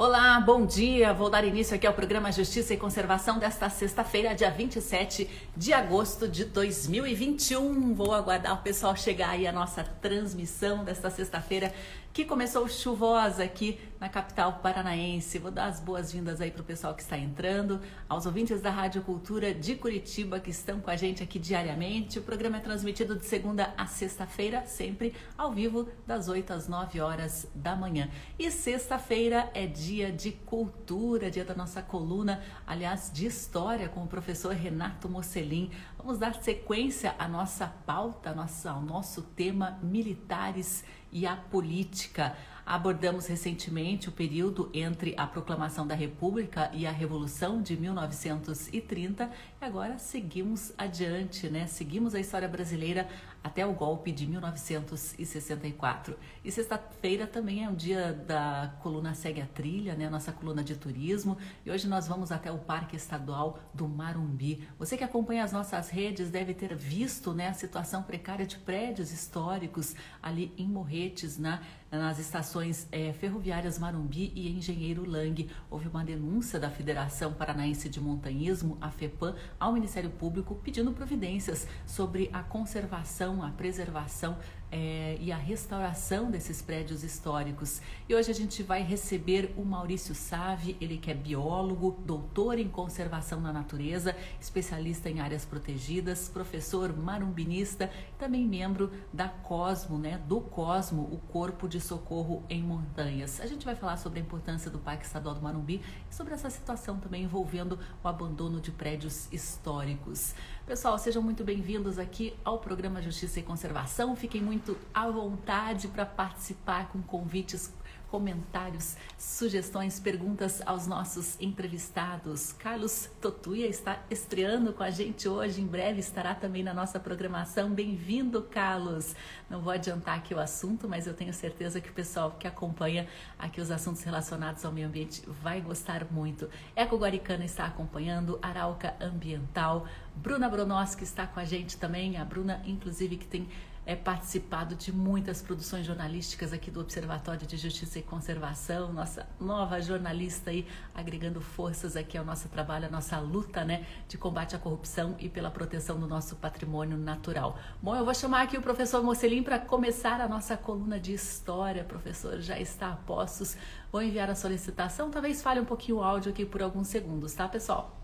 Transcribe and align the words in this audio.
Olá, 0.00 0.38
bom 0.38 0.64
dia. 0.64 1.12
Vou 1.12 1.28
dar 1.28 1.44
início 1.44 1.74
aqui 1.74 1.84
ao 1.84 1.92
programa 1.92 2.30
Justiça 2.30 2.72
e 2.72 2.76
Conservação 2.76 3.36
desta 3.36 3.68
sexta-feira, 3.68 4.32
dia 4.32 4.48
27 4.48 5.28
de 5.56 5.72
agosto 5.72 6.28
de 6.28 6.44
2021. 6.44 7.94
Vou 7.94 8.14
aguardar 8.14 8.54
o 8.54 8.62
pessoal 8.62 8.94
chegar 8.94 9.30
aí 9.30 9.44
a 9.44 9.50
nossa 9.50 9.82
transmissão 9.82 10.84
desta 10.84 11.10
sexta-feira 11.10 11.74
que 12.18 12.24
começou 12.24 12.66
chuvosa 12.68 13.44
aqui 13.44 13.78
na 14.00 14.08
capital 14.08 14.54
paranaense. 14.54 15.38
Vou 15.38 15.52
dar 15.52 15.66
as 15.66 15.78
boas-vindas 15.78 16.40
aí 16.40 16.50
para 16.50 16.62
o 16.62 16.64
pessoal 16.64 16.92
que 16.92 17.00
está 17.02 17.16
entrando, 17.16 17.80
aos 18.08 18.26
ouvintes 18.26 18.60
da 18.60 18.70
Rádio 18.70 19.02
Cultura 19.02 19.54
de 19.54 19.76
Curitiba 19.76 20.40
que 20.40 20.50
estão 20.50 20.80
com 20.80 20.90
a 20.90 20.96
gente 20.96 21.22
aqui 21.22 21.38
diariamente. 21.38 22.18
O 22.18 22.22
programa 22.22 22.56
é 22.56 22.60
transmitido 22.60 23.14
de 23.14 23.24
segunda 23.24 23.72
a 23.76 23.86
sexta-feira, 23.86 24.66
sempre 24.66 25.14
ao 25.36 25.52
vivo, 25.52 25.88
das 26.04 26.28
8 26.28 26.52
às 26.52 26.66
9 26.66 27.00
horas 27.00 27.46
da 27.54 27.76
manhã. 27.76 28.10
E 28.36 28.50
sexta-feira 28.50 29.48
é 29.54 29.64
dia 29.64 30.10
de 30.10 30.32
cultura, 30.32 31.30
dia 31.30 31.44
da 31.44 31.54
nossa 31.54 31.82
coluna, 31.82 32.42
aliás, 32.66 33.12
de 33.14 33.26
história, 33.26 33.88
com 33.88 34.02
o 34.02 34.08
professor 34.08 34.52
Renato 34.54 35.08
Mocelin. 35.08 35.70
Vamos 35.98 36.16
dar 36.16 36.34
sequência 36.36 37.16
à 37.18 37.26
nossa 37.26 37.66
pauta, 37.84 38.32
ao 38.70 38.80
nosso 38.80 39.20
tema 39.20 39.80
militares 39.82 40.84
e 41.10 41.26
a 41.26 41.36
política. 41.36 42.36
Abordamos 42.70 43.26
recentemente 43.26 44.10
o 44.10 44.12
período 44.12 44.68
entre 44.74 45.14
a 45.16 45.26
proclamação 45.26 45.86
da 45.86 45.94
República 45.94 46.70
e 46.74 46.86
a 46.86 46.92
Revolução 46.92 47.62
de 47.62 47.74
1930 47.78 49.30
e 49.58 49.64
agora 49.64 49.96
seguimos 49.96 50.74
adiante, 50.76 51.48
né? 51.48 51.66
Seguimos 51.66 52.14
a 52.14 52.20
história 52.20 52.46
brasileira 52.46 53.08
até 53.42 53.64
o 53.64 53.72
golpe 53.72 54.12
de 54.12 54.26
1964. 54.26 56.14
E 56.44 56.52
sexta-feira 56.52 57.26
também 57.26 57.64
é 57.64 57.70
um 57.70 57.74
dia 57.74 58.12
da 58.12 58.74
coluna 58.82 59.14
Segue 59.14 59.40
a 59.40 59.46
Trilha, 59.46 59.94
né? 59.94 60.10
Nossa 60.10 60.30
coluna 60.30 60.62
de 60.62 60.76
turismo. 60.76 61.38
E 61.64 61.70
hoje 61.70 61.88
nós 61.88 62.06
vamos 62.06 62.30
até 62.30 62.52
o 62.52 62.58
Parque 62.58 62.96
Estadual 62.96 63.58
do 63.72 63.88
Marumbi. 63.88 64.68
Você 64.78 64.94
que 64.94 65.04
acompanha 65.04 65.42
as 65.42 65.52
nossas 65.52 65.88
redes 65.88 66.28
deve 66.28 66.52
ter 66.52 66.74
visto, 66.74 67.32
né, 67.32 67.48
a 67.48 67.54
situação 67.54 68.02
precária 68.02 68.44
de 68.44 68.58
prédios 68.58 69.10
históricos 69.10 69.96
ali 70.22 70.52
em 70.58 70.68
Morretes, 70.68 71.38
na 71.38 71.62
nas 71.90 72.18
estações 72.18 72.86
é, 72.92 73.12
ferroviárias 73.12 73.78
Marumbi 73.78 74.32
e 74.34 74.50
Engenheiro 74.50 75.08
Lang. 75.08 75.48
Houve 75.70 75.88
uma 75.88 76.04
denúncia 76.04 76.60
da 76.60 76.70
Federação 76.70 77.32
Paranaense 77.32 77.88
de 77.88 78.00
Montanhismo, 78.00 78.76
a 78.80 78.90
FEPAM, 78.90 79.34
ao 79.58 79.72
Ministério 79.72 80.10
Público 80.10 80.54
pedindo 80.56 80.92
providências 80.92 81.66
sobre 81.86 82.28
a 82.32 82.42
conservação, 82.42 83.42
a 83.42 83.50
preservação 83.50 84.36
é, 84.70 85.16
e 85.20 85.32
a 85.32 85.36
restauração 85.36 86.30
desses 86.30 86.60
prédios 86.60 87.02
históricos. 87.02 87.80
E 88.08 88.14
hoje 88.14 88.30
a 88.30 88.34
gente 88.34 88.62
vai 88.62 88.82
receber 88.82 89.54
o 89.56 89.64
Maurício 89.64 90.14
Save, 90.14 90.76
ele 90.80 90.98
que 90.98 91.10
é 91.10 91.14
biólogo, 91.14 91.98
doutor 92.04 92.58
em 92.58 92.68
conservação 92.68 93.40
na 93.40 93.52
natureza, 93.52 94.14
especialista 94.40 95.08
em 95.08 95.20
áreas 95.20 95.44
protegidas, 95.44 96.28
professor 96.28 96.94
marumbinista, 96.96 97.90
também 98.18 98.46
membro 98.46 98.90
da 99.12 99.28
Cosmo, 99.28 99.98
né, 99.98 100.20
do 100.26 100.40
Cosmo, 100.40 101.02
o 101.12 101.18
Corpo 101.18 101.68
de 101.68 101.80
Socorro 101.80 102.42
em 102.48 102.62
Montanhas. 102.62 103.40
A 103.40 103.46
gente 103.46 103.64
vai 103.64 103.74
falar 103.74 103.96
sobre 103.96 104.18
a 104.18 104.22
importância 104.22 104.70
do 104.70 104.78
Parque 104.78 105.06
Estadual 105.06 105.34
do 105.34 105.40
Marumbi 105.40 105.82
e 106.10 106.14
sobre 106.14 106.34
essa 106.34 106.50
situação 106.50 106.98
também 106.98 107.24
envolvendo 107.24 107.78
o 108.02 108.08
abandono 108.08 108.60
de 108.60 108.70
prédios 108.70 109.32
históricos. 109.32 110.34
Pessoal, 110.66 110.98
sejam 110.98 111.22
muito 111.22 111.42
bem-vindos 111.44 111.98
aqui 111.98 112.34
ao 112.44 112.58
programa 112.58 113.00
Justiça 113.00 113.40
e 113.40 113.42
Conservação. 113.42 114.14
Fiquem 114.14 114.42
muito 114.42 114.57
à 114.92 115.10
vontade 115.10 115.88
para 115.88 116.06
participar 116.06 116.88
com 116.88 117.02
convites 117.02 117.72
comentários, 118.10 118.96
sugestões, 119.18 120.00
perguntas 120.00 120.62
aos 120.64 120.86
nossos 120.86 121.38
entrevistados. 121.40 122.52
Carlos 122.52 123.10
Totuia 123.20 123.66
está 123.66 124.02
estreando 124.10 124.72
com 124.72 124.82
a 124.82 124.90
gente 124.90 125.28
hoje, 125.28 125.60
em 125.60 125.66
breve 125.66 126.00
estará 126.00 126.34
também 126.34 126.62
na 126.62 126.72
nossa 126.72 126.98
programação. 126.98 127.70
Bem-vindo, 127.70 128.42
Carlos. 128.42 129.14
Não 129.48 129.60
vou 129.60 129.72
adiantar 129.72 130.16
aqui 130.16 130.34
o 130.34 130.40
assunto, 130.40 130.88
mas 130.88 131.06
eu 131.06 131.14
tenho 131.14 131.32
certeza 131.32 131.80
que 131.80 131.90
o 131.90 131.92
pessoal 131.92 132.34
que 132.38 132.46
acompanha 132.46 133.06
aqui 133.38 133.60
os 133.60 133.70
assuntos 133.70 134.02
relacionados 134.02 134.64
ao 134.64 134.72
meio 134.72 134.88
ambiente 134.88 135.22
vai 135.42 135.60
gostar 135.60 136.06
muito. 136.10 136.48
Eco 136.74 136.96
Guaricana 136.96 137.44
está 137.44 137.66
acompanhando, 137.66 138.38
Arauca 138.40 138.94
Ambiental, 139.00 139.86
Bruna 140.16 140.48
Bronoski 140.48 141.04
está 141.04 141.26
com 141.26 141.38
a 141.38 141.44
gente 141.44 141.76
também, 141.76 142.16
a 142.16 142.24
Bruna, 142.24 142.60
inclusive, 142.66 143.16
que 143.16 143.26
tem 143.26 143.48
é, 143.88 143.96
participado 143.96 144.74
de 144.74 144.92
muitas 144.92 145.40
produções 145.40 145.86
jornalísticas 145.86 146.52
aqui 146.52 146.70
do 146.70 146.78
Observatório 146.78 147.46
de 147.46 147.56
Justiça 147.56 147.98
e 147.98 148.02
Conservação, 148.02 148.92
nossa 148.92 149.26
nova 149.40 149.80
jornalista 149.80 150.50
aí, 150.50 150.66
agregando 150.94 151.40
forças 151.40 151.96
aqui 151.96 152.18
ao 152.18 152.24
nosso 152.24 152.50
trabalho, 152.50 152.84
à 152.84 152.90
nossa 152.90 153.18
luta, 153.18 153.64
né, 153.64 153.86
de 154.06 154.18
combate 154.18 154.54
à 154.54 154.58
corrupção 154.58 155.16
e 155.18 155.30
pela 155.30 155.50
proteção 155.50 155.98
do 155.98 156.06
nosso 156.06 156.36
patrimônio 156.36 156.98
natural. 156.98 157.58
Bom, 157.82 157.96
eu 157.96 158.04
vou 158.04 158.14
chamar 158.14 158.42
aqui 158.42 158.58
o 158.58 158.62
professor 158.62 159.02
Mocelin 159.02 159.42
para 159.42 159.58
começar 159.58 160.20
a 160.20 160.28
nossa 160.28 160.54
coluna 160.54 161.00
de 161.00 161.14
história. 161.14 161.82
Professor, 161.82 162.38
já 162.40 162.60
está 162.60 162.92
a 162.92 162.96
postos. 162.96 163.56
Vou 163.90 164.02
enviar 164.02 164.28
a 164.28 164.34
solicitação, 164.34 165.10
talvez 165.10 165.40
fale 165.40 165.60
um 165.60 165.64
pouquinho 165.64 165.96
o 165.96 166.02
áudio 166.02 166.30
aqui 166.30 166.44
por 166.44 166.60
alguns 166.60 166.88
segundos, 166.88 167.32
tá, 167.32 167.48
pessoal? 167.48 167.97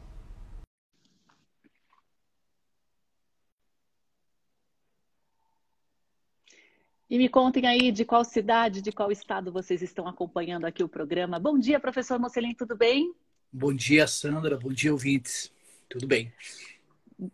E 7.09 7.19
me 7.19 7.29
contem 7.29 7.67
aí 7.67 7.93
de 7.93 8.05
qual 8.05 8.25
cidade, 8.25 8.81
de 8.81 8.91
qual 8.91 9.13
estado 9.13 9.53
vocês 9.53 9.83
estão 9.83 10.09
acompanhando 10.09 10.65
aqui 10.65 10.83
o 10.83 10.89
programa. 10.89 11.39
Bom 11.39 11.59
dia, 11.59 11.79
professor 11.79 12.19
Mocelin, 12.19 12.55
tudo 12.55 12.75
bem? 12.75 13.15
Bom 13.53 13.75
dia, 13.75 14.07
Sandra. 14.07 14.59
Bom 14.59 14.73
dia, 14.73 14.91
ouvintes. 14.91 15.53
Tudo 15.89 16.07
bem? 16.07 16.33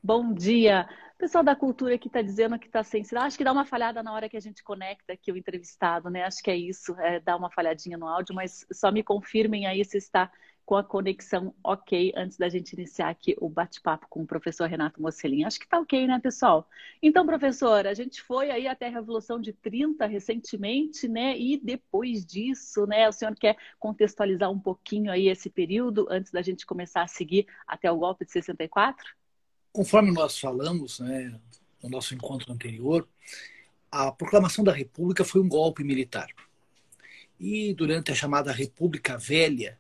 Bom 0.03 0.35
dia. 0.35 0.89
pessoal 1.17 1.45
da 1.45 1.55
cultura 1.55 1.97
que 1.97 2.09
está 2.09 2.21
dizendo 2.21 2.59
que 2.59 2.67
está 2.67 2.83
sem 2.83 3.05
sinal. 3.05 3.25
Acho 3.25 3.39
que 3.39 3.45
dá 3.45 3.53
uma 3.53 3.65
falhada 3.65 4.03
na 4.03 4.13
hora 4.13 4.29
que 4.29 4.37
a 4.37 4.41
gente 4.41 4.63
conecta 4.63 5.13
aqui 5.13 5.31
o 5.31 5.37
entrevistado, 5.37 6.11
né? 6.11 6.25
Acho 6.25 6.43
que 6.43 6.51
é 6.51 6.57
isso, 6.57 6.95
é 6.99 7.21
dar 7.21 7.37
uma 7.37 7.51
falhadinha 7.51 7.97
no 7.97 8.09
áudio, 8.09 8.35
mas 8.35 8.67
só 8.73 8.91
me 8.91 9.05
confirmem 9.05 9.67
aí 9.67 9.85
se 9.85 9.99
está 9.99 10.31
com 10.71 10.77
a 10.77 10.85
conexão 10.85 11.53
ok 11.65 12.13
antes 12.15 12.39
da 12.39 12.49
gente 12.49 12.75
iniciar 12.75 13.09
aqui 13.09 13.35
o 13.41 13.49
bate-papo 13.49 14.07
com 14.09 14.23
o 14.23 14.27
professor 14.27 14.69
Renato 14.69 15.03
Mocelin. 15.03 15.43
Acho 15.43 15.59
que 15.59 15.65
está 15.65 15.81
ok, 15.81 16.07
né, 16.07 16.21
pessoal? 16.21 16.65
Então, 17.03 17.27
professor, 17.27 17.89
a 17.89 17.93
gente 17.93 18.23
foi 18.23 18.53
aí 18.53 18.69
até 18.69 18.87
a 18.87 18.91
Revolução 18.91 19.41
de 19.41 19.53
30 19.53 20.07
recentemente, 20.07 21.09
né? 21.09 21.37
E 21.37 21.57
depois 21.61 22.25
disso, 22.25 22.87
né, 22.87 23.09
o 23.09 23.13
senhor 23.13 23.35
quer 23.35 23.57
contextualizar 23.81 24.49
um 24.49 24.61
pouquinho 24.61 25.11
aí 25.11 25.27
esse 25.27 25.51
período 25.51 26.07
antes 26.09 26.31
da 26.31 26.41
gente 26.41 26.65
começar 26.65 27.03
a 27.03 27.09
seguir 27.09 27.49
até 27.67 27.91
o 27.91 27.99
golpe 27.99 28.25
de 28.25 28.31
64? 28.31 29.05
Conforme 29.73 30.13
nós 30.13 30.39
falamos, 30.39 31.01
né, 31.01 31.37
no 31.83 31.91
nosso 31.91 32.15
encontro 32.15 32.53
anterior, 32.53 33.09
a 33.91 34.13
proclamação 34.13 34.63
da 34.63 34.73
República 34.73 35.25
foi 35.25 35.41
um 35.41 35.49
golpe 35.49 35.83
militar. 35.83 36.29
E 37.41 37.75
durante 37.75 38.13
a 38.13 38.15
chamada 38.15 38.53
República 38.53 39.19
Velha, 39.19 39.80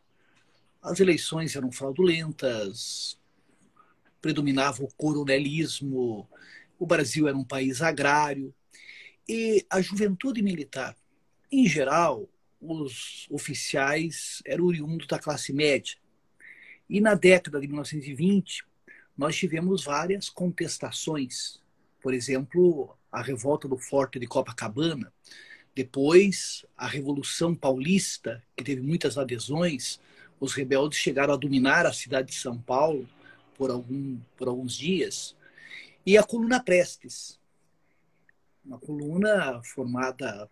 as 0.82 1.00
eleições 1.00 1.54
eram 1.56 1.70
fraudulentas, 1.70 3.18
predominava 4.20 4.82
o 4.82 4.92
coronelismo, 4.94 6.28
o 6.78 6.86
Brasil 6.86 7.28
era 7.28 7.36
um 7.36 7.44
país 7.44 7.82
agrário 7.82 8.54
e 9.28 9.64
a 9.70 9.80
juventude 9.80 10.42
militar, 10.42 10.96
em 11.52 11.66
geral, 11.66 12.28
os 12.60 13.26
oficiais 13.30 14.42
eram 14.44 14.64
oriundos 14.64 15.06
da 15.06 15.18
classe 15.18 15.52
média. 15.52 15.96
E 16.88 17.00
na 17.00 17.14
década 17.14 17.60
de 17.60 17.66
1920, 17.66 18.64
nós 19.16 19.36
tivemos 19.36 19.84
várias 19.84 20.28
contestações. 20.28 21.60
Por 22.02 22.12
exemplo, 22.12 22.96
a 23.10 23.22
revolta 23.22 23.68
do 23.68 23.78
Forte 23.78 24.18
de 24.18 24.26
Copacabana, 24.26 25.12
depois 25.74 26.64
a 26.76 26.86
Revolução 26.86 27.54
Paulista, 27.54 28.42
que 28.56 28.64
teve 28.64 28.82
muitas 28.82 29.16
adesões, 29.16 30.00
os 30.40 30.54
rebeldes 30.54 30.98
chegaram 30.98 31.34
a 31.34 31.36
dominar 31.36 31.84
a 31.84 31.92
cidade 31.92 32.28
de 32.28 32.38
São 32.38 32.58
Paulo 32.58 33.06
por, 33.54 33.70
algum, 33.70 34.18
por 34.36 34.48
alguns 34.48 34.74
dias. 34.74 35.36
E 36.04 36.16
a 36.16 36.22
coluna 36.22 36.58
Prestes, 36.58 37.38
uma 38.64 38.78
coluna 38.78 39.60
formada 39.62 40.50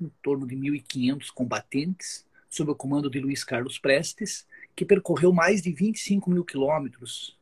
em 0.00 0.08
torno 0.22 0.46
de 0.46 0.54
1.500 0.54 1.30
combatentes, 1.32 2.24
sob 2.48 2.70
o 2.70 2.74
comando 2.76 3.10
de 3.10 3.18
Luiz 3.18 3.42
Carlos 3.42 3.78
Prestes, 3.78 4.46
que 4.76 4.84
percorreu 4.84 5.32
mais 5.32 5.60
de 5.60 5.72
25 5.72 6.30
mil 6.30 6.44
quilômetros, 6.44 7.36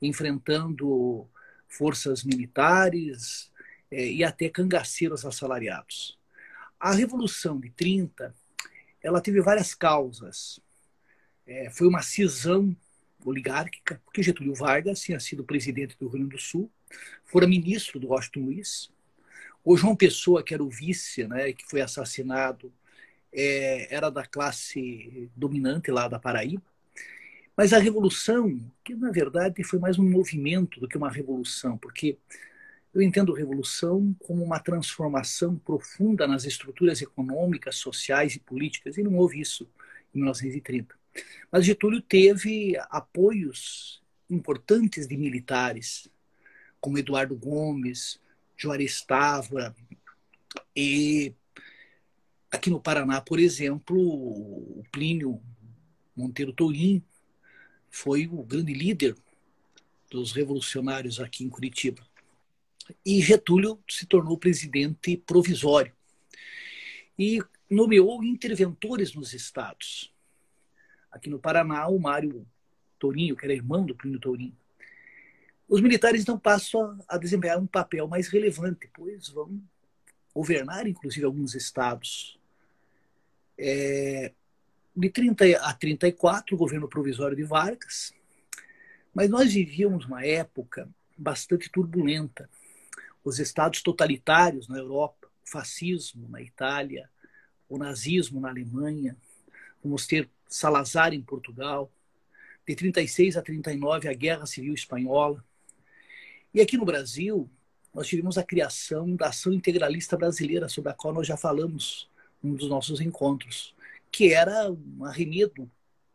enfrentando 0.00 1.28
forças 1.68 2.24
militares 2.24 3.52
eh, 3.90 4.12
e 4.12 4.24
até 4.24 4.48
cangaceiros 4.48 5.26
assalariados. 5.26 6.18
A 6.80 6.92
Revolução 6.92 7.60
de 7.60 7.68
30 7.70 8.34
ela 9.02 9.20
teve 9.20 9.40
várias 9.40 9.74
causas 9.74 10.60
é, 11.50 11.68
foi 11.68 11.88
uma 11.88 12.00
cisão 12.00 12.74
oligárquica, 13.24 14.00
porque 14.04 14.22
Getúlio 14.22 14.54
Vargas 14.54 15.00
tinha 15.00 15.18
sido 15.18 15.42
presidente 15.42 15.96
do 15.98 16.06
Rio 16.06 16.12
Grande 16.12 16.36
do 16.36 16.40
Sul, 16.40 16.70
fora 17.24 17.46
ministro 17.46 17.98
do 17.98 18.08
Washington 18.08 18.40
Luiz. 18.40 18.88
O 19.64 19.76
João 19.76 19.96
Pessoa, 19.96 20.44
que 20.44 20.54
era 20.54 20.62
o 20.62 20.70
vice, 20.70 21.26
né, 21.26 21.52
que 21.52 21.68
foi 21.68 21.80
assassinado 21.80 22.72
é, 23.32 23.92
era 23.92 24.10
da 24.10 24.24
classe 24.24 25.28
dominante 25.34 25.90
lá 25.90 26.06
da 26.06 26.20
Paraíba. 26.20 26.62
Mas 27.56 27.72
a 27.72 27.78
revolução, 27.78 28.60
que 28.84 28.94
na 28.94 29.10
verdade 29.10 29.64
foi 29.64 29.80
mais 29.80 29.98
um 29.98 30.08
movimento 30.08 30.78
do 30.78 30.86
que 30.86 30.96
uma 30.96 31.10
revolução, 31.10 31.76
porque 31.76 32.16
eu 32.94 33.02
entendo 33.02 33.32
revolução 33.32 34.14
como 34.20 34.44
uma 34.44 34.60
transformação 34.60 35.56
profunda 35.56 36.28
nas 36.28 36.44
estruturas 36.44 37.02
econômicas, 37.02 37.76
sociais 37.76 38.36
e 38.36 38.40
políticas, 38.40 38.96
e 38.96 39.02
não 39.02 39.16
houve 39.16 39.40
isso 39.40 39.68
em 40.14 40.18
1930. 40.18 40.99
Mas 41.50 41.64
Getúlio 41.64 42.00
teve 42.00 42.76
apoios 42.90 44.02
importantes 44.28 45.08
de 45.08 45.16
militares, 45.16 46.08
como 46.80 46.98
Eduardo 46.98 47.36
Gomes, 47.36 48.20
Juarez 48.56 49.02
Távora, 49.02 49.74
e 50.74 51.34
aqui 52.50 52.70
no 52.70 52.80
Paraná, 52.80 53.20
por 53.20 53.38
exemplo, 53.38 53.96
o 53.98 54.82
Plínio 54.90 55.40
Monteiro 56.16 56.52
Tourim 56.52 57.02
foi 57.90 58.26
o 58.26 58.42
grande 58.42 58.72
líder 58.72 59.16
dos 60.10 60.32
revolucionários 60.32 61.20
aqui 61.20 61.44
em 61.44 61.48
Curitiba. 61.48 62.06
E 63.04 63.20
Getúlio 63.20 63.82
se 63.88 64.06
tornou 64.06 64.36
presidente 64.36 65.16
provisório 65.16 65.92
e 67.18 67.40
nomeou 67.68 68.22
interventores 68.24 69.14
nos 69.14 69.32
estados. 69.32 70.12
Aqui 71.10 71.28
no 71.28 71.38
Paraná, 71.38 71.86
o 71.88 71.98
Mário 71.98 72.46
Tourinho, 72.98 73.36
que 73.36 73.44
era 73.44 73.54
irmão 73.54 73.84
do 73.84 73.94
Plínio 73.94 74.20
Tourinho. 74.20 74.56
Os 75.68 75.80
militares 75.80 76.22
então 76.22 76.38
passam 76.38 76.98
a 77.08 77.16
desempenhar 77.16 77.58
um 77.58 77.66
papel 77.66 78.08
mais 78.08 78.28
relevante, 78.28 78.90
pois 78.92 79.28
vão 79.28 79.60
governar, 80.34 80.86
inclusive, 80.86 81.24
alguns 81.24 81.54
estados. 81.54 82.38
É, 83.56 84.32
de 84.96 85.08
30 85.08 85.58
a 85.58 85.72
34, 85.72 86.54
o 86.54 86.58
governo 86.58 86.88
provisório 86.88 87.36
de 87.36 87.44
Vargas, 87.44 88.12
mas 89.14 89.30
nós 89.30 89.52
vivíamos 89.52 90.04
uma 90.06 90.24
época 90.24 90.88
bastante 91.16 91.70
turbulenta. 91.70 92.48
Os 93.22 93.38
estados 93.38 93.82
totalitários 93.82 94.68
na 94.68 94.78
Europa, 94.78 95.28
o 95.46 95.50
fascismo 95.50 96.28
na 96.28 96.40
Itália, 96.40 97.08
o 97.68 97.78
nazismo 97.78 98.40
na 98.40 98.48
Alemanha, 98.48 99.16
vamos 99.82 100.06
ter 100.06 100.28
Salazar 100.50 101.14
em 101.14 101.22
Portugal, 101.22 101.90
de 102.66 102.74
36 102.74 103.36
a 103.36 103.42
39 103.42 104.08
a 104.08 104.12
Guerra 104.12 104.46
Civil 104.46 104.74
Espanhola. 104.74 105.44
E 106.52 106.60
aqui 106.60 106.76
no 106.76 106.84
Brasil, 106.84 107.48
nós 107.94 108.08
tivemos 108.08 108.36
a 108.36 108.42
criação 108.42 109.14
da 109.14 109.28
Ação 109.28 109.52
Integralista 109.52 110.16
Brasileira, 110.16 110.68
sobre 110.68 110.90
a 110.90 110.94
qual 110.94 111.14
nós 111.14 111.26
já 111.26 111.36
falamos 111.36 112.10
num 112.42 112.54
dos 112.54 112.68
nossos 112.68 113.00
encontros, 113.00 113.74
que 114.10 114.32
era 114.32 114.70
um 114.70 115.04
arremedo 115.04 115.70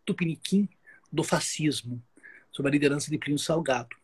tupiniquim 0.06 0.68
do 1.12 1.24
fascismo, 1.24 2.04
sob 2.52 2.68
a 2.68 2.72
liderança 2.72 3.10
de 3.10 3.18
Plínio 3.18 3.40
Salgado. 3.40 3.96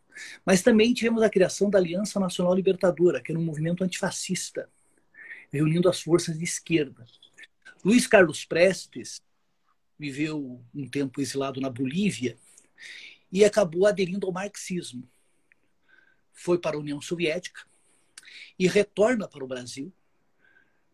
Mas 0.45 0.62
também 0.62 0.94
tivemos 0.94 1.22
a 1.22 1.30
criação 1.30 1.69
da 1.69 1.78
Aliança 1.78 2.19
Nacional 2.19 2.54
Libertadora, 2.54 3.22
que 3.22 3.31
era 3.31 3.39
um 3.39 3.44
movimento 3.44 3.83
antifascista, 3.83 4.69
reunindo 5.51 5.89
as 5.89 6.01
forças 6.01 6.38
de 6.38 6.44
esquerda. 6.45 7.06
Luiz 7.83 8.07
Carlos 8.07 8.45
Prestes 8.45 9.22
viveu 10.01 10.59
um 10.74 10.89
tempo 10.89 11.21
exilado 11.21 11.62
na 11.62 11.69
Bolívia 11.69 12.36
e 13.31 13.45
acabou 13.45 13.86
aderindo 13.86 14.25
ao 14.25 14.33
marxismo 14.33 15.07
foi 16.33 16.57
para 16.57 16.75
a 16.75 16.80
União 16.80 17.00
Soviética 17.00 17.62
e 18.57 18.68
retorna 18.68 19.27
para 19.27 19.44
o 19.44 19.48
Brasil, 19.48 19.94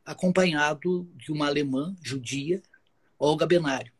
acompanhado 0.03 1.09
de 1.15 1.31
uma 1.31 1.47
alemã 1.47 1.95
judia, 2.03 2.61
Olga 3.17 3.45
Benário. 3.47 3.93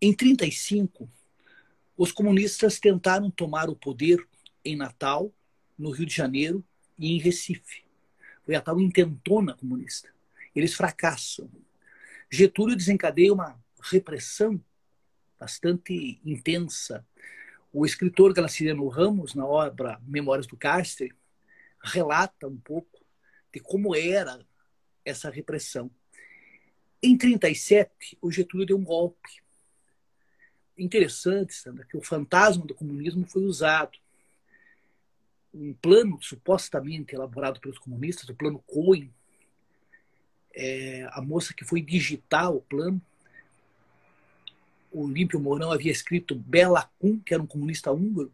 Em 0.00 0.14
35, 0.14 1.06
os 1.98 2.10
comunistas 2.12 2.80
tentaram 2.80 3.30
tomar 3.30 3.68
o 3.68 3.76
poder 3.76 4.26
em 4.64 4.74
Natal, 4.74 5.30
no 5.76 5.90
Rio 5.90 6.06
de 6.06 6.14
Janeiro 6.14 6.64
e 6.98 7.12
em 7.12 7.18
Recife. 7.18 7.84
Foi 8.42 8.54
a 8.54 8.60
tal 8.62 8.80
intentona 8.80 9.54
comunista. 9.54 10.08
Eles 10.56 10.72
fracassam. 10.72 11.50
Getúlio 12.30 12.74
desencadeia 12.74 13.34
uma 13.34 13.62
repressão 13.82 14.62
bastante 15.38 16.20
intensa 16.24 17.04
o 17.72 17.86
escritor 17.86 18.32
Graciliano 18.32 18.88
Ramos, 18.88 19.34
na 19.34 19.46
obra 19.46 20.00
Memórias 20.02 20.46
do 20.46 20.56
Cárcere, 20.56 21.14
relata 21.82 22.48
um 22.48 22.56
pouco 22.56 23.00
de 23.52 23.60
como 23.60 23.94
era 23.94 24.44
essa 25.04 25.30
repressão. 25.30 25.90
Em 27.02 27.16
37, 27.16 28.18
o 28.20 28.30
Getúlio 28.30 28.66
deu 28.66 28.76
um 28.76 28.84
golpe. 28.84 29.40
Interessante, 30.76 31.54
Sandra, 31.54 31.86
que 31.86 31.96
o 31.96 32.02
fantasma 32.02 32.66
do 32.66 32.74
comunismo 32.74 33.24
foi 33.26 33.42
usado. 33.44 33.98
Um 35.54 35.72
plano 35.72 36.18
supostamente 36.20 37.14
elaborado 37.14 37.60
pelos 37.60 37.78
comunistas, 37.78 38.28
o 38.28 38.34
plano 38.34 38.58
Cohen, 38.66 39.12
é, 40.52 41.08
a 41.12 41.22
moça 41.22 41.54
que 41.54 41.64
foi 41.64 41.80
digitar 41.80 42.50
o 42.50 42.60
plano, 42.60 43.00
o 44.90 45.04
Olímpio 45.04 45.40
Mourão 45.40 45.70
havia 45.70 45.92
escrito 45.92 46.34
Bela 46.34 46.90
Kun, 46.98 47.18
que 47.20 47.32
era 47.32 47.42
um 47.42 47.46
comunista 47.46 47.92
húngaro, 47.92 48.32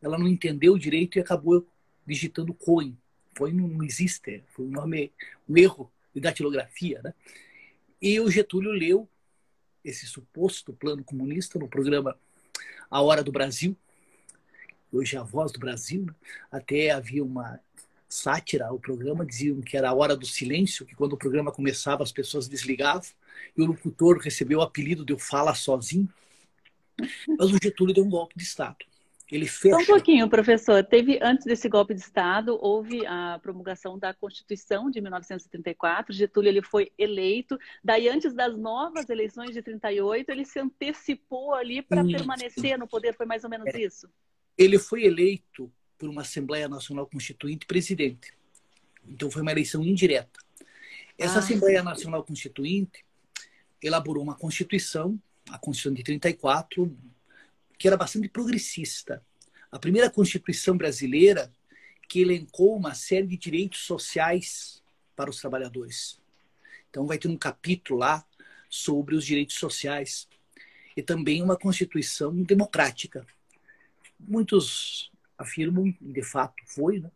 ela 0.00 0.18
não 0.18 0.28
entendeu 0.28 0.76
direito 0.76 1.16
e 1.16 1.20
acabou 1.20 1.66
digitando 2.06 2.52
Cohen. 2.52 2.96
Foi 3.36 3.52
não 3.52 3.82
existe, 3.82 4.44
foi 4.48 4.66
um 4.66 4.70
nome, 4.70 5.12
um 5.48 5.56
erro 5.56 5.90
de 6.14 6.20
datilografia, 6.20 7.00
né? 7.02 7.14
E 8.00 8.20
o 8.20 8.30
Getúlio 8.30 8.70
leu 8.70 9.08
esse 9.84 10.06
suposto 10.06 10.72
plano 10.72 11.02
comunista 11.02 11.58
no 11.58 11.68
programa 11.68 12.16
A 12.90 13.00
Hora 13.00 13.24
do 13.24 13.32
Brasil, 13.32 13.76
hoje 14.92 15.16
é 15.16 15.18
a 15.18 15.22
Voz 15.22 15.50
do 15.50 15.58
Brasil, 15.58 16.04
né? 16.04 16.14
até 16.50 16.90
havia 16.90 17.24
uma 17.24 17.60
sátira 18.08 18.66
ao 18.66 18.78
programa, 18.78 19.26
diziam 19.26 19.60
que 19.60 19.76
era 19.76 19.90
a 19.90 19.94
hora 19.94 20.16
do 20.16 20.26
silêncio, 20.26 20.86
que 20.86 20.94
quando 20.94 21.14
o 21.14 21.18
programa 21.18 21.50
começava 21.50 22.02
as 22.02 22.12
pessoas 22.12 22.48
desligavam, 22.48 23.10
e 23.56 23.62
o 23.62 23.66
locutor 23.66 24.18
recebeu 24.18 24.58
o 24.58 24.62
apelido 24.62 25.04
de 25.04 25.12
o 25.12 25.18
Fala 25.18 25.54
Sozinho. 25.54 26.08
Mas 27.38 27.50
o 27.50 27.58
Getúlio 27.62 27.94
deu 27.94 28.04
um 28.04 28.10
golpe 28.10 28.34
de 28.36 28.44
Estado. 28.44 28.84
Ele 29.30 29.46
fecha... 29.46 29.74
Só 29.76 29.82
um 29.82 29.86
pouquinho, 29.86 30.28
professor. 30.28 30.84
Teve, 30.84 31.18
antes 31.22 31.46
desse 31.46 31.68
golpe 31.68 31.94
de 31.94 32.00
Estado, 32.00 32.58
houve 32.60 33.04
a 33.06 33.38
promulgação 33.42 33.98
da 33.98 34.12
Constituição 34.12 34.90
de 34.90 35.00
1934. 35.00 36.14
Getúlio 36.14 36.48
ele 36.48 36.62
foi 36.62 36.92
eleito. 36.98 37.58
Daí, 37.82 38.08
antes 38.08 38.34
das 38.34 38.56
novas 38.56 39.08
eleições 39.08 39.52
de 39.52 39.62
38, 39.62 40.28
ele 40.30 40.44
se 40.44 40.60
antecipou 40.60 41.54
ali 41.54 41.80
para 41.82 42.04
permanecer 42.04 42.78
no 42.78 42.86
poder. 42.86 43.14
Foi 43.14 43.24
mais 43.24 43.44
ou 43.44 43.50
menos 43.50 43.66
é. 43.74 43.80
isso? 43.80 44.08
Ele 44.58 44.78
foi 44.78 45.04
eleito 45.04 45.72
por 45.98 46.08
uma 46.08 46.20
Assembleia 46.20 46.68
Nacional 46.68 47.06
Constituinte 47.06 47.66
presidente. 47.66 48.32
Então, 49.08 49.30
foi 49.30 49.42
uma 49.42 49.52
eleição 49.52 49.82
indireta. 49.82 50.38
Essa 51.18 51.36
ah. 51.36 51.38
Assembleia 51.38 51.82
Nacional 51.82 52.22
Constituinte 52.22 53.04
elaborou 53.86 54.22
uma 54.22 54.34
Constituição, 54.34 55.20
a 55.50 55.58
Constituição 55.58 55.94
de 55.94 56.02
34, 56.02 56.96
que 57.78 57.86
era 57.86 57.96
bastante 57.96 58.28
progressista. 58.28 59.22
A 59.70 59.78
primeira 59.78 60.10
Constituição 60.10 60.76
brasileira 60.76 61.52
que 62.08 62.20
elencou 62.20 62.76
uma 62.76 62.94
série 62.94 63.26
de 63.26 63.36
direitos 63.36 63.80
sociais 63.80 64.82
para 65.16 65.30
os 65.30 65.40
trabalhadores. 65.40 66.20
Então, 66.90 67.06
vai 67.06 67.18
ter 67.18 67.28
um 67.28 67.36
capítulo 67.36 67.98
lá 67.98 68.24
sobre 68.68 69.14
os 69.14 69.24
direitos 69.24 69.56
sociais 69.56 70.28
e 70.96 71.02
também 71.02 71.42
uma 71.42 71.56
Constituição 71.56 72.34
democrática. 72.42 73.26
Muitos 74.18 75.10
afirmam, 75.36 75.94
de 76.00 76.22
fato 76.22 76.54
foi, 76.66 77.00
né? 77.00 77.10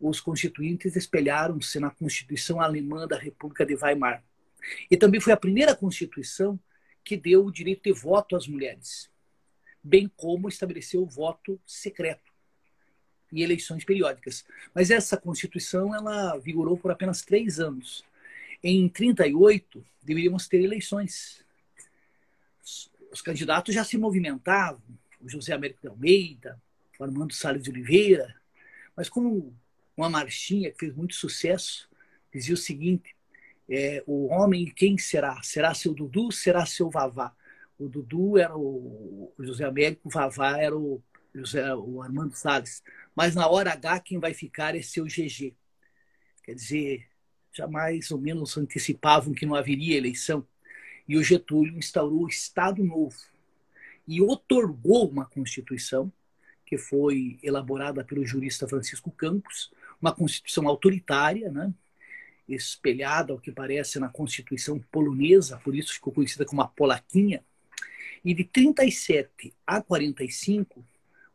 os 0.00 0.20
constituintes 0.20 0.94
espelharam-se 0.94 1.80
na 1.80 1.90
Constituição 1.90 2.60
Alemã 2.60 3.06
da 3.06 3.18
República 3.18 3.66
de 3.66 3.74
Weimar. 3.74 4.22
E 4.90 4.96
também 4.96 5.20
foi 5.20 5.32
a 5.32 5.36
primeira 5.36 5.74
Constituição 5.74 6.58
que 7.04 7.16
deu 7.16 7.44
o 7.44 7.52
direito 7.52 7.84
de 7.84 7.92
voto 7.92 8.36
às 8.36 8.46
mulheres, 8.46 9.10
bem 9.82 10.10
como 10.16 10.48
estabeleceu 10.48 11.02
o 11.02 11.06
voto 11.06 11.60
secreto 11.66 12.28
em 13.32 13.42
eleições 13.42 13.84
periódicas. 13.84 14.44
Mas 14.74 14.90
essa 14.90 15.16
Constituição 15.16 15.94
ela 15.94 16.36
vigorou 16.38 16.76
por 16.76 16.90
apenas 16.90 17.22
três 17.22 17.60
anos. 17.60 18.04
Em 18.62 18.88
38 18.88 19.84
deveríamos 20.02 20.48
ter 20.48 20.62
eleições. 20.62 21.44
Os 23.12 23.22
candidatos 23.22 23.74
já 23.74 23.84
se 23.84 23.96
movimentavam, 23.96 24.82
o 25.20 25.28
José 25.28 25.52
Américo 25.52 25.80
de 25.80 25.88
Almeida, 25.88 26.60
o 26.98 27.04
Armando 27.04 27.32
Salles 27.32 27.62
de 27.62 27.70
Oliveira, 27.70 28.34
mas 28.96 29.08
como 29.08 29.54
uma 29.96 30.10
marchinha 30.10 30.70
que 30.70 30.78
fez 30.78 30.94
muito 30.94 31.14
sucesso 31.14 31.88
dizia 32.32 32.54
o 32.54 32.58
seguinte: 32.58 33.14
é, 33.68 34.02
o 34.06 34.28
homem 34.28 34.66
quem 34.66 34.96
será? 34.96 35.42
Será 35.42 35.74
seu 35.74 35.92
Dudu? 35.92 36.32
Será 36.32 36.64
seu 36.64 36.88
Vavá? 36.88 37.34
O 37.78 37.88
Dudu 37.88 38.38
era 38.38 38.56
o, 38.56 39.32
José 39.38 39.64
Américo, 39.64 40.08
o 40.08 40.10
Vavá 40.10 40.58
era 40.58 40.76
o, 40.76 41.02
José, 41.34 41.74
o 41.74 42.02
Armando 42.02 42.34
Salles. 42.34 42.82
Mas 43.14 43.34
na 43.34 43.46
hora 43.46 43.72
H, 43.72 44.00
quem 44.00 44.18
vai 44.18 44.32
ficar 44.32 44.74
é 44.74 44.82
seu 44.82 45.04
GG. 45.04 45.54
Quer 46.42 46.54
dizer, 46.54 47.06
já 47.52 47.66
mais 47.66 48.10
ou 48.10 48.18
menos 48.18 48.56
antecipavam 48.56 49.34
que 49.34 49.46
não 49.46 49.54
haveria 49.54 49.96
eleição. 49.96 50.46
E 51.06 51.16
o 51.16 51.22
Getúlio 51.22 51.76
instaurou 51.78 52.24
o 52.24 52.28
Estado 52.28 52.82
Novo 52.82 53.16
e 54.06 54.22
otorgou 54.22 55.08
uma 55.08 55.26
Constituição, 55.26 56.10
que 56.64 56.78
foi 56.78 57.38
elaborada 57.42 58.04
pelo 58.04 58.24
jurista 58.24 58.66
Francisco 58.66 59.10
Campos, 59.10 59.70
uma 60.00 60.14
Constituição 60.14 60.66
autoritária, 60.66 61.50
né? 61.50 61.72
Espelhada, 62.48 63.32
ao 63.32 63.38
que 63.38 63.52
parece, 63.52 63.98
na 63.98 64.08
Constituição 64.08 64.78
polonesa, 64.90 65.60
por 65.62 65.74
isso 65.74 65.92
ficou 65.92 66.12
conhecida 66.12 66.44
como 66.44 66.62
a 66.62 66.68
Polaquinha. 66.68 67.44
E 68.24 68.34
de 68.34 68.44
37 68.44 69.52
a 69.66 69.80
45, 69.82 70.84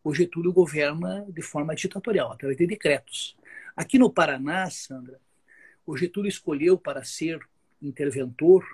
o 0.04 0.14
Getúlio 0.14 0.52
governa 0.52 1.26
de 1.30 1.42
forma 1.42 1.76
ditatorial, 1.76 2.32
através 2.32 2.58
de 2.58 2.68
decretos. 2.68 3.38
Aqui 3.76 3.98
no 3.98 4.12
Paraná, 4.12 4.70
Sandra, 4.70 5.20
o 5.86 5.96
Getúlio 5.96 6.30
escolheu 6.30 6.78
para 6.78 7.04
ser 7.04 7.40
interventor 7.82 8.66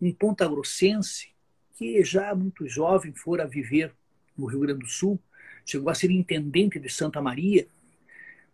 um 0.00 0.12
pontagrossense 0.12 1.28
que 1.76 2.04
já 2.04 2.34
muito 2.34 2.68
jovem 2.68 3.14
fora 3.14 3.46
viver 3.46 3.92
no 4.36 4.46
Rio 4.46 4.60
Grande 4.60 4.80
do 4.80 4.88
Sul, 4.88 5.18
chegou 5.64 5.88
a 5.88 5.94
ser 5.94 6.10
intendente 6.10 6.78
de 6.78 6.88
Santa 6.88 7.20
Maria, 7.20 7.66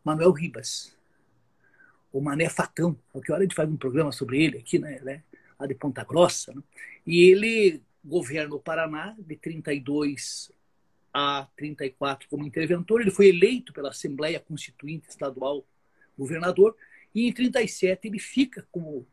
Manuel 0.05 0.33
Ribas 0.33 0.97
o 2.13 2.21
Mané 2.21 2.49
Facão. 2.49 2.99
Hora 3.13 3.39
a 3.39 3.43
gente 3.43 3.55
faz 3.55 3.69
um 3.69 3.77
programa 3.77 4.13
sobre 4.13 4.43
ele 4.43 4.59
aqui, 4.59 4.79
né? 4.79 5.01
né? 5.03 5.23
Lá 5.59 5.67
de 5.67 5.75
Ponta 5.75 6.05
Grossa. 6.05 6.53
Né? 6.53 6.63
E 7.07 7.31
ele 7.31 7.83
governa 8.05 8.55
o 8.55 8.61
Paraná 8.61 9.15
de 9.19 9.37
32 9.37 10.51
a 11.13 11.47
34 11.57 12.29
como 12.29 12.47
interventor. 12.47 13.01
Ele 13.01 13.11
foi 13.11 13.29
eleito 13.29 13.73
pela 13.73 13.91
Assembleia 13.91 14.41
Constituinte 14.41 15.09
Estadual 15.09 15.65
governador. 16.19 16.77
E 17.15 17.27
em 17.27 17.33
37 17.33 18.09
ele 18.09 18.19
fica 18.19 18.67
como 18.71 19.07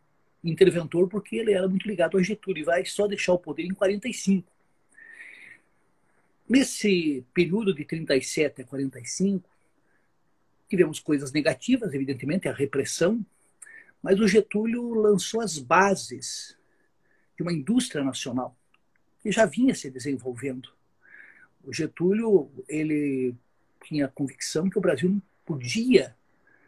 interventor 0.43 1.07
porque 1.07 1.35
ele 1.35 1.53
era 1.53 1.67
muito 1.67 1.87
ligado 1.87 2.17
ao 2.17 2.23
Getúlio 2.23 2.61
e 2.61 2.65
vai 2.65 2.85
só 2.85 3.07
deixar 3.07 3.33
o 3.33 3.39
poder 3.39 3.63
em 3.63 3.73
45. 3.73 4.49
Nesse 6.47 7.25
período 7.33 7.73
de 7.73 7.83
37 7.83 8.61
a 8.61 8.65
45, 8.65 9.49
Tivemos 10.69 10.99
coisas 10.99 11.31
negativas, 11.31 11.93
evidentemente, 11.93 12.47
a 12.47 12.53
repressão, 12.53 13.25
mas 14.01 14.19
o 14.19 14.27
Getúlio 14.27 14.93
lançou 14.93 15.41
as 15.41 15.57
bases 15.57 16.57
de 17.35 17.43
uma 17.43 17.53
indústria 17.53 18.03
nacional 18.03 18.55
que 19.21 19.31
já 19.31 19.45
vinha 19.45 19.75
se 19.75 19.89
desenvolvendo. 19.89 20.69
O 21.63 21.73
Getúlio 21.73 22.49
ele 22.67 23.35
tinha 23.83 24.05
a 24.05 24.09
convicção 24.09 24.69
que 24.69 24.77
o 24.77 24.81
Brasil 24.81 25.09
não 25.09 25.21
podia 25.45 26.15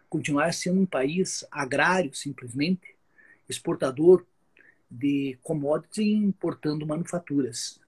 continuar 0.10 0.54
sendo 0.54 0.82
um 0.82 0.86
país 0.86 1.46
agrário 1.52 2.14
simplesmente, 2.14 2.96
exportador 3.48 4.26
de 4.90 5.38
commodities 5.44 5.98
e 6.00 6.14
importando 6.14 6.86
manufaturas. 6.86 7.80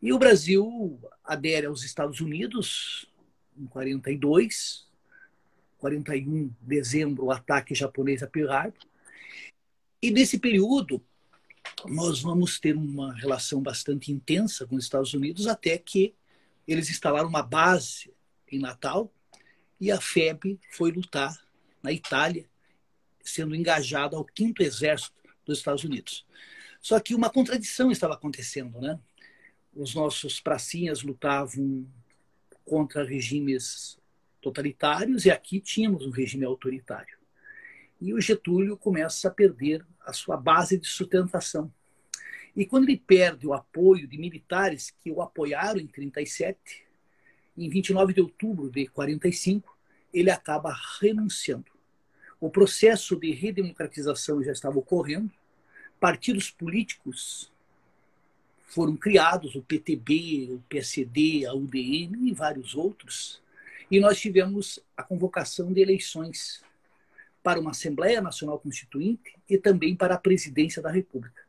E 0.00 0.12
o 0.12 0.18
Brasil 0.18 0.98
adere 1.24 1.66
aos 1.66 1.82
Estados 1.82 2.20
Unidos 2.20 3.10
em 3.58 3.66
42, 3.66 4.86
41 5.80 6.48
de 6.48 6.54
dezembro, 6.62 7.24
o 7.24 7.32
ataque 7.32 7.74
japonês 7.74 8.22
a 8.22 8.26
Pearl 8.26 8.50
Harbor. 8.50 8.78
E 10.02 10.10
nesse 10.10 10.38
período, 10.38 11.02
nós 11.86 12.20
vamos 12.20 12.60
ter 12.60 12.76
uma 12.76 13.14
relação 13.14 13.60
bastante 13.62 14.12
intensa 14.12 14.66
com 14.66 14.76
os 14.76 14.84
Estados 14.84 15.12
Unidos, 15.14 15.46
até 15.46 15.76
que 15.78 16.14
eles 16.68 16.90
instalaram 16.90 17.28
uma 17.28 17.42
base 17.42 18.12
em 18.50 18.58
Natal 18.58 19.12
e 19.80 19.90
a 19.90 20.00
FEB 20.00 20.60
foi 20.72 20.92
lutar 20.92 21.36
na 21.82 21.90
Itália, 21.90 22.48
sendo 23.24 23.54
engajada 23.54 24.16
ao 24.16 24.24
quinto 24.24 24.62
exército 24.62 25.16
dos 25.44 25.58
Estados 25.58 25.84
Unidos. 25.84 26.26
Só 26.80 27.00
que 27.00 27.14
uma 27.14 27.30
contradição 27.30 27.90
estava 27.90 28.14
acontecendo, 28.14 28.80
né? 28.80 28.98
Os 29.74 29.94
nossos 29.94 30.40
pracinhas 30.40 31.02
lutavam 31.02 31.86
contra 32.64 33.04
regimes 33.04 33.99
totalitários 34.40 35.24
e 35.24 35.30
aqui 35.30 35.60
tínhamos 35.60 36.06
um 36.06 36.10
regime 36.10 36.44
autoritário. 36.44 37.18
E 38.00 38.14
o 38.14 38.20
Getúlio 38.20 38.76
começa 38.76 39.28
a 39.28 39.30
perder 39.30 39.84
a 40.04 40.12
sua 40.12 40.36
base 40.36 40.78
de 40.78 40.86
sustentação. 40.86 41.72
E 42.56 42.64
quando 42.64 42.88
ele 42.88 42.96
perde 42.98 43.46
o 43.46 43.52
apoio 43.52 44.08
de 44.08 44.18
militares 44.18 44.90
que 44.90 45.10
o 45.10 45.22
apoiaram 45.22 45.78
em 45.78 45.86
37, 45.86 46.58
em 47.56 47.68
29 47.68 48.14
de 48.14 48.20
outubro 48.20 48.70
de 48.70 48.86
45, 48.86 49.76
ele 50.12 50.30
acaba 50.30 50.74
renunciando. 51.00 51.70
O 52.40 52.50
processo 52.50 53.16
de 53.16 53.30
redemocratização 53.32 54.42
já 54.42 54.52
estava 54.52 54.78
ocorrendo, 54.78 55.30
partidos 56.00 56.50
políticos 56.50 57.52
foram 58.64 58.96
criados, 58.96 59.54
o 59.54 59.62
PTB, 59.62 60.48
o 60.52 60.62
PSD, 60.68 61.44
a 61.44 61.52
UDN 61.52 62.28
e 62.28 62.32
vários 62.32 62.74
outros, 62.74 63.42
e 63.90 63.98
nós 63.98 64.20
tivemos 64.20 64.78
a 64.96 65.02
convocação 65.02 65.72
de 65.72 65.80
eleições 65.80 66.62
para 67.42 67.58
uma 67.58 67.70
Assembleia 67.70 68.20
Nacional 68.20 68.58
Constituinte 68.58 69.34
e 69.48 69.58
também 69.58 69.96
para 69.96 70.14
a 70.14 70.18
presidência 70.18 70.80
da 70.80 70.90
República. 70.90 71.42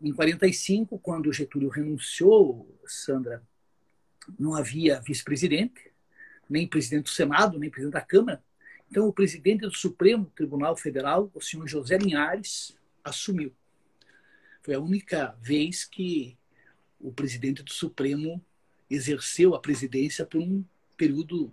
Em 0.00 0.12
45, 0.12 0.98
quando 0.98 1.32
Getúlio 1.32 1.68
renunciou, 1.68 2.68
Sandra, 2.86 3.42
não 4.38 4.54
havia 4.54 5.00
vice-presidente, 5.00 5.92
nem 6.48 6.66
presidente 6.66 7.04
do 7.04 7.10
Senado, 7.10 7.58
nem 7.58 7.70
presidente 7.70 7.94
da 7.94 8.00
Câmara. 8.00 8.42
Então, 8.90 9.06
o 9.06 9.12
presidente 9.12 9.60
do 9.60 9.74
Supremo 9.74 10.30
Tribunal 10.34 10.76
Federal, 10.76 11.30
o 11.34 11.40
senhor 11.40 11.66
José 11.66 11.96
Linhares, 11.98 12.76
assumiu. 13.02 13.52
Foi 14.62 14.74
a 14.74 14.80
única 14.80 15.36
vez 15.40 15.84
que 15.84 16.36
o 17.00 17.12
presidente 17.12 17.62
do 17.62 17.72
Supremo 17.72 18.44
exerceu 18.88 19.54
a 19.54 19.60
presidência 19.60 20.24
por 20.26 20.40
um 20.40 20.64
período, 21.02 21.52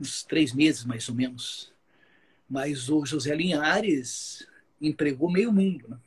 uns 0.00 0.22
três 0.22 0.54
meses 0.54 0.82
mais 0.82 1.06
ou 1.10 1.14
menos. 1.14 1.70
Mas 2.48 2.88
o 2.88 3.04
José 3.04 3.34
Linhares 3.34 4.48
empregou 4.80 5.30
meio 5.30 5.52
mundo. 5.52 5.86
Né? 5.88 5.98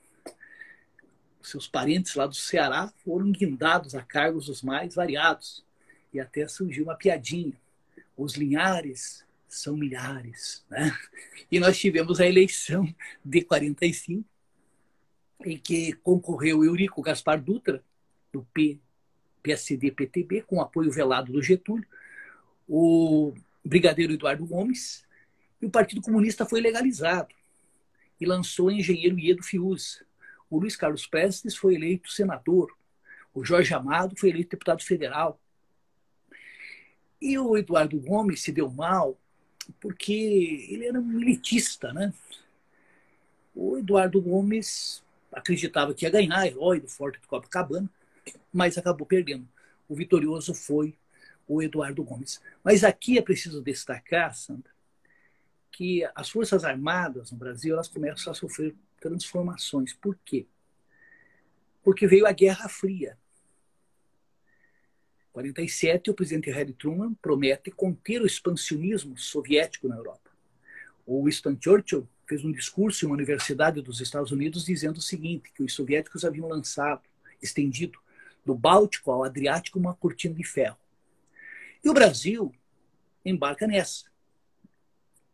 Seus 1.43 1.67
parentes 1.67 2.15
lá 2.15 2.25
do 2.25 2.33
Ceará 2.33 2.91
foram 3.03 3.31
guindados 3.31 3.93
a 3.93 4.01
cargos 4.01 4.49
os 4.49 4.63
mais 4.63 4.95
variados. 4.95 5.63
E 6.11 6.19
até 6.19 6.47
surgiu 6.47 6.85
uma 6.85 6.95
piadinha. 6.95 7.53
Os 8.17 8.33
Linhares 8.33 9.23
são 9.47 9.77
milhares. 9.77 10.65
Né? 10.67 10.91
E 11.51 11.59
nós 11.59 11.77
tivemos 11.77 12.19
a 12.19 12.25
eleição 12.25 12.91
de 13.23 13.43
45, 13.43 14.27
em 15.45 15.55
que 15.55 15.93
concorreu 15.93 16.63
Eurico 16.63 17.03
Gaspar 17.03 17.39
Dutra, 17.39 17.83
do 18.33 18.43
P, 18.51 18.79
PSD-PTB, 19.43 20.41
com 20.41 20.61
apoio 20.61 20.89
velado 20.89 21.31
do 21.31 21.43
Getúlio, 21.43 21.85
o 22.67 23.33
brigadeiro 23.63 24.13
Eduardo 24.13 24.45
Gomes, 24.45 25.05
e 25.61 25.65
o 25.65 25.69
Partido 25.69 26.01
Comunista 26.01 26.45
foi 26.45 26.59
legalizado 26.59 27.33
e 28.19 28.25
lançou 28.25 28.67
o 28.67 28.71
engenheiro 28.71 29.19
Iedo 29.19 29.43
Fius. 29.43 30.03
O 30.49 30.59
Luiz 30.59 30.75
Carlos 30.75 31.05
Prestes 31.05 31.55
foi 31.55 31.75
eleito 31.75 32.11
senador. 32.11 32.75
O 33.33 33.45
Jorge 33.45 33.73
Amado 33.73 34.15
foi 34.17 34.29
eleito 34.29 34.51
deputado 34.51 34.83
federal. 34.83 35.39
E 37.21 37.37
o 37.37 37.55
Eduardo 37.55 37.99
Gomes 37.99 38.41
se 38.41 38.51
deu 38.51 38.69
mal 38.69 39.17
porque 39.79 40.67
ele 40.69 40.85
era 40.85 40.99
um 40.99 41.05
militista, 41.05 41.93
né? 41.93 42.13
O 43.55 43.77
Eduardo 43.77 44.21
Gomes 44.21 45.03
acreditava 45.31 45.93
que 45.93 46.05
ia 46.05 46.09
ganhar, 46.09 46.45
herói 46.47 46.79
do 46.79 46.87
Forte 46.87 47.19
de 47.19 47.27
Copacabana, 47.27 47.89
mas 48.51 48.77
acabou 48.77 49.05
perdendo. 49.05 49.47
O 49.87 49.95
vitorioso 49.95 50.53
foi 50.53 50.95
o 51.53 51.61
Eduardo 51.61 52.03
Gomes. 52.03 52.41
Mas 52.63 52.83
aqui 52.83 53.17
é 53.17 53.21
preciso 53.21 53.61
destacar, 53.61 54.33
Sandra, 54.33 54.71
que 55.71 56.07
as 56.15 56.29
Forças 56.29 56.63
Armadas 56.63 57.31
no 57.31 57.37
Brasil 57.37 57.73
elas 57.73 57.89
começam 57.89 58.31
a 58.31 58.35
sofrer 58.35 58.73
transformações. 58.99 59.93
Por 59.93 60.17
quê? 60.23 60.47
Porque 61.83 62.07
veio 62.07 62.25
a 62.25 62.31
Guerra 62.31 62.69
Fria. 62.69 63.17
Em 65.27 65.33
47, 65.33 66.11
o 66.11 66.13
presidente 66.13 66.51
Harry 66.51 66.73
Truman 66.73 67.13
promete 67.15 67.69
conter 67.71 68.21
o 68.21 68.25
expansionismo 68.25 69.17
soviético 69.17 69.87
na 69.87 69.97
Europa. 69.97 70.29
O 71.05 71.25
Winston 71.25 71.57
Churchill 71.59 72.07
fez 72.27 72.45
um 72.45 72.51
discurso 72.51 73.03
em 73.03 73.07
uma 73.07 73.15
universidade 73.15 73.81
dos 73.81 73.99
Estados 73.99 74.31
Unidos 74.31 74.65
dizendo 74.65 74.97
o 74.97 75.01
seguinte, 75.01 75.51
que 75.53 75.63
os 75.63 75.73
soviéticos 75.73 76.23
haviam 76.23 76.47
lançado, 76.47 77.01
estendido 77.41 77.99
do 78.45 78.55
Báltico 78.55 79.11
ao 79.11 79.23
Adriático 79.23 79.79
uma 79.79 79.93
cortina 79.93 80.35
de 80.35 80.43
ferro. 80.43 80.77
E 81.83 81.89
o 81.89 81.93
Brasil 81.93 82.53
embarca 83.25 83.65
nessa, 83.65 84.05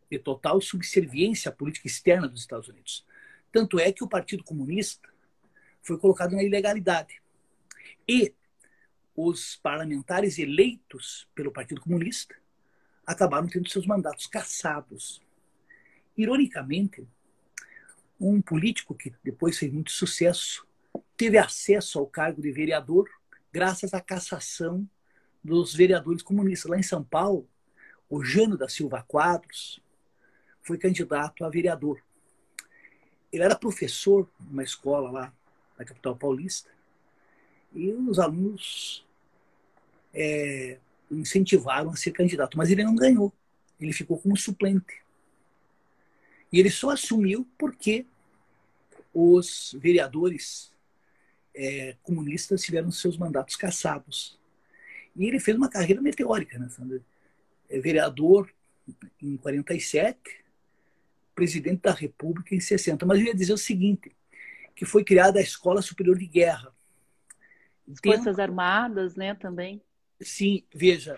de 0.09 0.17
total 0.17 0.61
subserviência 0.61 1.49
à 1.49 1.51
política 1.51 1.87
externa 1.87 2.27
dos 2.27 2.41
Estados 2.41 2.69
Unidos. 2.69 3.05
Tanto 3.51 3.79
é 3.79 3.91
que 3.91 4.03
o 4.03 4.07
Partido 4.07 4.43
Comunista 4.43 5.09
foi 5.81 5.97
colocado 5.97 6.35
na 6.35 6.43
ilegalidade. 6.43 7.21
E 8.07 8.33
os 9.15 9.55
parlamentares 9.57 10.37
eleitos 10.37 11.27
pelo 11.33 11.51
Partido 11.51 11.81
Comunista 11.81 12.35
acabaram 13.05 13.47
tendo 13.47 13.69
seus 13.69 13.85
mandatos 13.85 14.27
cassados. 14.27 15.21
Ironicamente, 16.15 17.07
um 18.19 18.41
político 18.41 18.95
que 18.95 19.13
depois 19.23 19.57
fez 19.57 19.71
muito 19.71 19.91
sucesso 19.91 20.67
teve 21.15 21.37
acesso 21.37 21.99
ao 21.99 22.07
cargo 22.07 22.41
de 22.41 22.51
vereador 22.51 23.09
graças 23.51 23.93
à 23.93 24.01
cassação 24.01 24.87
dos 25.43 25.73
vereadores 25.73 26.21
comunistas. 26.21 26.69
Lá 26.69 26.77
em 26.77 26.83
São 26.83 27.03
Paulo, 27.03 27.47
o 28.09 28.23
Jano 28.23 28.57
da 28.57 28.67
Silva 28.69 29.03
Quadros 29.07 29.81
foi 30.61 30.77
candidato 30.77 31.45
a 31.45 31.49
vereador. 31.49 32.01
Ele 33.31 33.43
era 33.43 33.55
professor 33.55 34.29
numa 34.39 34.63
escola 34.63 35.11
lá 35.11 35.33
na 35.77 35.85
capital 35.85 36.15
paulista 36.15 36.69
e 37.73 37.91
os 37.91 38.19
alunos 38.19 39.05
é, 40.13 40.79
incentivaram 41.11 41.91
a 41.91 41.95
ser 41.95 42.11
candidato, 42.11 42.57
mas 42.57 42.71
ele 42.71 42.83
não 42.83 42.95
ganhou. 42.95 43.31
Ele 43.79 43.93
ficou 43.93 44.17
como 44.17 44.35
suplente. 44.35 45.01
E 46.51 46.59
ele 46.59 46.69
só 46.69 46.91
assumiu 46.91 47.47
porque 47.57 48.05
os 49.13 49.75
vereadores 49.79 50.71
é, 51.53 51.95
comunistas 52.03 52.61
tiveram 52.61 52.91
seus 52.91 53.17
mandatos 53.17 53.55
cassados. 53.55 54.39
E 55.17 55.25
ele 55.25 55.39
fez 55.39 55.57
uma 55.57 55.69
carreira 55.69 56.01
meteórica, 56.01 56.59
né? 56.59 56.69
É 57.69 57.79
vereador 57.79 58.49
em 59.21 59.35
47, 59.35 60.45
presidente 61.33 61.81
da 61.81 61.91
República 61.91 62.55
em 62.55 62.59
60. 62.59 63.05
Mas 63.05 63.19
eu 63.19 63.25
ia 63.25 63.35
dizer 63.35 63.53
o 63.53 63.57
seguinte, 63.57 64.15
que 64.75 64.85
foi 64.85 65.03
criada 65.03 65.39
a 65.39 65.41
Escola 65.41 65.81
Superior 65.81 66.17
de 66.17 66.27
Guerra. 66.27 66.73
Forças 68.03 68.37
Armadas, 68.37 69.15
né, 69.15 69.33
também. 69.33 69.81
Sim, 70.21 70.63
veja, 70.73 71.17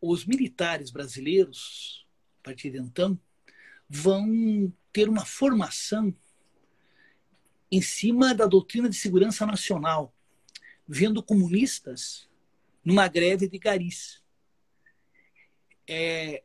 os 0.00 0.26
militares 0.26 0.90
brasileiros, 0.90 2.06
a 2.40 2.44
partir 2.44 2.70
de 2.70 2.78
então, 2.78 3.18
vão 3.88 4.72
ter 4.92 5.08
uma 5.08 5.24
formação 5.24 6.14
em 7.70 7.80
cima 7.80 8.34
da 8.34 8.46
doutrina 8.46 8.90
de 8.90 8.96
segurança 8.96 9.46
nacional, 9.46 10.14
vendo 10.86 11.22
comunistas 11.22 12.28
numa 12.84 13.08
greve 13.08 13.48
de 13.48 13.58
garis. 13.58 14.22
É, 15.88 16.42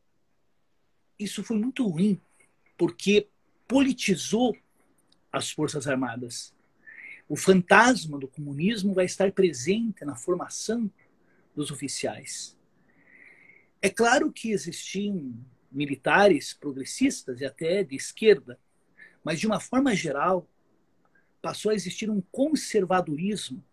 isso 1.17 1.44
foi 1.44 1.58
muito 1.58 1.88
ruim, 1.88 2.20
porque 2.77 3.27
politizou 3.67 4.56
as 5.32 5.51
Forças 5.51 5.88
Armadas. 5.88 6.53
O 7.27 7.36
fantasma 7.36 8.17
do 8.17 8.27
comunismo 8.27 8.94
vai 8.94 9.06
estar 9.06 9.32
presente 9.32 10.06
na 10.06 10.15
formação 10.15 10.89
dos 11.56 11.72
oficiais. 11.72 12.58
É 13.82 13.89
claro 13.89 14.32
que 14.32 14.51
existiam 14.51 15.34
militares 15.72 16.53
progressistas 16.53 17.41
e 17.41 17.46
até 17.46 17.84
de 17.84 17.96
esquerda, 17.96 18.60
mas 19.24 19.39
de 19.39 19.48
uma 19.48 19.60
forma 19.60 19.96
geral 19.96 20.48
passou 21.41 21.72
a 21.72 21.75
existir 21.75 22.10
um 22.10 22.22
conservadorismo 22.32 23.63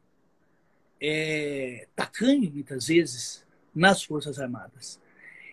é, 1.07 1.87
tacanho, 1.95 2.51
muitas 2.51 2.87
vezes, 2.87 3.45
nas 3.75 4.03
Forças 4.03 4.39
Armadas. 4.39 4.99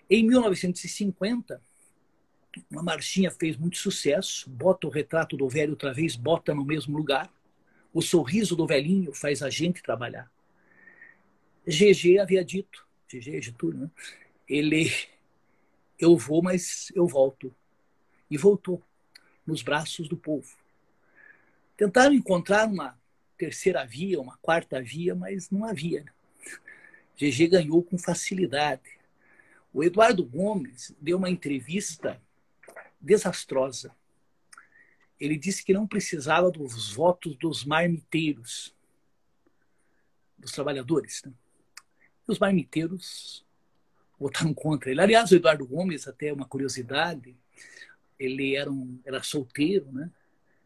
Em 0.10 0.26
1950, 0.26 1.62
uma 2.70 2.82
marchinha 2.82 3.30
fez 3.30 3.58
muito 3.58 3.78
sucesso, 3.78 4.50
bota 4.50 4.88
o 4.88 4.90
retrato 4.90 5.36
do 5.36 5.50
velho 5.50 5.72
outra 5.72 5.94
vez, 5.94 6.16
bota 6.16 6.56
no 6.56 6.64
mesmo 6.64 6.98
lugar, 6.98 7.30
o 7.94 8.02
sorriso 8.02 8.56
do 8.56 8.66
velhinho 8.66 9.14
faz 9.14 9.44
a 9.44 9.50
gente 9.50 9.84
trabalhar. 9.84 10.32
GG 11.68 12.20
havia 12.20 12.46
dito, 12.46 12.88
GG 13.10 13.36
é 13.36 13.42
Getúlio, 13.42 13.82
né? 13.82 13.92
ele, 14.48 14.90
eu 16.00 16.16
vou, 16.16 16.42
mas 16.42 16.92
eu 16.96 17.06
volto. 17.06 17.54
E 18.30 18.38
voltou 18.38 18.82
nos 19.46 19.62
braços 19.62 20.08
do 20.08 20.16
povo. 20.16 20.56
Tentaram 21.76 22.14
encontrar 22.14 22.70
uma 22.70 22.98
terceira 23.42 23.84
via, 23.84 24.22
uma 24.22 24.38
quarta 24.38 24.80
via, 24.80 25.16
mas 25.16 25.50
não 25.50 25.66
havia. 25.66 26.06
GG 27.18 27.48
ganhou 27.48 27.82
com 27.82 27.98
facilidade. 27.98 29.00
O 29.74 29.84
Eduardo 29.84 30.24
Gomes 30.24 30.96
deu 31.02 31.18
uma 31.18 31.28
entrevista 31.28 32.22
desastrosa. 33.00 33.96
Ele 35.20 35.36
disse 35.40 35.66
que 35.66 35.74
não 35.74 35.88
precisava 35.88 36.52
dos 36.52 36.94
votos 36.94 37.36
dos 37.36 37.66
marmiteiros, 37.66 38.76
dos 40.38 40.52
trabalhadores. 40.52 41.24
Né? 41.26 41.34
os 42.28 42.38
marmiteiros 42.38 43.44
votaram 44.20 44.54
contra 44.54 44.92
ele. 44.92 45.02
Aliás, 45.02 45.32
o 45.32 45.36
Eduardo 45.36 45.66
Gomes, 45.66 46.08
até 46.08 46.32
uma 46.32 46.46
curiosidade, 46.46 47.36
ele 48.20 48.56
era, 48.56 48.72
um, 48.72 49.00
era 49.04 49.24
solteiro, 49.24 49.92
né? 49.92 50.12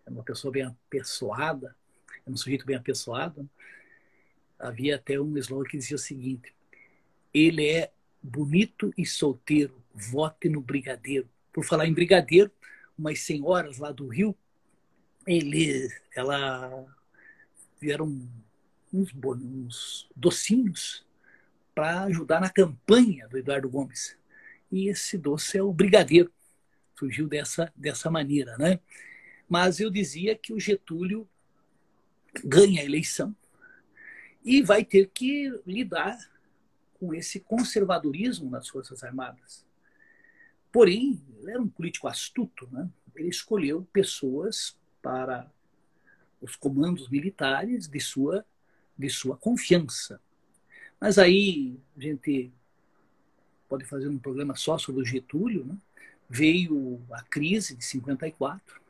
Era 0.06 0.14
uma 0.14 0.24
pessoa 0.24 0.52
bem 0.52 0.64
apessoada, 0.64 1.74
era 2.26 2.34
um 2.34 2.38
sujeito 2.38 2.66
bem 2.66 2.76
apessoado. 2.76 3.44
Né? 3.44 3.50
Havia 4.58 4.96
até 4.96 5.20
um 5.20 5.38
slogan 5.38 5.70
que 5.70 5.78
dizia 5.78 5.96
o 5.96 6.00
seguinte: 6.00 6.54
ele 7.34 7.68
é 7.68 7.92
bonito 8.22 8.94
e 8.98 9.06
solteiro, 9.06 9.82
vote 9.94 10.50
no 10.50 10.62
brigadeiro. 10.62 11.30
Por 11.54 11.64
falar 11.64 11.88
em 11.88 11.94
brigadeiro, 11.94 12.52
umas 12.98 13.20
senhoras 13.20 13.78
lá 13.78 13.92
do 13.92 14.08
Rio, 14.08 14.36
ele, 15.28 15.90
ela 16.16 16.86
vieram 17.80 18.08
uns, 18.92 19.14
uns 19.14 20.10
docinhos 20.16 21.06
para 21.74 22.04
ajudar 22.04 22.40
na 22.40 22.50
campanha 22.50 23.28
do 23.28 23.38
Eduardo 23.38 23.70
Gomes. 23.70 24.18
E 24.72 24.90
esse 24.90 25.18
doce 25.18 25.58
é 25.58 25.64
o 25.64 25.74
brigadeiro. 25.74 26.32
Surgiu 26.98 27.28
dessa, 27.28 27.72
dessa 27.76 28.10
maneira, 28.10 28.58
né? 28.58 28.80
Mas 29.48 29.80
eu 29.80 29.90
dizia 29.92 30.36
que 30.36 30.54
o 30.54 30.60
Getúlio 30.60 31.28
ganha 32.44 32.82
a 32.82 32.86
eleição 32.86 33.36
e 34.44 34.62
vai 34.62 34.84
ter 34.84 35.10
que 35.14 35.50
lidar 35.66 36.18
com 37.00 37.14
esse 37.14 37.40
conservadorismo 37.40 38.50
nas 38.50 38.68
Forças 38.68 39.04
Armadas. 39.04 39.66
Porém, 40.72 41.22
ele 41.40 41.52
era 41.52 41.62
um 41.62 41.68
político 41.68 42.08
astuto, 42.08 42.68
né? 42.72 42.90
ele 43.16 43.30
escolheu 43.30 43.88
pessoas 43.94 44.78
para 45.02 45.50
os 46.42 46.56
comandos 46.56 47.10
militares 47.10 47.88
de 47.88 48.00
sua, 48.00 48.46
de 48.98 49.10
sua 49.10 49.38
confiança. 49.38 50.22
Mas 51.00 51.18
aí 51.18 51.78
a 51.98 52.02
gente 52.02 52.52
pode 53.68 53.86
fazer 53.86 54.08
um 54.08 54.18
programa 54.18 54.56
só 54.56 54.78
sobre 54.78 55.02
o 55.02 55.06
Getúlio. 55.06 55.66
Né? 55.66 55.78
Veio 56.30 57.02
a 57.12 57.22
crise 57.24 57.76
de 57.76 57.84
54, 57.84 58.82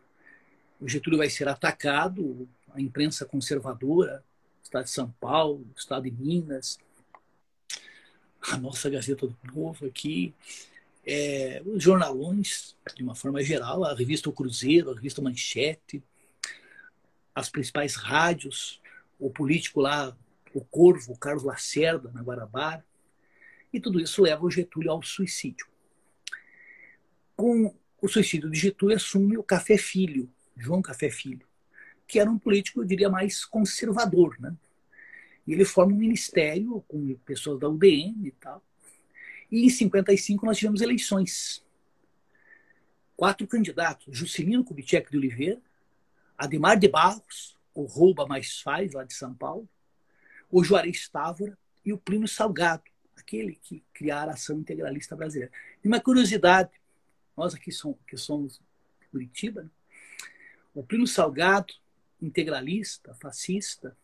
o 0.79 0.87
Getúlio 0.87 1.17
vai 1.17 1.29
ser 1.29 1.47
atacado, 1.47 2.47
a 2.75 2.81
imprensa 2.81 3.25
conservadora, 3.25 4.23
Estado 4.61 4.83
de 4.83 4.91
São 4.91 5.09
Paulo, 5.19 5.65
Estado 5.75 6.03
de 6.03 6.11
Minas, 6.11 6.77
a 8.41 8.57
nossa 8.57 8.89
Gazeta 8.89 9.25
do 9.25 9.37
Povo 9.53 9.85
aqui, 9.85 10.33
é, 11.05 11.61
os 11.65 11.81
jornalões, 11.81 12.75
de 12.95 13.03
uma 13.03 13.15
forma 13.15 13.41
geral, 13.43 13.83
a 13.83 13.95
revista 13.95 14.29
O 14.29 14.33
Cruzeiro, 14.33 14.91
a 14.91 14.95
revista 14.95 15.21
Manchete, 15.21 16.03
as 17.33 17.49
principais 17.49 17.95
rádios, 17.95 18.81
o 19.19 19.29
político 19.29 19.79
lá, 19.79 20.15
o 20.53 20.61
Corvo, 20.61 21.13
o 21.13 21.17
Carlos 21.17 21.43
Lacerda, 21.43 22.11
na 22.11 22.21
Guarabara. 22.21 22.83
E 23.71 23.79
tudo 23.79 23.99
isso 23.99 24.21
leva 24.21 24.45
o 24.45 24.51
Getúlio 24.51 24.91
ao 24.91 25.03
suicídio. 25.03 25.67
Com 27.35 27.73
o 28.01 28.07
suicídio 28.07 28.49
de 28.49 28.57
Getúlio, 28.57 28.95
assume 28.95 29.37
o 29.37 29.43
Café 29.43 29.77
Filho, 29.77 30.29
João 30.57 30.81
Café 30.81 31.09
Filho, 31.09 31.45
que 32.07 32.19
era 32.19 32.29
um 32.29 32.37
político, 32.37 32.81
eu 32.81 32.85
diria, 32.85 33.09
mais 33.09 33.45
conservador. 33.45 34.35
Né? 34.39 34.53
E 35.45 35.53
ele 35.53 35.65
forma 35.65 35.93
um 35.93 35.97
ministério 35.97 36.83
com 36.87 37.15
pessoas 37.25 37.59
da 37.59 37.69
UDN 37.69 38.27
e 38.27 38.31
tal. 38.31 38.63
E 39.51 39.65
em 39.65 39.69
55 39.69 40.45
nós 40.45 40.57
tivemos 40.57 40.81
eleições. 40.81 41.63
Quatro 43.15 43.47
candidatos: 43.47 44.17
Juscelino 44.17 44.63
Kubitschek 44.63 45.09
de 45.09 45.17
Oliveira, 45.17 45.61
Ademar 46.37 46.77
de 46.77 46.87
Barros, 46.87 47.57
o 47.73 47.83
Rouba 47.83 48.25
Mais 48.25 48.59
Faz, 48.61 48.93
lá 48.93 49.03
de 49.03 49.13
São 49.13 49.33
Paulo, 49.33 49.67
o 50.51 50.63
Juarez 50.63 51.07
Távora 51.07 51.57
e 51.85 51.93
o 51.93 51.97
Plínio 51.97 52.27
Salgado, 52.27 52.83
aquele 53.15 53.55
que 53.55 53.83
criara 53.93 54.31
a 54.31 54.33
ação 54.33 54.57
integralista 54.59 55.15
brasileira. 55.15 55.51
E 55.83 55.87
uma 55.87 55.99
curiosidade, 55.99 56.71
nós 57.37 57.53
aqui 57.53 57.71
somos, 57.71 57.97
que 58.07 58.17
somos 58.17 58.61
Curitiba, 59.11 59.63
né? 59.63 59.69
o 60.73 60.83
Plínio 60.83 61.07
Salgado, 61.07 61.73
integralista, 62.25 63.13
fascista, 63.15 63.95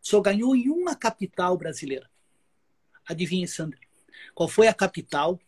só 0.00 0.20
ganhou 0.20 0.54
em 0.56 0.68
uma 0.68 0.94
capital 0.94 1.56
brasileira. 1.56 2.10
Adivinha, 3.06 3.46
Sandra? 3.46 3.78
Qual 4.34 4.48
foi 4.48 4.68
a 4.68 4.74
capital 4.74 5.38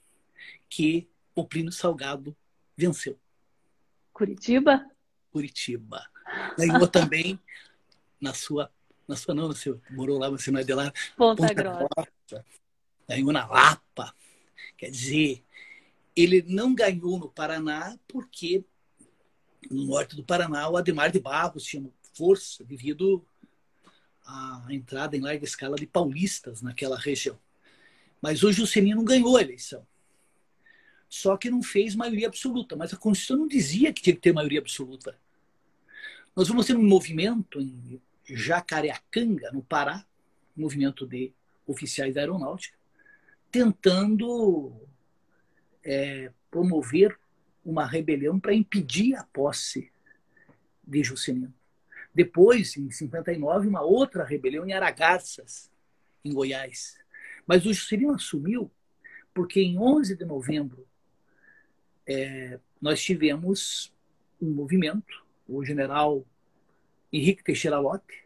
que 0.69 1.09
o 1.35 1.45
Plínio 1.45 1.73
Salgado 1.73 2.37
venceu? 2.77 3.19
Curitiba? 4.13 4.87
Curitiba. 5.31 6.07
Ganhou 6.59 6.87
também 6.87 7.39
na 8.21 8.35
sua 8.35 8.71
na 9.09 9.17
sua 9.17 9.35
não, 9.35 9.49
você 9.49 9.75
morou 9.91 10.19
lá, 10.19 10.31
você 10.31 10.51
não 10.51 10.61
é 10.61 10.65
de 10.65 10.73
lá. 10.73 10.93
Ponta, 11.17 11.43
Ponta 11.43 11.55
Grossa. 11.55 11.89
Grossa. 11.95 12.47
Ganhou 13.09 13.33
na 13.33 13.47
Lapa. 13.47 14.15
Quer 14.79 14.91
dizer, 14.91 15.45
ele 16.15 16.43
não 16.47 16.75
ganhou 16.75 17.19
no 17.19 17.29
Paraná 17.29 17.99
porque 18.07 18.65
no 19.71 19.85
norte 19.85 20.17
do 20.17 20.25
Paraná 20.25 20.69
o 20.69 20.77
Ademar 20.77 21.11
de 21.11 21.21
Barros 21.21 21.65
tinha 21.65 21.91
força 22.15 22.65
devido 22.65 23.25
a 24.25 24.67
entrada 24.71 25.17
em 25.17 25.21
larga 25.21 25.45
escala 25.45 25.77
de 25.77 25.87
paulistas 25.87 26.63
naquela 26.63 26.99
região. 26.99 27.39
Mas 28.21 28.43
o 28.43 28.53
Juscelino 28.53 29.03
ganhou 29.03 29.37
a 29.37 29.43
eleição. 29.43 29.87
Só 31.09 31.37
que 31.37 31.51
não 31.51 31.63
fez 31.63 31.95
maioria 31.95 32.29
absoluta. 32.29 32.77
Mas 32.77 32.95
a 32.95 32.97
Constituição 32.97 33.39
não 33.39 33.49
dizia 33.49 33.93
que 33.93 34.01
tinha 34.01 34.15
que 34.15 34.23
ter 34.23 34.33
maioria 34.33 34.61
absoluta. 34.61 35.19
Nós 36.35 36.49
vamos 36.49 36.67
ter 36.67 36.77
um 36.77 36.87
movimento 36.87 37.61
em 37.61 38.01
Jacareacanga, 38.25 39.51
no 39.53 39.63
Pará, 39.63 40.07
um 40.57 40.63
movimento 40.63 41.07
de 41.07 41.33
oficiais 41.67 42.15
da 42.15 42.21
aeronáutica, 42.21 42.77
tentando 43.51 44.73
é, 45.85 46.33
promover 46.51 47.19
uma 47.65 47.87
rebelião 47.87 48.41
para 48.41 48.55
impedir 48.55 49.15
a 49.15 49.25
posse 49.25 49.91
de 50.83 51.03
Juscelino. 51.05 51.53
Depois, 52.15 52.77
em 52.77 52.91
59, 52.91 53.69
uma 53.69 53.83
outra 53.83 54.25
rebelião 54.25 54.67
em 54.67 54.73
Aragarças, 54.73 55.71
em 56.25 56.33
Goiás. 56.33 56.99
Mas 57.47 57.65
o 57.65 57.73
Juscelino 57.73 58.15
assumiu 58.15 58.71
porque 59.35 59.61
em 59.61 59.79
11 59.79 60.17
de 60.17 60.25
novembro 60.25 60.87
é, 62.07 62.61
nós 62.81 63.03
tivemos 63.03 63.93
um 64.41 64.51
movimento, 64.51 65.25
o 65.49 65.65
general 65.65 66.27
Henrique 67.13 67.45
Teixeira 67.45 67.79
Lopes 67.79 68.23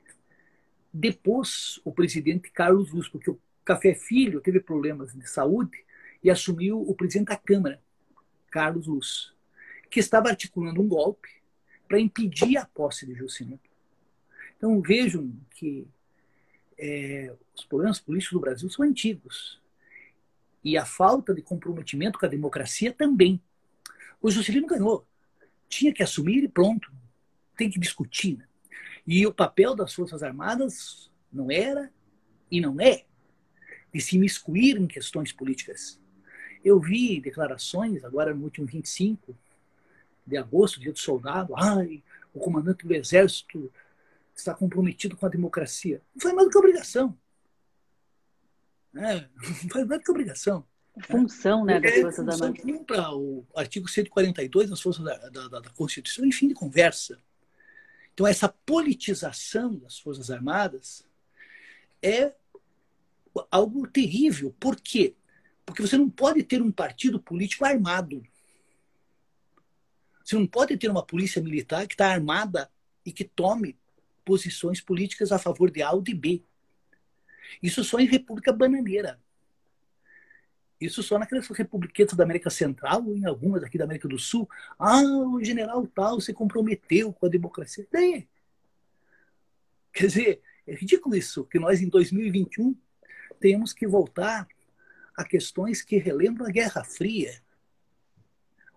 depôs 0.92 1.80
o 1.84 1.92
presidente 1.92 2.50
Carlos 2.50 2.90
Luz, 2.90 3.08
porque 3.08 3.30
o 3.30 3.38
Café 3.64 3.94
Filho 3.94 4.40
teve 4.40 4.60
problemas 4.60 5.12
de 5.12 5.28
saúde 5.28 5.84
e 6.22 6.30
assumiu 6.30 6.80
o 6.80 6.94
presidente 6.94 7.28
da 7.28 7.36
Câmara, 7.36 7.82
Carlos 8.50 8.86
Luz, 8.86 9.34
que 9.90 10.00
estava 10.00 10.28
articulando 10.28 10.80
um 10.80 10.88
golpe 10.88 11.28
para 11.86 12.00
impedir 12.00 12.56
a 12.56 12.64
posse 12.64 13.06
de 13.06 13.14
Juscelino. 13.14 13.60
Então 14.56 14.80
vejam 14.80 15.32
que 15.50 15.86
é, 16.78 17.34
os 17.54 17.64
problemas 17.64 17.98
políticos 17.98 18.34
do 18.34 18.40
Brasil 18.40 18.70
são 18.70 18.84
antigos. 18.84 19.60
E 20.62 20.76
a 20.76 20.84
falta 20.84 21.34
de 21.34 21.42
comprometimento 21.42 22.18
com 22.18 22.26
a 22.26 22.28
democracia 22.28 22.92
também. 22.92 23.40
O 24.20 24.30
Juscelino 24.30 24.66
ganhou. 24.66 25.06
Tinha 25.68 25.92
que 25.92 26.02
assumir 26.02 26.42
e 26.42 26.48
pronto. 26.48 26.90
Tem 27.56 27.70
que 27.70 27.78
discutir. 27.78 28.38
Né? 28.38 28.46
E 29.06 29.26
o 29.26 29.32
papel 29.32 29.74
das 29.74 29.94
Forças 29.94 30.22
Armadas 30.22 31.10
não 31.32 31.50
era 31.50 31.92
e 32.50 32.60
não 32.60 32.80
é 32.80 33.04
de 33.92 34.00
se 34.00 34.18
miscuir 34.18 34.76
em 34.76 34.86
questões 34.86 35.32
políticas. 35.32 36.00
Eu 36.64 36.80
vi 36.80 37.20
declarações 37.20 38.04
agora 38.04 38.34
no 38.34 38.44
último 38.44 38.66
25 38.66 39.36
de 40.26 40.36
agosto, 40.36 40.80
dia 40.80 40.92
do 40.92 40.98
soldado, 40.98 41.54
ai, 41.56 42.02
o 42.34 42.40
comandante 42.40 42.86
do 42.86 42.92
exército 42.92 43.72
está 44.36 44.54
comprometido 44.54 45.16
com 45.16 45.26
a 45.26 45.28
democracia. 45.28 46.02
Não 46.14 46.20
faz 46.20 46.34
mais 46.34 46.46
do 46.46 46.50
que 46.52 46.58
obrigação. 46.58 47.18
É, 48.94 49.28
não 49.64 49.70
faz 49.70 49.86
mais 49.86 50.00
do 50.00 50.04
que 50.04 50.10
obrigação. 50.10 50.66
Função 51.02 51.64
né, 51.64 51.78
das 51.78 52.00
Forças 52.00 52.28
Armadas. 52.28 52.62
Cumpra 52.62 53.10
o 53.12 53.46
artigo 53.54 53.88
142 53.88 54.70
das 54.70 54.80
Forças 54.80 55.04
da, 55.04 55.28
da, 55.28 55.60
da 55.60 55.70
Constituição 55.70 56.24
em 56.24 56.32
fim 56.32 56.48
de 56.48 56.54
conversa. 56.54 57.18
Então, 58.14 58.26
essa 58.26 58.48
politização 58.48 59.74
das 59.76 59.98
Forças 59.98 60.30
Armadas 60.30 61.06
é 62.02 62.34
algo 63.50 63.86
terrível. 63.86 64.54
Por 64.58 64.76
quê? 64.76 65.14
Porque 65.66 65.82
você 65.82 65.98
não 65.98 66.08
pode 66.08 66.42
ter 66.42 66.62
um 66.62 66.72
partido 66.72 67.20
político 67.20 67.64
armado. 67.64 68.22
Você 70.24 70.34
não 70.34 70.46
pode 70.46 70.76
ter 70.78 70.90
uma 70.90 71.04
polícia 71.04 71.42
militar 71.42 71.86
que 71.86 71.94
está 71.94 72.08
armada 72.08 72.70
e 73.04 73.12
que 73.12 73.24
tome 73.24 73.78
posições 74.26 74.80
políticas 74.80 75.30
a 75.30 75.38
favor 75.38 75.70
de 75.70 75.80
A 75.80 75.92
ou 75.92 76.02
de 76.02 76.12
B. 76.12 76.42
Isso 77.62 77.82
só 77.84 77.98
em 77.98 78.06
República 78.06 78.52
Bananeira. 78.52 79.18
Isso 80.78 81.02
só 81.02 81.18
naquelas 81.18 81.46
republiquetas 81.48 82.14
da 82.14 82.24
América 82.24 82.50
Central 82.50 83.06
ou 83.06 83.16
em 83.16 83.24
algumas 83.24 83.62
aqui 83.62 83.78
da 83.78 83.84
América 83.84 84.08
do 84.08 84.18
Sul. 84.18 84.46
Ah, 84.78 85.00
o 85.00 85.42
general 85.42 85.86
tal 85.86 86.20
se 86.20 86.34
comprometeu 86.34 87.12
com 87.12 87.24
a 87.24 87.30
democracia. 87.30 87.86
Daí. 87.90 88.28
Quer 89.92 90.06
dizer, 90.08 90.42
é 90.66 90.74
ridículo 90.74 91.16
isso, 91.16 91.44
que 91.44 91.58
nós 91.58 91.80
em 91.80 91.88
2021 91.88 92.76
temos 93.40 93.72
que 93.72 93.86
voltar 93.86 94.46
a 95.16 95.24
questões 95.24 95.80
que 95.80 95.96
relembram 95.96 96.46
a 96.46 96.50
Guerra 96.50 96.84
Fria. 96.84 97.40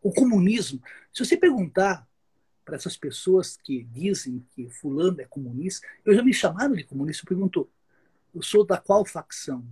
O 0.01 0.13
comunismo. 0.13 0.81
Se 1.11 1.25
você 1.25 1.35
perguntar 1.35 2.07
para 2.69 2.77
essas 2.77 2.95
pessoas 2.95 3.57
que 3.57 3.83
dizem 3.85 4.45
que 4.51 4.69
fulano 4.69 5.19
é 5.19 5.25
comunista. 5.25 5.87
Eu 6.05 6.13
já 6.13 6.21
me 6.21 6.31
chamaram 6.31 6.75
de 6.75 6.83
comunista, 6.83 7.23
eu 7.23 7.27
pergunto, 7.27 7.67
eu 8.33 8.43
sou 8.43 8.63
da 8.63 8.77
qual 8.77 9.03
facção? 9.03 9.65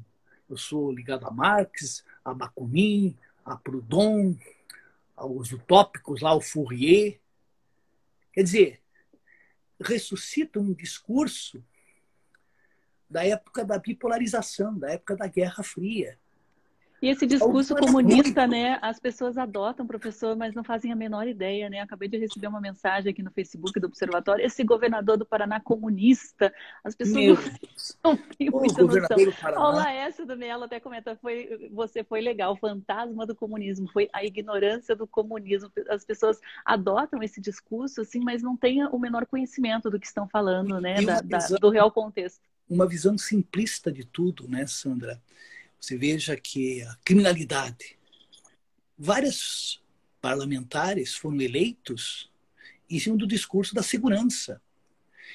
Eu 0.50 0.58
sou 0.58 0.92
ligado 0.92 1.28
a 1.28 1.30
Marx, 1.30 2.04
a 2.26 2.34
Bakunin, 2.34 3.16
a 3.46 3.56
Proudhon, 3.56 4.36
aos 5.16 5.52
utópicos 5.52 6.22
lá, 6.22 6.34
o 6.34 6.42
Fourier. 6.42 7.20
Quer 8.34 8.42
dizer, 8.42 8.82
ressuscita 9.80 10.60
um 10.60 10.74
discurso 10.74 11.64
da 13.08 13.24
época 13.24 13.64
da 13.64 13.78
bipolarização, 13.78 14.76
da 14.76 14.90
época 14.90 15.16
da 15.16 15.28
Guerra 15.28 15.64
Fria. 15.64 16.18
E 17.02 17.10
esse 17.10 17.28
discurso 17.28 17.76
comunista, 17.76 18.48
né? 18.48 18.80
As 18.82 19.00
pessoas 19.00 19.38
adotam, 19.38 19.86
professor, 19.86 20.36
mas 20.36 20.56
não 20.56 20.64
fazem 20.64 20.92
a 20.92 20.96
menor 20.96 21.28
ideia, 21.28 21.70
né? 21.70 21.80
Acabei 21.80 22.08
de 22.08 22.18
receber 22.18 22.48
uma 22.48 22.60
mensagem 22.60 23.12
aqui 23.12 23.22
no 23.22 23.30
Facebook 23.30 23.80
do 23.80 23.86
Observatório. 23.86 24.44
Esse 24.44 24.64
governador 24.64 25.16
do 25.16 25.26
Paraná 25.26 25.60
comunista, 25.60 26.52
as 26.84 26.96
pessoas 26.96 27.38
não 28.04 28.18
têm 28.18 28.50
muita 28.50 28.82
noção. 28.82 29.18
O 29.58 29.72
Laércio 29.72 30.26
do 30.26 30.36
Melo 30.36 30.64
até 30.64 30.80
comentou, 30.80 31.16
foi, 31.18 31.70
você 31.72 32.04
foi 32.04 32.20
legal, 32.20 32.54
o 32.54 32.58
fantasma 32.58 33.28
do 33.28 33.36
comunismo, 33.36 33.88
foi 33.92 34.10
a 34.12 34.26
ignorância 34.26 34.96
do 34.96 35.06
comunismo. 35.06 35.72
As 35.90 36.04
pessoas 36.04 36.40
adotam 36.66 37.22
esse 37.22 37.40
discurso, 37.40 38.02
assim, 38.02 38.20
mas 38.22 38.42
não 38.42 38.58
têm 38.58 38.84
o 38.86 38.98
menor 38.98 39.28
conhecimento 39.28 39.92
do 39.92 40.00
que 40.00 40.08
estão 40.08 40.28
falando, 40.28 40.82
né? 40.82 41.02
Da, 41.04 41.22
da, 41.22 41.38
do 41.60 41.70
real 41.70 41.92
contexto. 41.92 42.42
Uma 42.68 42.88
visão 42.88 43.18
simplista 43.18 43.92
de 43.92 44.04
tudo, 44.04 44.48
né, 44.48 44.66
Sandra? 44.66 45.22
Você 45.80 45.98
veja 45.98 46.36
que 46.36 46.82
a 46.82 46.96
criminalidade, 47.04 47.98
vários 48.98 49.82
parlamentares 50.22 51.16
foram 51.16 51.40
eleitos 51.40 52.32
em 52.90 53.00
cima 53.00 53.18
do 53.18 53.28
discurso 53.28 53.76
da 53.76 53.84
segurança. 53.84 54.62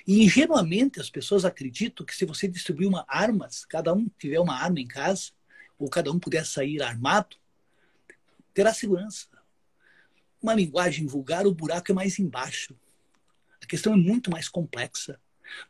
E 0.07 0.22
ingenuamente 0.24 1.00
as 1.00 1.11
pessoas 1.11 1.44
acreditam 1.44 2.05
que 2.05 2.14
se 2.14 2.24
você 2.24 2.48
distribuir 2.48 2.88
uma 2.88 3.05
armas, 3.07 3.64
cada 3.64 3.92
um 3.94 4.09
tiver 4.18 4.40
uma 4.40 4.57
arma 4.57 4.81
em 4.81 4.87
casa, 4.87 5.31
ou 5.78 5.88
cada 5.88 6.11
um 6.11 6.18
puder 6.18 6.44
sair 6.44 6.83
armado, 6.83 7.37
terá 8.55 8.72
segurança. 8.72 9.28
Uma 10.40 10.55
linguagem 10.55 11.07
vulgar, 11.07 11.46
o 11.46 11.55
buraco 11.55 11.92
é 11.92 11.94
mais 11.94 12.18
embaixo. 12.18 12.76
A 13.61 13.66
questão 13.66 13.92
é 13.92 13.96
muito 13.96 14.31
mais 14.31 14.48
complexa. 14.48 15.20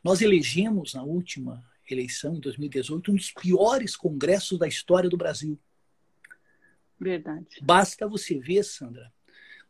Nós 0.03 0.21
elegemos 0.21 0.93
na 0.93 1.03
última 1.03 1.63
eleição, 1.93 2.35
em 2.35 2.39
2018, 2.39 3.11
um 3.11 3.15
dos 3.15 3.31
piores 3.31 3.95
congressos 3.95 4.59
da 4.59 4.67
história 4.67 5.09
do 5.09 5.17
Brasil. 5.17 5.59
Verdade. 6.99 7.47
Basta 7.61 8.07
você 8.07 8.39
ver, 8.39 8.63
Sandra, 8.63 9.13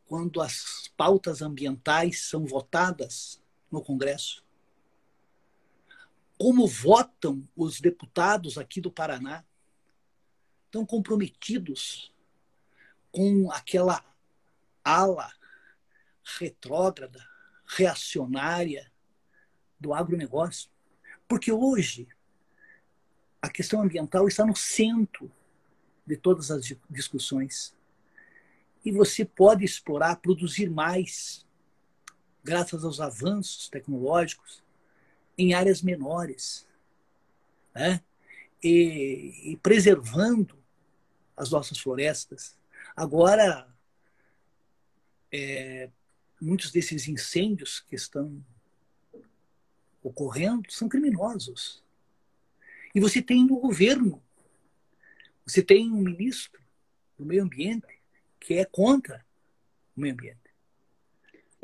quando 0.06 0.42
as 0.42 0.92
pautas 0.96 1.42
ambientais 1.42 2.26
são 2.26 2.46
votadas 2.46 3.42
no 3.72 3.82
Congresso. 3.82 4.44
Como 6.38 6.68
votam 6.68 7.48
os 7.56 7.80
deputados 7.80 8.58
aqui 8.58 8.82
do 8.82 8.92
Paraná? 8.92 9.44
Estão 10.66 10.86
comprometidos 10.86 12.14
com 13.12 13.52
aquela 13.52 14.04
ala 14.84 15.32
retrógrada, 16.24 17.24
reacionária 17.66 18.92
do 19.80 19.94
agronegócio. 19.94 20.73
Porque 21.28 21.52
hoje 21.52 22.08
a 23.42 23.50
questão 23.50 23.82
ambiental 23.82 24.28
está 24.28 24.46
no 24.46 24.56
centro 24.56 25.32
de 26.06 26.18
todas 26.18 26.52
as 26.52 26.74
discussões. 26.90 27.76
E 28.86 28.92
você 28.92 29.26
pode 29.26 29.64
explorar, 29.64 30.18
produzir 30.18 30.70
mais, 30.70 31.46
graças 32.44 32.84
aos 32.84 33.00
avanços 33.00 33.70
tecnológicos, 33.70 34.64
em 35.38 35.54
áreas 35.54 35.82
menores. 35.82 36.68
Né? 37.74 38.02
E, 38.64 39.52
e 39.52 39.58
preservando 39.58 40.58
as 41.36 41.50
nossas 41.50 41.80
florestas. 41.80 42.56
Agora, 42.96 43.68
é, 45.32 45.90
muitos 46.40 46.72
desses 46.72 47.08
incêndios 47.08 47.80
que 47.82 47.96
estão 47.96 48.44
ocorrendo 50.04 50.72
são 50.72 50.90
criminosos. 50.90 51.82
E 52.94 53.00
você 53.00 53.22
tem 53.22 53.46
no 53.46 53.60
governo, 53.60 54.22
você 55.46 55.64
tem 55.64 55.92
um 55.92 56.02
ministro 56.02 56.62
do 57.18 57.26
meio 57.26 57.44
ambiente 57.44 57.88
que 58.40 58.56
é 58.56 58.66
contra 58.66 59.26
o 59.96 60.02
meio 60.02 60.14
ambiente. 60.14 60.43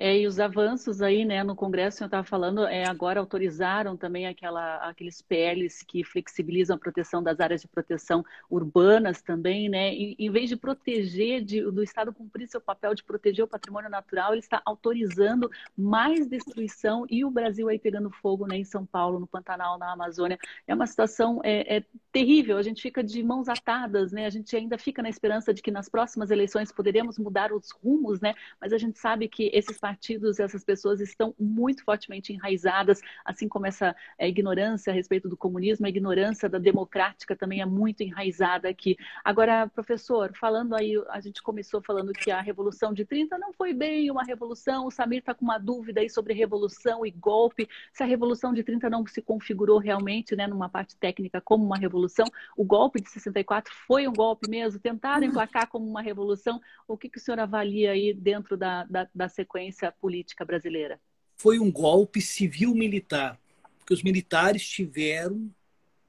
É, 0.02 0.18
e 0.18 0.26
os 0.26 0.40
avanços 0.40 1.02
aí, 1.02 1.26
né, 1.26 1.44
no 1.44 1.54
Congresso, 1.54 2.02
eu 2.02 2.06
estava 2.06 2.24
falando, 2.24 2.66
é, 2.66 2.88
agora 2.88 3.20
autorizaram 3.20 3.98
também 3.98 4.28
aquela, 4.28 4.78
aqueles 4.78 5.22
PLs 5.22 5.84
que 5.86 6.06
flexibilizam 6.06 6.78
a 6.78 6.80
proteção 6.80 7.22
das 7.22 7.42
áreas 7.42 7.60
de 7.60 7.68
proteção 7.68 8.24
urbanas 8.50 9.22
também, 9.22 9.68
né? 9.68 9.94
E, 9.94 10.16
em 10.18 10.32
vez 10.32 10.48
de 10.48 10.56
proteger, 10.56 11.44
de, 11.44 11.62
do 11.70 11.84
Estado 11.84 12.14
cumprir 12.14 12.48
seu 12.48 12.62
papel 12.62 12.96
de 12.96 13.04
proteger 13.04 13.44
o 13.44 13.48
patrimônio 13.48 13.90
natural, 13.90 14.32
ele 14.32 14.40
está 14.40 14.62
autorizando 14.66 15.52
mais 15.78 16.26
destruição 16.28 17.06
e 17.10 17.26
o 17.26 17.30
Brasil 17.30 17.68
aí 17.68 17.78
pegando 17.78 18.10
fogo, 18.10 18.48
né, 18.48 18.56
em 18.56 18.64
São 18.64 18.86
Paulo, 18.86 19.20
no 19.20 19.28
Pantanal, 19.28 19.78
na 19.78 19.92
Amazônia. 19.92 20.40
É 20.66 20.74
uma 20.74 20.88
situação 20.88 21.42
é, 21.44 21.76
é 21.76 21.84
terrível, 22.10 22.58
a 22.58 22.64
gente 22.64 22.82
fica 22.82 23.04
de 23.04 23.22
mãos 23.22 23.50
atadas, 23.50 24.14
né? 24.14 24.26
A 24.26 24.30
gente 24.30 24.56
ainda 24.56 24.78
fica 24.78 25.04
na 25.04 25.10
esperança 25.10 25.54
de 25.54 25.62
que 25.62 25.72
nas 25.72 25.90
próximas 25.90 26.32
eleições 26.32 26.72
poderemos 26.72 27.20
mudar 27.20 27.52
os 27.52 27.72
rumos, 27.72 28.22
né? 28.22 28.34
Mas 28.62 28.72
a 28.72 28.78
gente 28.78 28.98
sabe 28.98 29.28
que 29.28 29.52
esses 29.54 29.78
partidos, 29.90 30.40
essas 30.40 30.64
pessoas 30.64 31.02
estão 31.02 31.34
muito 31.40 31.84
fortemente 31.84 32.32
enraizadas, 32.32 33.02
assim 33.26 33.48
como 33.48 33.66
essa 33.66 33.96
é, 34.20 34.30
ignorância 34.30 34.92
a 34.92 34.94
respeito 34.94 35.28
do 35.28 35.36
comunismo, 35.36 35.88
a 35.88 35.90
ignorância 35.90 36.48
da 36.48 36.60
democrática 36.60 37.36
também 37.36 37.60
é 37.60 37.66
muito 37.66 38.02
enraizada 38.02 38.70
aqui. 38.70 38.96
Agora, 39.26 39.68
professor, 39.68 40.32
falando 40.40 40.76
aí, 40.76 40.94
a 41.10 41.20
gente 41.20 41.42
começou 41.42 41.82
falando 41.82 42.14
que 42.14 42.30
a 42.30 42.40
Revolução 42.40 42.94
de 42.94 43.04
30 43.04 43.36
não 43.40 43.52
foi 43.52 43.74
bem 43.74 44.12
uma 44.12 44.24
revolução, 44.24 44.86
o 44.86 44.92
Samir 44.92 45.20
está 45.20 45.34
com 45.34 45.44
uma 45.44 45.58
dúvida 45.58 46.02
aí 46.02 46.10
sobre 46.10 46.36
revolução 46.36 47.04
e 47.04 47.10
golpe, 47.10 47.68
se 47.92 48.04
a 48.04 48.06
Revolução 48.06 48.54
de 48.54 48.64
30 48.64 48.92
não 48.92 49.08
se 49.08 49.24
configurou 49.24 49.80
realmente, 49.80 50.36
né, 50.36 50.46
numa 50.46 50.70
parte 50.70 50.96
técnica 50.98 51.42
como 51.42 51.66
uma 51.66 51.78
revolução, 51.78 52.28
o 52.56 52.64
golpe 52.64 53.02
de 53.02 53.10
64 53.10 53.74
foi 53.88 54.08
um 54.08 54.14
golpe 54.14 54.48
mesmo, 54.48 54.80
tentaram 54.80 55.26
emplacar 55.26 55.68
como 55.68 55.90
uma 55.90 56.02
revolução, 56.02 56.62
o 56.88 56.96
que, 56.96 57.10
que 57.10 57.18
o 57.18 57.22
senhor 57.22 57.40
avalia 57.40 57.92
aí 57.92 58.14
dentro 58.14 58.56
da, 58.56 58.84
da, 58.84 59.08
da 59.16 59.28
sequência 59.28 59.79
política 59.92 60.46
brasileira? 60.46 61.00
Foi 61.36 61.60
um 61.60 61.72
golpe 61.72 62.22
civil-militar, 62.22 63.40
porque 63.78 63.94
os 63.94 64.04
militares 64.04 64.68
tiveram 64.68 65.50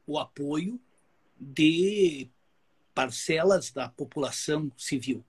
o 0.07 0.19
apoio 0.19 0.81
de 1.39 2.29
parcelas 2.95 3.71
da 3.71 3.89
população 3.89 4.71
civil 4.77 5.25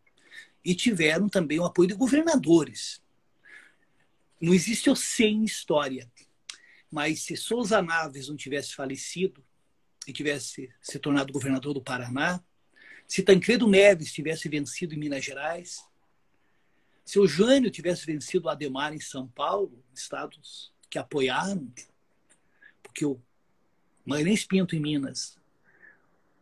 e 0.63 0.75
tiveram 0.75 1.29
também 1.29 1.59
o 1.59 1.65
apoio 1.65 1.87
de 1.87 1.95
governadores. 1.95 3.01
Não 4.39 4.53
existe 4.53 4.89
o 4.89 4.95
sem 4.95 5.43
história, 5.43 6.11
mas 6.91 7.21
se 7.21 7.37
Souza 7.37 7.81
Naves 7.81 8.27
não 8.27 8.35
tivesse 8.35 8.73
falecido 8.73 9.43
e 10.07 10.11
tivesse 10.11 10.69
se 10.81 10.99
tornado 10.99 11.31
governador 11.31 11.73
do 11.73 11.81
Paraná, 11.81 12.43
se 13.07 13.23
Tancredo 13.23 13.67
Neves 13.67 14.11
tivesse 14.11 14.49
vencido 14.49 14.95
em 14.95 14.97
Minas 14.97 15.23
Gerais, 15.23 15.83
se 17.03 17.19
o 17.19 17.27
Jânio 17.27 17.71
tivesse 17.71 18.05
vencido 18.05 18.47
o 18.47 18.49
Ademar 18.49 18.93
em 18.93 18.99
São 18.99 19.27
Paulo, 19.27 19.83
estados 19.93 20.71
que 20.89 20.99
apoiaram, 20.99 21.71
porque 22.83 23.05
o 23.05 23.19
Magalhães 24.05 24.45
Pinto 24.45 24.75
em 24.75 24.79
Minas, 24.79 25.37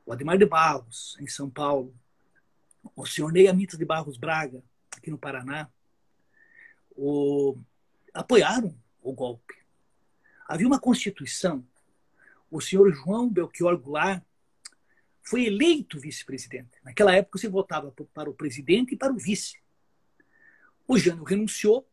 o 0.06 0.14
Ademar 0.14 0.38
de 0.38 0.46
Barros 0.46 1.18
em 1.20 1.28
São 1.28 1.50
Paulo, 1.50 1.94
o 2.96 3.06
senhor 3.06 3.32
Ney 3.32 3.48
Amitas 3.48 3.78
de 3.78 3.86
Barros 3.86 4.18
Braga, 4.18 4.64
aqui 4.96 5.12
no 5.12 5.18
Paraná, 5.18 5.70
o, 6.96 7.58
apoiaram 8.14 8.76
o 9.02 9.14
golpe. 9.14 9.56
Havia 10.48 10.68
uma 10.68 10.80
constituição. 10.80 11.66
O 12.50 12.60
senhor 12.60 12.92
João 12.92 13.30
Belchior 13.30 13.78
Goulart 13.78 14.24
foi 15.22 15.46
eleito 15.46 16.00
vice-presidente. 16.00 16.72
Naquela 16.84 17.16
época 17.16 17.38
se 17.38 17.48
votava 17.48 17.94
para 18.14 18.30
o 18.30 18.34
presidente 18.34 18.96
e 18.96 18.98
para 18.98 19.14
o 19.14 19.18
vice. 19.18 19.62
O 20.90 20.98
Jango 20.98 21.24
renunciou 21.24 21.88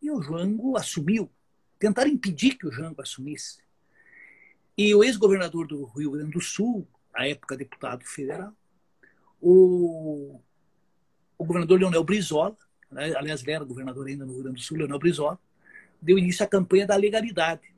e 0.00 0.10
o 0.10 0.22
Jango 0.22 0.78
assumiu. 0.78 1.30
Tentaram 1.78 2.10
impedir 2.10 2.56
que 2.56 2.66
o 2.66 2.72
Jango 2.72 3.02
assumisse. 3.02 3.58
E 4.78 4.94
o 4.94 5.04
ex-governador 5.04 5.66
do 5.66 5.84
Rio 5.84 6.12
Grande 6.12 6.30
do 6.30 6.40
Sul, 6.40 6.88
à 7.12 7.28
época 7.28 7.54
deputado 7.54 8.02
federal, 8.06 8.54
o, 9.38 10.40
o 11.36 11.44
governador 11.44 11.78
Leonel 11.78 12.02
Brizola, 12.02 12.56
né, 12.90 13.14
aliás, 13.14 13.42
ele 13.42 13.52
era 13.52 13.62
governador 13.62 14.06
ainda 14.06 14.24
no 14.24 14.32
Rio 14.32 14.44
Grande 14.44 14.56
do 14.56 14.64
Sul, 14.64 14.78
Leonel 14.78 14.98
Brizola, 14.98 15.38
deu 16.00 16.18
início 16.18 16.46
à 16.46 16.48
campanha 16.48 16.86
da 16.86 16.96
legalidade. 16.96 17.74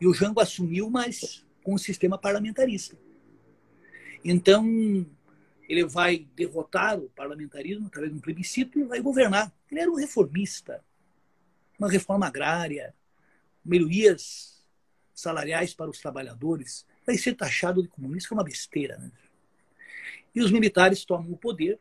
E 0.00 0.06
o 0.06 0.14
Jango 0.14 0.38
assumiu, 0.38 0.88
mas 0.88 1.44
com 1.64 1.74
o 1.74 1.78
sistema 1.80 2.16
parlamentarista. 2.16 2.96
Então, 4.24 5.04
ele 5.68 5.84
vai 5.84 6.26
derrotar 6.34 6.98
o 6.98 7.08
parlamentarismo 7.10 7.86
através 7.86 8.12
de 8.12 8.18
um 8.18 8.20
plebiscito 8.20 8.78
e 8.78 8.84
vai 8.84 9.00
governar. 9.00 9.52
Ele 9.70 9.80
era 9.80 9.90
um 9.90 9.96
reformista, 9.96 10.82
uma 11.78 11.90
reforma 11.90 12.26
agrária, 12.26 12.94
melhorias 13.64 14.64
salariais 15.14 15.74
para 15.74 15.90
os 15.90 15.98
trabalhadores. 15.98 16.86
Vai 17.04 17.16
ser 17.16 17.34
taxado 17.34 17.82
de 17.82 17.88
comunista, 17.88 18.28
que 18.28 18.34
é 18.34 18.36
uma 18.36 18.44
besteira. 18.44 18.96
Né? 18.96 19.10
E 20.34 20.40
os 20.40 20.50
militares 20.50 21.04
tomam 21.04 21.32
o 21.32 21.36
poder 21.36 21.80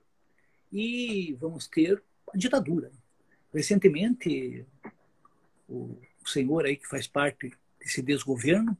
e 0.71 1.33
vamos 1.39 1.67
ter 1.67 2.01
a 2.33 2.37
ditadura. 2.37 2.91
Recentemente, 3.53 4.65
o 5.69 5.97
senhor 6.25 6.65
aí 6.65 6.75
que 6.75 6.87
faz 6.87 7.07
parte 7.07 7.53
desse 7.79 8.01
desgoverno 8.01 8.77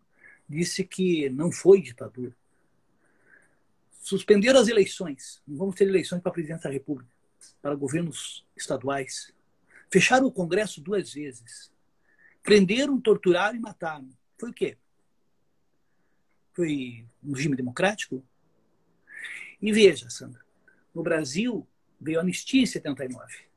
disse 0.50 0.84
que 0.84 1.30
não 1.30 1.52
foi 1.52 1.82
ditadura 1.82 2.36
suspenderam 4.06 4.60
as 4.60 4.68
eleições. 4.68 5.42
Não 5.48 5.58
vamos 5.58 5.74
ter 5.74 5.88
eleições 5.88 6.22
para 6.22 6.30
a 6.30 6.34
presidência 6.34 6.70
da 6.70 6.74
República, 6.74 7.12
para 7.60 7.74
governos 7.74 8.46
estaduais. 8.56 9.34
Fecharam 9.92 10.28
o 10.28 10.32
Congresso 10.32 10.80
duas 10.80 11.12
vezes. 11.12 11.72
Prenderam, 12.44 13.02
torturaram 13.02 13.58
e 13.58 13.60
mataram. 13.60 14.08
Foi 14.40 14.52
o 14.52 14.54
quê? 14.54 14.78
Foi 16.54 17.08
um 17.24 17.34
regime 17.34 17.56
democrático? 17.56 18.24
E 19.60 19.72
veja, 19.72 20.08
Sandra, 20.08 20.46
no 20.94 21.02
Brasil 21.02 21.68
veio 22.00 22.20
a 22.20 22.22
anistia 22.22 22.62
em 22.62 22.68
79. 22.68 23.48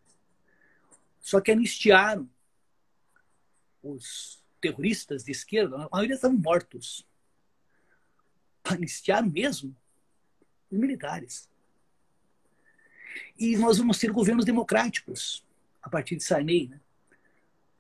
Só 1.21 1.43
que 1.43 1.53
anistiaram 1.53 2.27
os 3.83 4.43
terroristas 4.63 5.25
de 5.25 5.31
esquerda, 5.31 5.77
a 5.77 5.89
maioria 5.93 6.15
estavam 6.15 6.39
mortos. 6.39 7.07
Anistiaram 8.65 9.29
mesmo 9.29 9.77
os 10.71 10.79
militares. 10.79 11.49
E 13.39 13.57
nós 13.57 13.79
vamos 13.79 13.99
ter 13.99 14.11
governos 14.11 14.45
democráticos 14.45 15.45
a 15.83 15.89
partir 15.89 16.17
de 16.17 16.25
Sarney. 16.25 16.69
Né? 16.69 16.81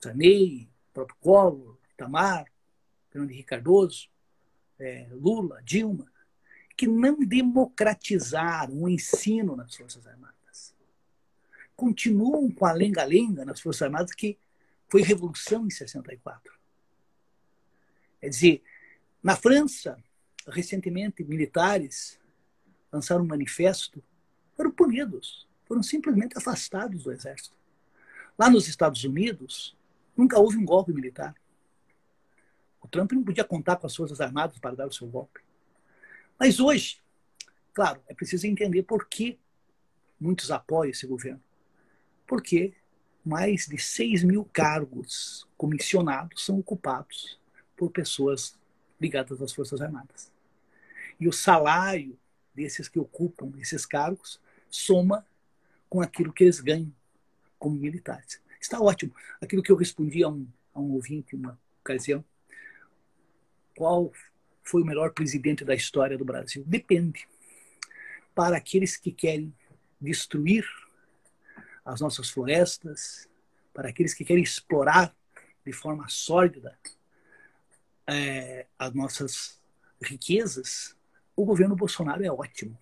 Sarney, 0.00 0.68
próprio 0.92 1.16
Collor, 1.20 1.76
Itamar, 1.94 2.46
Fernando 3.10 3.30
Henrique 3.30 3.48
Cardoso, 3.48 4.08
é, 4.78 5.08
Lula, 5.10 5.60
Dilma, 5.62 6.10
que 6.76 6.86
não 6.86 7.18
democratizaram 7.18 8.82
o 8.82 8.88
ensino 8.88 9.56
nas 9.56 9.74
Forças 9.74 10.06
Armadas. 10.06 10.74
Continuam 11.74 12.50
com 12.50 12.66
a 12.66 12.72
lenga-lenga 12.72 13.44
nas 13.44 13.60
Forças 13.60 13.82
Armadas, 13.82 14.12
que 14.12 14.38
foi 14.88 15.02
revolução 15.02 15.66
em 15.66 15.70
64. 15.70 16.52
Quer 18.20 18.28
dizer, 18.28 18.62
na 19.22 19.36
França, 19.36 20.02
recentemente, 20.46 21.24
militares 21.24 22.18
lançaram 22.92 23.22
um 23.22 23.26
manifesto, 23.26 24.02
foram 24.56 24.70
punidos, 24.70 25.46
foram 25.66 25.82
simplesmente 25.82 26.36
afastados 26.36 27.04
do 27.04 27.12
exército. 27.12 27.56
Lá 28.38 28.48
nos 28.48 28.68
Estados 28.68 29.02
Unidos, 29.04 29.76
nunca 30.16 30.38
houve 30.38 30.56
um 30.56 30.64
golpe 30.64 30.92
militar. 30.92 31.34
O 32.80 32.88
Trump 32.88 33.12
não 33.12 33.24
podia 33.24 33.44
contar 33.44 33.76
com 33.76 33.86
as 33.86 33.94
Forças 33.94 34.20
Armadas 34.20 34.58
para 34.58 34.74
dar 34.74 34.86
o 34.86 34.92
seu 34.92 35.06
golpe. 35.06 35.40
Mas 36.38 36.60
hoje, 36.60 37.00
claro, 37.74 38.00
é 38.08 38.14
preciso 38.14 38.46
entender 38.46 38.82
por 38.84 39.06
que 39.06 39.38
muitos 40.20 40.50
apoiam 40.50 40.90
esse 40.90 41.06
governo. 41.06 41.42
Porque 42.26 42.74
mais 43.24 43.66
de 43.66 43.76
6 43.76 44.24
mil 44.24 44.44
cargos 44.52 45.46
comissionados 45.56 46.44
são 46.44 46.58
ocupados 46.58 47.38
por 47.76 47.90
pessoas 47.90 48.56
ligadas 49.00 49.42
às 49.42 49.52
Forças 49.52 49.80
Armadas. 49.80 50.32
E 51.20 51.28
o 51.28 51.32
salário 51.32 52.18
desses 52.58 52.88
que 52.88 52.98
ocupam 52.98 53.52
esses 53.58 53.86
cargos 53.86 54.40
soma 54.68 55.24
com 55.88 56.00
aquilo 56.00 56.32
que 56.32 56.42
eles 56.42 56.58
ganham 56.60 56.92
como 57.56 57.76
militares. 57.76 58.40
Está 58.60 58.80
ótimo. 58.80 59.14
Aquilo 59.40 59.62
que 59.62 59.70
eu 59.70 59.76
respondi 59.76 60.24
a 60.24 60.28
um, 60.28 60.46
a 60.74 60.80
um 60.80 60.92
ouvinte 60.92 61.36
uma 61.36 61.58
ocasião. 61.80 62.24
Qual 63.76 64.12
foi 64.62 64.82
o 64.82 64.84
melhor 64.84 65.12
presidente 65.12 65.64
da 65.64 65.74
história 65.74 66.18
do 66.18 66.24
Brasil? 66.24 66.64
Depende. 66.66 67.28
Para 68.34 68.56
aqueles 68.56 68.96
que 68.96 69.12
querem 69.12 69.54
destruir 70.00 70.66
as 71.84 72.00
nossas 72.00 72.28
florestas, 72.28 73.28
para 73.72 73.88
aqueles 73.88 74.14
que 74.14 74.24
querem 74.24 74.42
explorar 74.42 75.14
de 75.64 75.72
forma 75.72 76.08
sórdida 76.08 76.76
é, 78.06 78.66
as 78.76 78.92
nossas 78.92 79.60
riquezas, 80.02 80.97
o 81.40 81.44
governo 81.44 81.76
Bolsonaro 81.76 82.24
é 82.24 82.30
ótimo. 82.30 82.78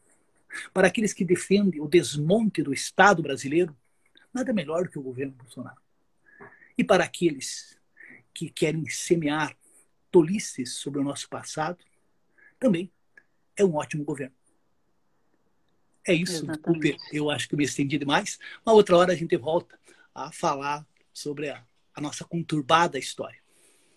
Para 0.72 0.88
aqueles 0.88 1.12
que 1.12 1.24
defendem 1.24 1.80
o 1.80 1.88
desmonte 1.88 2.62
do 2.62 2.72
Estado 2.72 3.22
brasileiro, 3.22 3.76
Nada 4.36 4.52
melhor 4.52 4.84
do 4.84 4.90
que 4.90 4.98
o 4.98 5.02
governo 5.02 5.32
Bolsonaro. 5.32 5.80
E 6.76 6.84
para 6.84 7.04
aqueles 7.04 7.80
que 8.34 8.50
querem 8.50 8.86
semear 8.86 9.56
tolices 10.10 10.74
sobre 10.74 11.00
o 11.00 11.02
nosso 11.02 11.26
passado, 11.26 11.82
também 12.60 12.92
é 13.56 13.64
um 13.64 13.76
ótimo 13.76 14.04
governo. 14.04 14.36
É 16.06 16.12
isso, 16.12 16.46
desculpe, 16.46 16.98
eu 17.10 17.30
acho 17.30 17.48
que 17.48 17.54
eu 17.54 17.56
me 17.56 17.64
estendi 17.64 17.96
demais. 17.96 18.38
Uma 18.64 18.74
outra 18.74 18.98
hora 18.98 19.14
a 19.14 19.16
gente 19.16 19.34
volta 19.38 19.80
a 20.14 20.30
falar 20.30 20.86
sobre 21.14 21.48
a, 21.48 21.64
a 21.94 22.00
nossa 22.02 22.22
conturbada 22.22 22.98
história. 22.98 23.40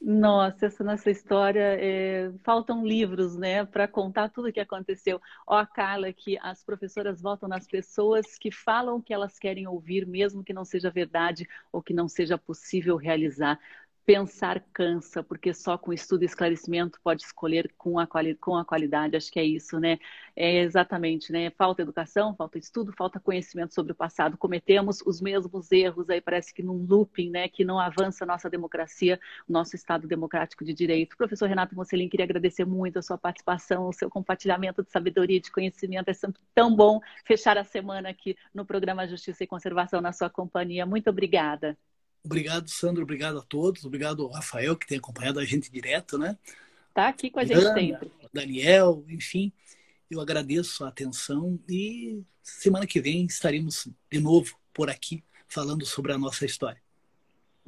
Nossa, 0.01 0.67
essa 0.67 0.81
nossa 0.83 1.11
história, 1.11 1.59
é... 1.77 2.31
faltam 2.43 2.85
livros, 2.85 3.35
né, 3.35 3.65
para 3.65 3.85
contar 3.87 4.29
tudo 4.29 4.47
o 4.47 4.53
que 4.53 4.59
aconteceu. 4.59 5.21
Ó, 5.45 5.63
Carla, 5.65 6.13
que 6.13 6.37
as 6.41 6.63
professoras 6.63 7.21
votam 7.21 7.49
nas 7.49 7.67
pessoas 7.67 8.37
que 8.37 8.49
falam 8.49 8.95
o 8.97 9.03
que 9.03 9.13
elas 9.13 9.37
querem 9.37 9.67
ouvir, 9.67 10.07
mesmo 10.07 10.43
que 10.43 10.53
não 10.53 10.63
seja 10.63 10.89
verdade 10.89 11.45
ou 11.71 11.83
que 11.83 11.93
não 11.93 12.07
seja 12.07 12.37
possível 12.37 12.95
realizar 12.95 13.59
pensar 14.05 14.63
cansa, 14.73 15.23
porque 15.23 15.53
só 15.53 15.77
com 15.77 15.93
estudo 15.93 16.23
e 16.23 16.25
esclarecimento 16.25 16.99
pode 17.03 17.23
escolher 17.23 17.71
com 17.77 17.99
a, 17.99 18.07
quali 18.07 18.35
com 18.35 18.55
a 18.55 18.65
qualidade. 18.65 19.15
Acho 19.15 19.31
que 19.31 19.39
é 19.39 19.43
isso, 19.43 19.79
né? 19.79 19.99
É 20.35 20.59
exatamente, 20.61 21.31
né? 21.31 21.49
Falta 21.51 21.81
educação, 21.81 22.35
falta 22.35 22.57
estudo, 22.57 22.91
falta 22.97 23.19
conhecimento 23.19 23.73
sobre 23.73 23.91
o 23.91 23.95
passado. 23.95 24.37
Cometemos 24.37 25.01
os 25.05 25.21
mesmos 25.21 25.71
erros 25.71 26.09
aí, 26.09 26.19
parece 26.21 26.53
que 26.53 26.63
num 26.63 26.85
looping, 26.85 27.29
né? 27.29 27.47
Que 27.47 27.63
não 27.63 27.79
avança 27.79 28.23
a 28.23 28.27
nossa 28.27 28.49
democracia, 28.49 29.19
nosso 29.47 29.75
Estado 29.75 30.07
democrático 30.07 30.65
de 30.65 30.73
direito. 30.73 31.15
Professor 31.17 31.47
Renato 31.47 31.75
Mocelin, 31.75 32.09
queria 32.09 32.25
agradecer 32.25 32.65
muito 32.65 32.99
a 32.99 33.01
sua 33.01 33.17
participação, 33.17 33.87
o 33.87 33.93
seu 33.93 34.09
compartilhamento 34.09 34.83
de 34.83 34.91
sabedoria 34.91 35.37
e 35.37 35.41
de 35.41 35.51
conhecimento. 35.51 36.09
É 36.09 36.13
sempre 36.13 36.41
tão 36.55 36.75
bom 36.75 36.99
fechar 37.25 37.57
a 37.57 37.63
semana 37.63 38.09
aqui 38.09 38.35
no 38.53 38.65
programa 38.65 39.07
Justiça 39.07 39.43
e 39.43 39.47
Conservação 39.47 40.01
na 40.01 40.11
sua 40.13 40.29
companhia. 40.29 40.85
Muito 40.85 41.09
obrigada. 41.09 41.77
Obrigado, 42.23 42.69
Sandro. 42.69 43.03
Obrigado 43.03 43.39
a 43.39 43.41
todos. 43.41 43.85
Obrigado 43.85 44.27
Rafael, 44.27 44.75
que 44.75 44.87
tem 44.87 44.97
acompanhado 44.97 45.39
a 45.39 45.45
gente 45.45 45.71
direto, 45.71 46.17
né? 46.17 46.37
Tá 46.93 47.07
aqui 47.07 47.29
com 47.29 47.39
a 47.39 47.45
gente 47.45 47.59
Ana, 47.59 47.73
sempre. 47.73 48.11
Daniel, 48.33 49.05
enfim. 49.07 49.51
Eu 50.09 50.19
agradeço 50.19 50.83
a 50.83 50.89
atenção 50.89 51.59
e 51.69 52.23
semana 52.41 52.87
que 52.87 52.99
vem 52.99 53.25
estaremos 53.25 53.87
de 54.11 54.19
novo 54.19 54.57
por 54.73 54.89
aqui 54.89 55.23
falando 55.47 55.85
sobre 55.85 56.11
a 56.11 56.17
nossa 56.17 56.45
história. 56.45 56.81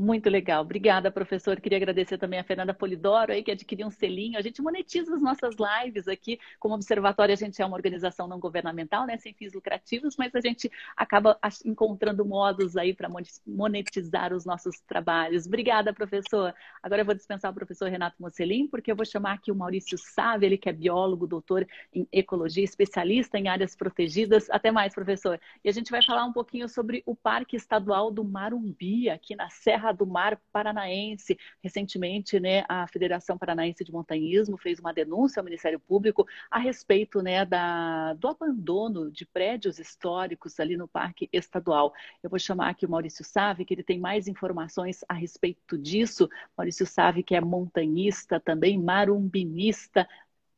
Muito 0.01 0.31
legal. 0.31 0.63
Obrigada, 0.63 1.11
professor. 1.11 1.61
Queria 1.61 1.77
agradecer 1.77 2.17
também 2.17 2.39
a 2.39 2.43
Fernanda 2.43 2.73
Polidoro 2.73 3.31
aí, 3.31 3.43
que 3.43 3.51
adquiriu 3.51 3.85
um 3.85 3.91
selinho. 3.91 4.35
A 4.35 4.41
gente 4.41 4.59
monetiza 4.59 5.13
as 5.13 5.21
nossas 5.21 5.53
lives 5.55 6.07
aqui. 6.07 6.39
Como 6.59 6.73
observatório, 6.73 7.31
a 7.31 7.35
gente 7.35 7.61
é 7.61 7.65
uma 7.65 7.75
organização 7.75 8.27
não 8.27 8.39
governamental, 8.39 9.05
né, 9.05 9.15
sem 9.17 9.31
fins 9.31 9.53
lucrativos, 9.53 10.17
mas 10.17 10.33
a 10.33 10.41
gente 10.41 10.71
acaba 10.97 11.37
encontrando 11.63 12.25
modos 12.25 12.75
aí 12.77 12.95
para 12.95 13.07
monetizar 13.45 14.33
os 14.33 14.43
nossos 14.43 14.79
trabalhos. 14.87 15.45
Obrigada, 15.45 15.93
professor. 15.93 16.51
Agora 16.81 17.01
eu 17.01 17.05
vou 17.05 17.13
dispensar 17.13 17.51
o 17.51 17.53
professor 17.53 17.87
Renato 17.87 18.15
Mocelin, 18.19 18.67
porque 18.67 18.91
eu 18.91 18.95
vou 18.95 19.05
chamar 19.05 19.33
aqui 19.33 19.51
o 19.51 19.55
Maurício 19.55 19.99
Sávio, 19.99 20.47
ele 20.47 20.57
que 20.57 20.67
é 20.67 20.73
biólogo, 20.73 21.27
doutor 21.27 21.67
em 21.93 22.07
ecologia, 22.11 22.63
especialista 22.63 23.37
em 23.37 23.49
áreas 23.49 23.75
protegidas. 23.75 24.49
Até 24.49 24.71
mais, 24.71 24.95
professor. 24.95 25.39
E 25.63 25.69
a 25.69 25.71
gente 25.71 25.91
vai 25.91 26.03
falar 26.03 26.25
um 26.25 26.33
pouquinho 26.33 26.67
sobre 26.67 27.03
o 27.05 27.15
Parque 27.15 27.55
Estadual 27.55 28.09
do 28.09 28.23
Marumbi, 28.23 29.07
aqui 29.07 29.35
na 29.35 29.47
Serra 29.51 29.90
do 29.91 30.05
Mar 30.05 30.39
Paranaense. 30.51 31.37
Recentemente, 31.63 32.39
né, 32.39 32.63
a 32.67 32.87
Federação 32.87 33.37
Paranaense 33.37 33.83
de 33.83 33.91
Montanhismo 33.91 34.57
fez 34.57 34.79
uma 34.79 34.93
denúncia 34.93 35.39
ao 35.39 35.43
Ministério 35.43 35.79
Público 35.79 36.27
a 36.49 36.59
respeito 36.59 37.21
né, 37.21 37.45
da, 37.45 38.13
do 38.13 38.27
abandono 38.27 39.11
de 39.11 39.25
prédios 39.25 39.79
históricos 39.79 40.59
ali 40.59 40.77
no 40.77 40.87
Parque 40.87 41.29
Estadual. 41.31 41.93
Eu 42.21 42.29
vou 42.29 42.39
chamar 42.39 42.69
aqui 42.69 42.85
o 42.85 42.89
Maurício 42.89 43.23
Save, 43.23 43.65
que 43.65 43.73
ele 43.73 43.83
tem 43.83 43.99
mais 43.99 44.27
informações 44.27 45.03
a 45.07 45.13
respeito 45.13 45.77
disso. 45.77 46.29
Maurício 46.57 46.85
Save, 46.85 47.23
que 47.23 47.35
é 47.35 47.41
montanhista, 47.41 48.39
também 48.39 48.77
marumbinista. 48.77 50.07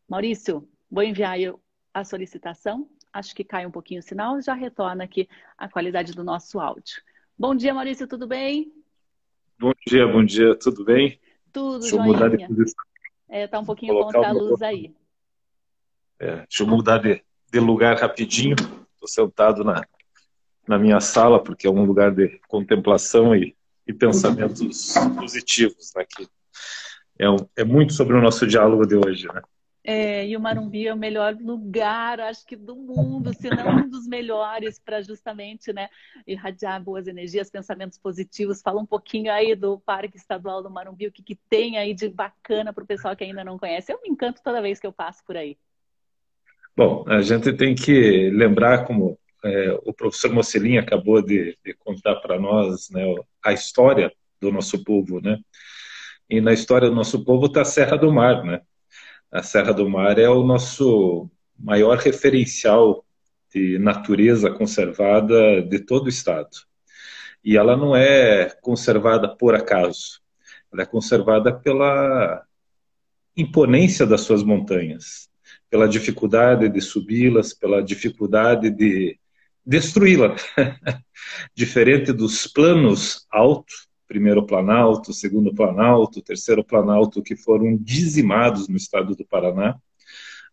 Maurício, 0.08 0.68
vou 0.90 1.04
enviar 1.04 1.38
a 1.94 2.04
solicitação. 2.04 2.90
Acho 3.12 3.36
que 3.36 3.44
cai 3.44 3.66
um 3.66 3.72
pouquinho 3.72 4.00
o 4.00 4.04
sinal, 4.04 4.42
já 4.42 4.54
retorna 4.54 5.04
aqui 5.04 5.30
a 5.58 5.70
qualidade 5.70 6.14
do 6.14 6.24
nosso 6.24 6.60
áudio. 6.60 7.02
Bom 7.38 7.56
dia, 7.56 7.74
Maurício, 7.74 8.08
tudo 8.08 8.28
bem? 8.28 8.83
Bom 9.64 9.72
dia, 9.88 10.06
bom 10.06 10.26
dia, 10.26 10.54
tudo 10.60 10.84
bem? 10.84 11.18
Tudo, 11.54 11.80
deixa 11.80 11.96
eu 11.96 12.04
mudar 12.04 12.28
de 12.28 12.46
posição. 12.46 12.84
É, 13.30 13.48
tá 13.48 13.62
um 13.62 13.64
pouquinho 13.64 13.94
contra 13.94 14.28
a 14.28 14.32
luz 14.34 14.62
aí. 14.62 14.94
É, 16.20 16.36
deixa 16.40 16.64
eu 16.64 16.68
mudar 16.68 16.98
de, 16.98 17.24
de 17.50 17.60
lugar 17.62 17.96
rapidinho. 17.96 18.58
Estou 18.58 19.08
sentado 19.08 19.64
na, 19.64 19.82
na 20.68 20.78
minha 20.78 21.00
sala, 21.00 21.42
porque 21.42 21.66
é 21.66 21.70
um 21.70 21.86
lugar 21.86 22.12
de 22.14 22.42
contemplação 22.50 23.34
e, 23.34 23.56
e 23.88 23.94
pensamentos 23.94 24.96
positivos. 25.18 25.94
Né, 25.96 26.04
que 26.14 26.28
é, 27.18 27.30
um, 27.30 27.38
é 27.56 27.64
muito 27.64 27.94
sobre 27.94 28.18
o 28.18 28.22
nosso 28.22 28.46
diálogo 28.46 28.86
de 28.86 28.98
hoje. 28.98 29.30
Né? 29.30 29.42
É, 29.86 30.26
e 30.26 30.38
o 30.38 30.40
Marumbi 30.40 30.88
é 30.88 30.94
o 30.94 30.98
melhor 30.98 31.36
lugar, 31.36 32.22
acho 32.22 32.46
que 32.46 32.56
do 32.56 32.74
mundo, 32.74 33.34
se 33.34 33.50
não 33.50 33.84
um 33.84 33.90
dos 33.90 34.08
melhores, 34.08 34.80
para 34.80 35.02
justamente 35.02 35.74
né, 35.74 35.90
irradiar 36.26 36.82
boas 36.82 37.06
energias, 37.06 37.50
pensamentos 37.50 37.98
positivos. 37.98 38.62
Fala 38.62 38.82
um 38.82 38.86
pouquinho 38.86 39.32
aí 39.32 39.56
do 39.56 39.78
Parque 39.80 40.16
Estadual 40.16 40.64
do 40.64 40.70
Marumbi, 40.70 41.08
o 41.08 41.12
que, 41.12 41.22
que 41.22 41.36
tem 41.50 41.78
aí 41.78 41.94
de 41.94 42.08
bacana 42.08 42.72
para 42.72 42.84
o 42.84 42.88
pessoal 42.88 43.14
que 43.16 43.26
ainda 43.26 43.44
não 43.44 43.60
conhece. 43.60 43.92
Eu 43.92 44.02
me 44.02 44.10
encanto 44.10 44.42
toda 44.42 44.62
vez 44.62 44.80
que 44.80 44.88
eu 44.88 44.94
passo 44.94 45.22
por 45.26 45.36
aí. 45.36 45.58
Bom, 46.76 47.04
a 47.08 47.22
gente 47.22 47.52
tem 47.52 47.76
que 47.76 48.30
lembrar, 48.30 48.86
como 48.86 49.20
é, 49.44 49.80
o 49.84 49.94
professor 49.94 50.32
Mocelin 50.32 50.78
acabou 50.78 51.22
de, 51.22 51.58
de 51.64 51.74
contar 51.74 52.16
para 52.16 52.40
nós, 52.40 52.90
né, 52.90 53.04
a 53.44 53.52
história 53.52 54.12
do 54.40 54.52
nosso 54.52 54.82
povo, 54.84 55.22
né? 55.22 55.40
E 56.30 56.40
na 56.40 56.54
história 56.54 56.90
do 56.90 56.96
nosso 56.96 57.24
povo 57.24 57.48
está 57.48 57.62
a 57.62 57.66
Serra 57.66 57.98
do 57.98 58.12
Mar, 58.12 58.44
né? 58.44 58.62
A 59.34 59.42
Serra 59.42 59.74
do 59.74 59.90
Mar 59.90 60.20
é 60.20 60.30
o 60.30 60.44
nosso 60.44 61.28
maior 61.58 61.98
referencial 61.98 63.04
de 63.52 63.80
natureza 63.80 64.52
conservada 64.52 65.60
de 65.64 65.80
todo 65.80 66.06
o 66.06 66.10
estado. 66.10 66.52
E 67.44 67.58
ela 67.58 67.76
não 67.76 67.96
é 67.96 68.52
conservada 68.62 69.28
por 69.28 69.56
acaso, 69.56 70.22
ela 70.72 70.84
é 70.84 70.86
conservada 70.86 71.52
pela 71.52 72.46
imponência 73.36 74.06
das 74.06 74.22
suas 74.22 74.44
montanhas, 74.44 75.28
pela 75.68 75.90
dificuldade 75.90 76.70
de 76.70 76.80
subi-las, 76.80 77.56
pela 77.56 77.82
dificuldade 77.82 78.70
de 78.70 79.18
destruí-la. 79.66 80.36
Diferente 81.56 82.14
dos 82.14 82.46
planos 82.46 83.26
altos, 83.32 83.88
primeiro 84.14 84.46
Planalto, 84.46 85.12
segundo 85.12 85.56
Planalto, 85.56 86.22
terceiro 86.22 86.64
Planalto, 86.64 87.24
que 87.24 87.36
foram 87.36 87.76
dizimados 87.76 88.68
no 88.68 88.78
estado 88.78 89.16
do 89.16 89.26
Paraná, 89.26 89.76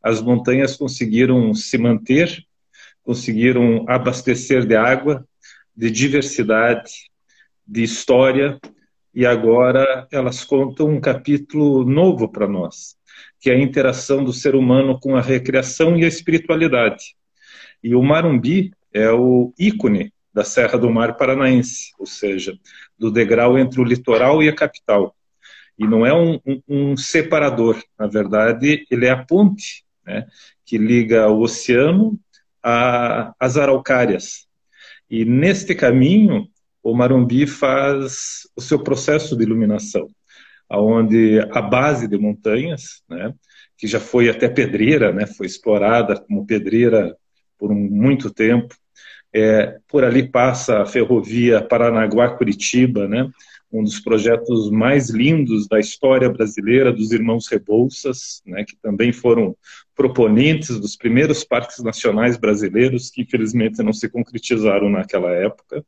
as 0.03 0.23
montanhas 0.23 0.79
conseguiram 0.79 1.53
se 1.53 1.77
manter, 1.77 2.42
conseguiram 3.03 3.85
abastecer 3.87 4.64
de 4.64 4.75
água, 4.75 5.29
de 5.77 5.90
diversidade, 5.90 7.11
de 7.66 7.83
história, 7.83 8.59
e 9.14 9.27
agora 9.27 10.09
elas 10.11 10.42
contam 10.42 10.88
um 10.88 11.01
capítulo 11.01 11.85
novo 11.85 12.31
para 12.31 12.49
nós, 12.49 12.96
que 13.38 13.51
é 13.51 13.55
a 13.55 13.61
interação 13.61 14.25
do 14.25 14.33
ser 14.33 14.55
humano 14.55 14.99
com 14.99 15.16
a 15.16 15.20
recreação 15.20 15.99
e 15.99 16.05
a 16.07 16.09
espiritualidade. 16.09 17.14
E 17.85 17.94
o 17.94 18.03
Marumbi 18.03 18.73
é 18.90 19.11
o 19.11 19.53
ícone 19.59 20.11
da 20.33 20.45
Serra 20.45 20.79
do 20.79 20.90
Mar 20.90 21.16
Paranaense, 21.16 21.93
ou 21.99 22.07
seja, 22.07 22.57
do 22.99 23.11
degrau 23.11 23.59
entre 23.59 23.81
o 23.81 23.85
litoral 23.85 24.43
e 24.43 24.49
a 24.49 24.55
capital. 24.55 25.14
E 25.79 25.87
não 25.87 26.05
é 26.05 26.14
um, 26.14 26.38
um, 26.47 26.62
um 26.69 26.97
separador, 26.97 27.83
na 27.99 28.07
verdade, 28.07 28.85
ele 28.90 29.07
é 29.07 29.11
a 29.11 29.25
ponte 29.25 29.85
né, 30.07 30.27
que 30.64 30.77
liga 30.77 31.29
o 31.29 31.40
oceano 31.40 32.19
às 32.62 33.57
araucárias. 33.57 34.47
E 35.09 35.25
neste 35.25 35.75
caminho, 35.75 36.47
o 36.83 36.95
Marumbi 36.95 37.47
faz 37.47 38.43
o 38.55 38.61
seu 38.61 38.83
processo 38.83 39.37
de 39.37 39.43
iluminação, 39.43 40.07
aonde 40.68 41.41
a 41.51 41.61
base 41.61 42.07
de 42.07 42.16
montanhas, 42.18 43.03
né, 43.09 43.35
que 43.76 43.87
já 43.87 43.99
foi 43.99 44.28
até 44.28 44.49
pedreira, 44.49 45.12
né, 45.12 45.26
foi 45.26 45.47
explorada 45.47 46.20
como 46.20 46.47
pedreira 46.47 47.16
por 47.59 47.74
muito 47.74 48.31
tempo, 48.31 48.74
é, 49.35 49.78
por 49.89 50.05
ali 50.05 50.28
passa 50.28 50.83
a 50.83 50.87
ferrovia 50.87 51.62
Paranaguá-Curitiba, 51.62 53.07
né? 53.07 53.31
um 53.72 53.85
dos 53.85 54.01
projetos 54.01 54.70
mais 54.70 55.11
lindos 55.11 55.68
da 55.68 55.78
história 55.78 56.28
brasileira 56.28 56.93
dos 56.93 57.12
irmãos 57.12 57.47
Rebouças, 57.47 58.43
né, 58.45 58.64
que 58.64 58.76
também 58.76 59.12
foram 59.12 59.57
proponentes 59.95 60.81
dos 60.81 60.97
primeiros 60.97 61.45
parques 61.45 61.78
nacionais 61.78 62.37
brasileiros, 62.37 63.11
que 63.11 63.22
infelizmente 63.22 63.83
não 63.83 63.93
se 63.93 64.09
concretizaram 64.09 64.91
naquela 64.91 65.31
época. 65.31 65.85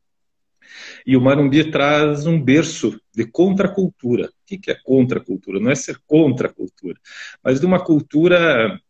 E 1.05 1.17
o 1.17 1.21
Marumbi 1.21 1.71
traz 1.71 2.25
um 2.27 2.41
berço 2.41 2.99
de 3.15 3.27
contracultura. 3.27 4.27
O 4.27 4.31
que 4.47 4.71
é 4.71 4.77
contracultura? 4.85 5.59
Não 5.59 5.71
é 5.71 5.75
ser 5.75 5.99
contra 6.07 6.49
a 6.49 6.53
cultura, 6.53 6.99
mas 7.43 7.61
de 7.61 7.67
uma 7.67 7.83
cultura 7.83 8.81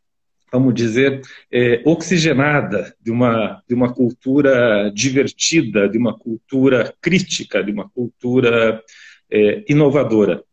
vamos 0.53 0.74
dizer, 0.74 1.22
é, 1.50 1.82
oxigenada, 1.86 2.94
de 3.00 3.11
uma, 3.11 3.62
de 3.66 3.74
uma 3.74 3.92
cultura 3.92 4.92
divertida, 4.94 5.88
de 5.88 5.96
uma 5.96 6.16
cultura 6.16 6.94
crítica, 7.00 7.64
de 7.64 7.72
uma 7.72 7.88
cultura 7.88 8.82
é, 9.30 9.64
inovadora. 9.66 10.44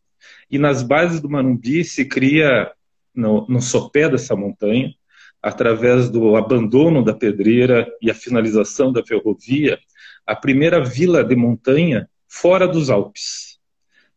E 0.50 0.58
nas 0.58 0.82
bases 0.82 1.20
do 1.20 1.30
Manumbi 1.30 1.84
se 1.84 2.06
cria, 2.06 2.72
no, 3.14 3.45
no 3.50 3.62
sopé 3.62 4.08
dessa 4.08 4.36
montanha, 4.38 4.93
através 5.41 6.10
do 6.10 6.38
abandono 6.38 7.04
da 7.04 7.14
pedreira 7.14 7.86
e 8.02 8.10
a 8.10 8.16
finalização 8.16 8.93
da 8.93 9.06
ferrovia, 9.06 9.78
a 10.26 10.36
primeira 10.36 10.82
vila 10.82 11.24
de 11.24 11.36
montanha 11.36 12.10
fora 12.28 12.68
dos 12.68 12.89
Alpes. 12.89 13.60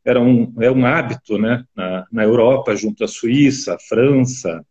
Era 0.04 0.20
um, 0.20 0.52
é 0.60 0.70
um 0.70 0.86
hábito 0.86 1.38
né, 1.38 1.64
na, 1.74 2.06
na 2.10 2.22
Europa, 2.22 2.74
junto 2.76 3.02
à 3.02 3.08
Suíça, 3.08 3.74
à 3.74 3.78
França, 3.78 4.64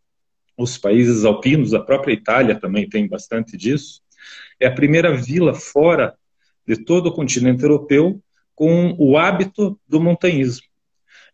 os 0.62 0.78
países 0.78 1.24
alpinos, 1.24 1.74
a 1.74 1.80
própria 1.80 2.12
Itália 2.12 2.58
também 2.58 2.88
tem 2.88 3.08
bastante 3.08 3.56
disso. 3.56 4.00
É 4.60 4.66
a 4.66 4.74
primeira 4.74 5.14
vila 5.14 5.54
fora 5.54 6.14
de 6.66 6.76
todo 6.76 7.08
o 7.08 7.12
continente 7.12 7.62
europeu 7.62 8.22
com 8.54 8.94
o 8.98 9.18
hábito 9.18 9.78
do 9.88 10.00
montanhismo. 10.00 10.66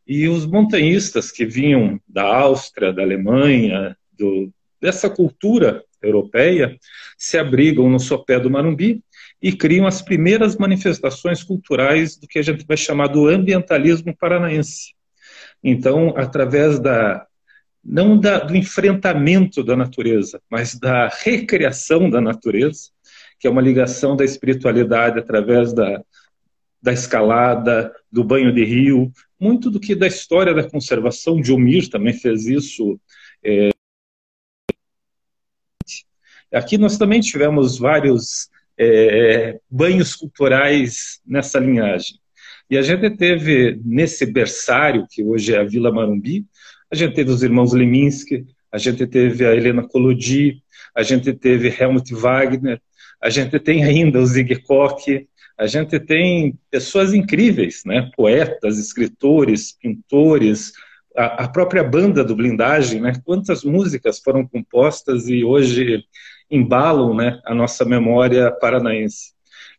E 0.07 0.27
os 0.27 0.47
montanhistas 0.47 1.31
que 1.31 1.45
vinham 1.45 2.01
da 2.09 2.25
Áustria, 2.25 2.93
da 2.93 3.03
Alemanha, 3.03 3.95
do, 4.19 4.51
dessa 4.81 5.11
cultura 5.11 5.85
europeia, 6.01 6.79
se 7.19 7.37
abrigam 7.37 7.91
no 7.91 8.01
sopé 8.01 8.41
do 8.41 8.51
Marumbi 8.51 9.03
e 9.43 9.53
criam 9.53 9.87
as 9.87 10.01
primeiras 10.01 10.57
manifestações 10.57 11.43
culturais 11.43 12.17
do 12.17 12.27
que 12.27 12.39
a 12.39 12.43
gente 12.43 12.65
vai 12.67 12.77
chamar 12.77 13.09
do 13.09 13.29
ambientalismo 13.29 14.17
paranaense. 14.17 14.95
Então, 15.63 16.15
através 16.17 16.79
da 16.79 17.28
não 17.89 18.21
da, 18.21 18.39
do 18.41 18.55
enfrentamento 18.55 19.65
da 19.65 19.75
natureza, 19.75 20.43
mas 20.51 20.75
da 20.75 21.09
recriação 21.09 22.11
da 22.11 22.21
natureza, 22.21 22.91
que 23.41 23.47
é 23.47 23.51
uma 23.51 23.63
ligação 23.63 24.15
da 24.15 24.25
espiritualidade 24.25 25.19
através 25.19 25.73
da, 25.73 26.05
da 26.83 26.93
escalada, 26.93 27.91
do 28.13 28.23
banho 28.23 28.53
de 28.53 28.63
rio, 28.63 29.11
muito 29.41 29.71
do 29.71 29.81
que 29.81 29.95
da 29.95 30.07
história 30.07 30.53
da 30.53 30.69
conservação, 30.69 31.41
de 31.41 31.51
Omir 31.51 31.89
também 31.89 32.13
fez 32.13 32.47
isso. 32.47 33.01
É... 33.43 33.71
Aqui 36.53 36.77
nós 36.77 36.99
também 36.99 37.21
tivemos 37.21 37.79
vários 37.79 38.51
é, 38.79 39.59
banhos 39.71 40.15
culturais 40.15 41.21
nessa 41.27 41.59
linhagem. 41.59 42.19
E 42.71 42.77
a 42.77 42.83
gente 42.83 43.17
teve, 43.17 43.81
nesse 43.83 44.27
berçário, 44.27 45.07
que 45.11 45.23
hoje 45.23 45.55
é 45.55 45.59
a 45.59 45.65
Vila 45.65 45.91
Marumbi, 45.91 46.45
a 46.91 46.97
gente 46.97 47.15
teve 47.15 47.31
os 47.31 47.43
irmãos 47.43 47.73
Leminski, 47.73 48.47
a 48.73 48.79
gente 48.79 49.07
teve 49.07 49.47
a 49.47 49.55
Helena 49.55 49.87
Collodi, 49.87 50.63
a 50.95 51.03
gente 51.03 51.33
teve 51.33 51.69
Helmut 51.69 52.15
Wagner, 52.15 52.81
a 53.21 53.31
gente 53.31 53.59
tem 53.59 53.85
ainda 53.85 54.19
o 54.21 54.27
Zig 54.27 54.63
Koch, 54.63 55.27
a 55.59 55.67
gente 55.67 55.99
tem 55.99 56.57
pessoas 56.71 57.13
incríveis, 57.13 57.83
né? 57.85 58.11
poetas, 58.17 58.79
escritores, 58.79 59.73
pintores, 59.73 60.73
a, 61.17 61.45
a, 61.45 61.49
própria 61.49 61.83
banda 61.83 62.23
do 62.23 62.37
Blindagem, 62.37 63.01
né? 63.01 63.13
quantas 63.25 63.65
músicas 63.65 64.21
foram 64.21 64.47
compostas 64.47 65.29
e 65.29 65.45
hoje 65.45 66.05
embalam 66.51 67.15
né, 67.15 67.41
a 67.45 67.55
nossa 67.55 67.85
memória 67.85 68.51
paranaense. 68.53 69.33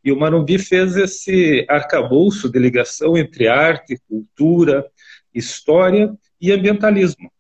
E 0.04 0.12
o 0.12 0.20
Marumbi 0.20 0.60
fez 0.60 0.96
esse 0.96 1.66
arcabouço 1.68 2.50
de 2.50 2.60
ligação 2.60 3.18
entre 3.18 3.48
arte, 3.48 4.00
cultura, 4.08 4.86
história 5.34 6.14
e 6.42 6.52
ambientalismo, 6.52 7.32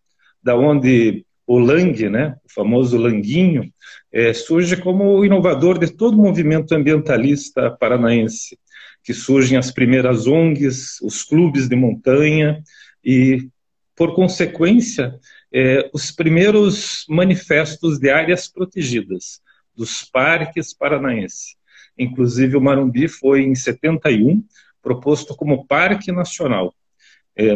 da 0.42 0.56
onde 0.56 1.26
o 1.46 1.58
Lang, 1.58 2.10
né, 2.10 2.36
o 2.46 2.54
famoso 2.54 2.98
Languinho, 2.98 3.74
é, 4.12 4.34
surge 4.34 4.78
como 4.78 5.18
o 5.18 5.26
inovador 5.26 5.80
de 5.80 5.92
todo 5.92 6.14
o 6.14 6.22
movimento 6.22 6.74
ambientalista 6.74 7.72
paranaense, 7.72 8.58
que 9.04 9.14
surgem 9.14 9.58
as 9.58 9.72
primeiras 9.72 10.28
ONGs, 10.28 11.02
os 11.02 11.24
clubes 11.24 11.68
de 11.68 11.76
montanha 11.76 12.62
e, 13.04 13.50
por 13.96 14.14
consequência, 14.14 15.20
é, 15.52 15.90
os 15.94 16.12
primeiros 16.12 17.06
manifestos 17.10 17.98
de 17.98 18.12
áreas 18.12 18.48
protegidas 18.48 19.42
dos 19.76 20.04
parques 20.04 20.74
paranaenses. 20.74 21.56
Inclusive, 21.98 22.58
o 22.58 22.62
Marumbi 22.62 23.08
foi, 23.08 23.42
em 23.42 23.56
71, 23.56 24.44
proposto 24.82 25.36
como 25.36 25.66
parque 25.66 26.12
nacional 26.12 26.74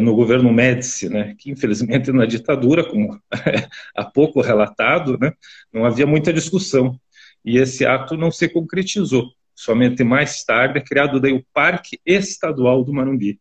no 0.00 0.14
governo 0.14 0.52
Médici, 0.52 1.08
né, 1.08 1.34
que 1.38 1.50
infelizmente 1.50 2.10
na 2.10 2.24
ditadura, 2.24 2.84
como 2.84 3.20
há 3.94 4.04
pouco 4.04 4.40
relatado, 4.40 5.18
né, 5.18 5.32
não 5.72 5.84
havia 5.84 6.06
muita 6.06 6.32
discussão. 6.32 6.98
E 7.44 7.58
esse 7.58 7.84
ato 7.84 8.16
não 8.16 8.30
se 8.30 8.48
concretizou. 8.48 9.30
Somente 9.54 10.02
mais 10.02 10.42
tarde 10.42 10.78
é 10.78 10.82
criado 10.82 11.20
daí 11.20 11.32
o 11.32 11.44
Parque 11.52 12.00
Estadual 12.04 12.82
do 12.82 12.94
Marumbi, 12.94 13.38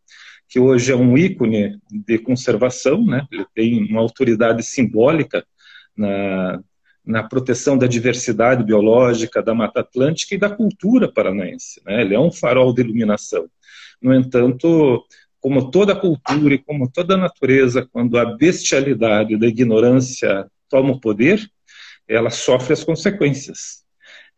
que 0.49 0.59
hoje 0.59 0.91
é 0.91 0.95
um 0.95 1.17
ícone 1.17 1.79
de 1.89 2.19
conservação, 2.19 3.05
né, 3.05 3.25
ele 3.31 3.45
tem 3.55 3.83
uma 3.89 4.01
autoridade 4.01 4.63
simbólica 4.63 5.45
na, 5.95 6.59
na 7.05 7.23
proteção 7.23 7.77
da 7.77 7.87
diversidade 7.87 8.63
biológica 8.63 9.41
da 9.41 9.53
Mata 9.53 9.81
Atlântica 9.81 10.35
e 10.35 10.37
da 10.37 10.49
cultura 10.49 11.11
paranaense. 11.11 11.81
Né? 11.85 12.01
Ele 12.01 12.15
é 12.15 12.19
um 12.19 12.31
farol 12.31 12.73
de 12.73 12.81
iluminação. 12.81 13.49
No 14.01 14.13
entanto, 14.13 15.05
como 15.43 15.69
toda 15.69 15.93
cultura 15.93 16.53
e 16.53 16.57
como 16.57 16.89
toda 16.89 17.17
natureza, 17.17 17.85
quando 17.91 18.17
a 18.17 18.23
bestialidade 18.23 19.35
da 19.35 19.45
ignorância 19.45 20.49
toma 20.69 20.93
o 20.93 21.01
poder, 21.01 21.45
ela 22.07 22.29
sofre 22.29 22.71
as 22.71 22.81
consequências. 22.81 23.83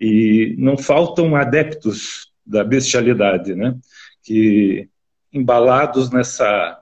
E 0.02 0.56
não 0.58 0.76
faltam 0.76 1.36
adeptos 1.36 2.32
da 2.44 2.64
bestialidade, 2.64 3.54
né? 3.54 3.78
Que 4.24 4.90
embalados 5.32 6.10
nessa 6.10 6.80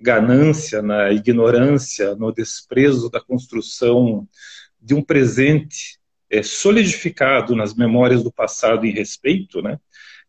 ganância, 0.00 0.80
na 0.80 1.12
ignorância, 1.12 2.14
no 2.14 2.32
desprezo 2.32 3.10
da 3.10 3.20
construção 3.20 4.26
de 4.80 4.94
um 4.94 5.02
presente 5.02 5.98
é, 6.30 6.42
solidificado 6.42 7.54
nas 7.54 7.74
memórias 7.74 8.22
do 8.22 8.32
passado 8.32 8.86
em 8.86 8.90
respeito, 8.90 9.60
né? 9.60 9.78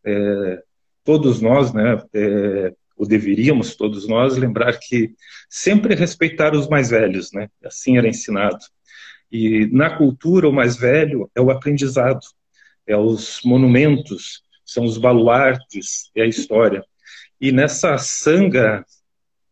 É, 0.06 0.64
todos 1.06 1.40
nós, 1.40 1.72
né? 1.72 2.04
É, 2.14 2.74
ou 2.98 3.08
deveríamos 3.08 3.76
todos 3.76 4.08
nós 4.08 4.36
lembrar 4.38 4.78
que 4.80 5.14
sempre 5.50 5.94
respeitar 5.94 6.56
os 6.56 6.68
mais 6.68 6.90
velhos, 6.90 7.32
né? 7.32 7.50
Assim 7.64 7.98
era 7.98 8.08
ensinado. 8.08 8.60
E 9.32 9.68
na 9.72 9.90
cultura 9.90 10.50
o 10.50 10.54
mais 10.54 10.76
velho 10.76 11.30
é 11.36 11.42
o 11.42 11.52
aprendizado, 11.52 12.22
é 12.88 12.98
os 12.98 13.42
monumentos, 13.46 14.42
são 14.66 14.84
os 14.84 14.98
baluartes, 14.98 16.10
é 16.16 16.24
a 16.24 16.28
história. 16.28 16.84
E 17.40 17.52
nessa 17.52 17.98
sanga 17.98 18.84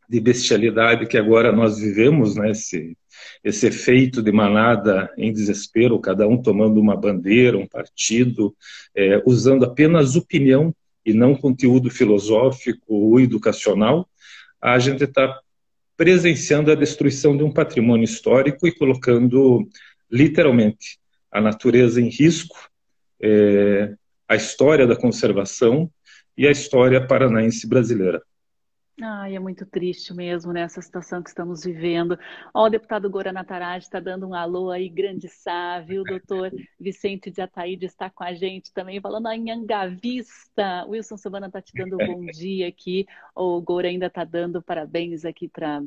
de 0.10 0.20
bestialidade 0.20 1.08
que 1.08 1.18
agora 1.18 1.52
nós 1.52 1.80
vivemos, 1.80 2.36
né, 2.36 2.52
esse, 2.52 2.98
esse 3.44 3.68
efeito 3.68 4.22
de 4.22 4.32
manada 4.32 5.12
em 5.18 5.32
desespero, 5.32 6.00
cada 6.00 6.28
um 6.28 6.42
tomando 6.42 6.80
uma 6.80 6.96
bandeira, 6.96 7.58
um 7.58 7.68
partido, 7.68 8.56
é, 8.96 9.22
usando 9.26 9.66
apenas 9.66 10.16
opinião 10.16 10.74
e 11.06 11.14
não 11.14 11.36
conteúdo 11.36 11.90
filosófico 11.90 12.82
ou 12.88 13.20
educacional, 13.20 14.10
a 14.62 14.80
gente 14.80 15.04
está 15.04 15.40
presenciando 15.96 16.72
a 16.72 16.76
destruição 16.76 17.38
de 17.38 17.44
um 17.44 17.52
patrimônio 17.52 18.04
histórico 18.04 18.68
e 18.68 18.76
colocando 18.76 19.68
literalmente 20.12 20.98
a 21.32 21.40
natureza 21.40 22.02
em 22.02 22.10
risco, 22.10 22.58
é, 23.22 23.94
a 24.28 24.36
história 24.36 24.88
da 24.88 24.96
conservação 24.96 25.90
e 26.38 26.48
a 26.48 26.52
história 26.52 27.06
paranaense 27.06 27.68
brasileira. 27.68 28.22
Ai, 29.02 29.36
é 29.36 29.40
muito 29.40 29.66
triste 29.66 30.14
mesmo, 30.14 30.54
né, 30.54 30.62
essa 30.62 30.82
situação 30.82 31.22
que 31.22 31.28
estamos 31.28 31.66
vivendo. 31.66 32.18
Ó, 32.54 32.66
o 32.66 32.70
deputado 32.70 33.10
Gora 33.10 33.34
Nataraj 33.34 33.84
está 33.84 34.00
dando 34.00 34.26
um 34.26 34.34
alô 34.34 34.72
aí, 34.72 34.88
grande 34.88 35.28
sábio. 35.28 36.02
O 36.02 36.06
doutor 36.06 36.50
Vicente 36.80 37.30
de 37.30 37.42
Ataíde 37.42 37.86
está 37.86 38.10
com 38.10 38.24
a 38.24 38.34
gente 38.34 38.72
também, 38.72 39.02
falando 39.02 39.28
em 39.32 39.52
Angavista. 39.52 40.86
Wilson 40.88 41.18
Sabana 41.18 41.48
está 41.48 41.62
te 41.62 41.74
dando 41.76 42.02
um 42.02 42.06
bom 42.08 42.26
dia 42.32 42.70
aqui. 42.70 43.06
O 43.36 43.60
Gora 43.60 43.90
ainda 43.90 44.06
está 44.06 44.24
dando 44.24 44.62
parabéns 44.62 45.26
aqui 45.26 45.50
para 45.50 45.84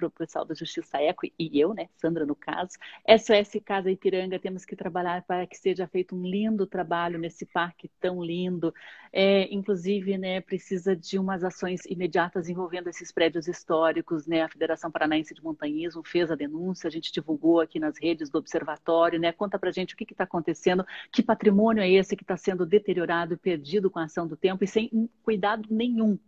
o 0.00 0.10
pessoal 0.10 0.44
da 0.44 0.54
Justiça 0.54 1.02
Eco 1.02 1.26
e 1.36 1.58
eu, 1.58 1.74
né, 1.74 1.88
Sandra, 1.96 2.24
no 2.24 2.36
caso. 2.36 2.78
SOS 3.08 3.60
Casa 3.64 3.90
Ipiranga, 3.90 4.38
temos 4.38 4.64
que 4.64 4.76
trabalhar 4.76 5.24
para 5.24 5.48
que 5.48 5.56
seja 5.58 5.88
feito 5.88 6.14
um 6.14 6.24
lindo 6.24 6.64
trabalho 6.64 7.18
nesse 7.18 7.44
parque 7.44 7.90
tão 8.00 8.22
lindo. 8.22 8.72
É, 9.12 9.52
inclusive, 9.52 10.16
né, 10.16 10.40
precisa 10.40 10.94
de 10.94 11.18
umas 11.18 11.42
ações 11.42 11.84
imediatas 11.86 12.51
envolvendo 12.52 12.88
esses 12.88 13.10
prédios 13.10 13.48
históricos, 13.48 14.26
né? 14.26 14.42
A 14.42 14.48
Federação 14.48 14.90
Paranaense 14.90 15.34
de 15.34 15.42
Montanhismo 15.42 16.02
fez 16.04 16.30
a 16.30 16.36
denúncia, 16.36 16.86
a 16.86 16.90
gente 16.90 17.12
divulgou 17.12 17.60
aqui 17.60 17.80
nas 17.80 17.98
redes 17.98 18.30
do 18.30 18.38
observatório, 18.38 19.18
né? 19.18 19.32
Conta 19.32 19.58
pra 19.58 19.72
gente 19.72 19.94
o 19.94 19.96
que 19.96 20.04
está 20.04 20.24
acontecendo, 20.24 20.86
que 21.10 21.22
patrimônio 21.22 21.82
é 21.82 21.90
esse 21.90 22.16
que 22.16 22.22
está 22.22 22.36
sendo 22.36 22.64
deteriorado 22.64 23.36
perdido 23.36 23.90
com 23.90 23.98
a 23.98 24.04
ação 24.04 24.26
do 24.26 24.36
tempo 24.36 24.62
e 24.62 24.68
sem 24.68 25.10
cuidado 25.22 25.66
nenhum. 25.70 26.18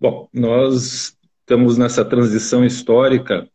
Bom, 0.00 0.28
nós 0.32 1.16
estamos 1.40 1.78
nessa 1.78 2.04
transição 2.04 2.64
histórica 2.64 3.48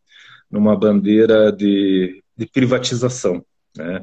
numa 0.50 0.76
bandeira 0.76 1.52
de 1.52 2.22
de 2.40 2.46
privatização. 2.46 3.44
Né? 3.76 4.02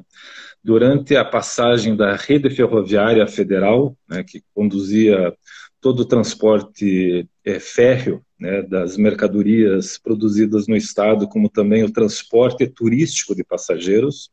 Durante 0.64 1.16
a 1.16 1.26
passagem 1.26 1.96
da 1.96 2.16
rede 2.16 2.52
ferroviária 2.52 3.26
federal, 3.26 3.98
né, 4.08 4.24
que 4.24 4.44
conduzia 4.54 5.34
todo 5.80 6.02
o 6.02 6.06
transporte 6.06 7.28
é, 7.46 7.60
férreo 7.60 8.24
né, 8.40 8.62
das 8.62 8.98
mercadorias 8.98 9.98
produzidas 9.98 10.68
no 10.68 10.76
estado, 10.76 11.28
como 11.28 11.50
também 11.50 11.84
o 11.84 11.92
transporte 11.92 12.68
turístico 12.68 13.36
de 13.36 13.44
passageiros, 13.44 14.32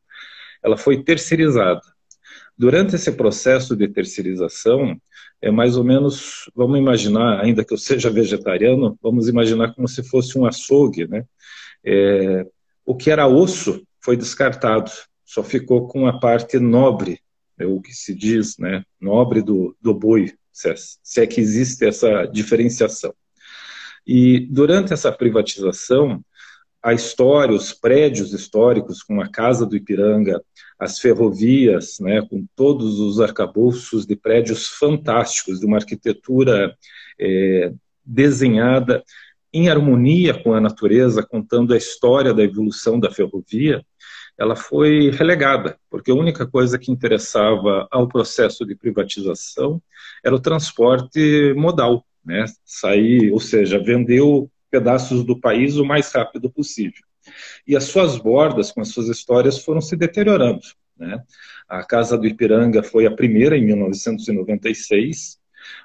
ela 0.62 0.76
foi 0.76 1.02
terceirizada. 1.02 1.82
Durante 2.56 2.94
esse 2.94 3.10
processo 3.12 3.76
de 3.76 3.88
terceirização, 3.88 4.96
é 5.42 5.50
mais 5.50 5.76
ou 5.76 5.84
menos, 5.84 6.50
vamos 6.54 6.78
imaginar, 6.78 7.40
ainda 7.40 7.64
que 7.64 7.74
eu 7.74 7.78
seja 7.78 8.08
vegetariano, 8.08 8.98
vamos 9.02 9.28
imaginar 9.28 9.74
como 9.74 9.88
se 9.88 10.02
fosse 10.02 10.38
um 10.38 10.46
açougue, 10.46 11.06
né? 11.06 11.24
É, 11.84 12.46
o 12.86 12.94
que 12.94 13.10
era 13.10 13.26
osso 13.26 13.82
foi 14.00 14.16
descartado, 14.16 14.90
só 15.24 15.42
ficou 15.42 15.88
com 15.88 16.06
a 16.06 16.18
parte 16.18 16.58
nobre, 16.58 17.20
é 17.58 17.66
o 17.66 17.80
que 17.80 17.92
se 17.92 18.14
diz, 18.14 18.56
né? 18.56 18.84
Nobre 19.00 19.42
do, 19.42 19.76
do 19.80 19.92
boi, 19.92 20.32
se 20.54 20.70
é, 20.70 20.74
se 20.76 21.20
é 21.20 21.26
que 21.26 21.40
existe 21.40 21.84
essa 21.84 22.24
diferenciação. 22.26 23.12
E 24.06 24.40
durante 24.50 24.92
essa 24.92 25.10
privatização, 25.10 26.24
a 26.82 26.92
história, 26.92 27.54
os 27.54 27.72
prédios 27.72 28.32
históricos, 28.32 29.02
como 29.02 29.20
a 29.20 29.28
Casa 29.28 29.66
do 29.66 29.74
Ipiranga, 29.74 30.40
as 30.78 30.98
ferrovias, 30.98 31.98
né, 31.98 32.22
com 32.22 32.46
todos 32.54 33.00
os 33.00 33.20
arcabouços 33.20 34.06
de 34.06 34.14
prédios 34.14 34.68
fantásticos, 34.68 35.60
de 35.60 35.66
uma 35.66 35.78
arquitetura 35.78 36.76
é, 37.18 37.72
desenhada 38.04 39.02
em 39.52 39.68
harmonia 39.68 40.34
com 40.34 40.52
a 40.52 40.60
natureza, 40.60 41.22
contando 41.22 41.72
a 41.72 41.76
história 41.76 42.34
da 42.34 42.42
evolução 42.42 43.00
da 43.00 43.10
ferrovia, 43.10 43.84
ela 44.38 44.56
foi 44.56 45.10
relegada, 45.10 45.78
porque 45.88 46.10
a 46.10 46.14
única 46.14 46.46
coisa 46.46 46.78
que 46.78 46.90
interessava 46.90 47.86
ao 47.90 48.08
processo 48.08 48.66
de 48.66 48.74
privatização 48.74 49.80
era 50.24 50.34
o 50.34 50.40
transporte 50.40 51.54
modal, 51.56 52.04
né? 52.24 52.44
Sair, 52.64 53.30
ou 53.32 53.38
seja, 53.38 53.78
vendeu 53.78 54.50
pedaços 54.70 55.24
do 55.24 55.38
país 55.38 55.76
o 55.76 55.84
mais 55.84 56.10
rápido 56.12 56.50
possível. 56.50 57.02
E 57.66 57.76
as 57.76 57.84
suas 57.84 58.18
bordas, 58.18 58.72
com 58.72 58.80
as 58.80 58.88
suas 58.88 59.08
histórias, 59.08 59.58
foram 59.58 59.80
se 59.80 59.96
deteriorando. 59.96 60.62
Né? 60.96 61.22
A 61.68 61.84
Casa 61.84 62.18
do 62.18 62.26
Ipiranga 62.26 62.82
foi 62.82 63.06
a 63.06 63.10
primeira 63.10 63.56
em 63.56 63.64
1996. 63.64 65.38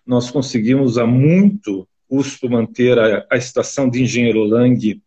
Nós 0.06 0.30
conseguimos 0.32 0.98
a 0.98 1.06
muito 1.06 1.88
custo 2.08 2.50
manter 2.50 2.98
a, 2.98 3.26
a 3.30 3.38
estação 3.38 3.90
de 3.90 4.02
Engenheiro 4.02 4.44
Lang 4.44 5.02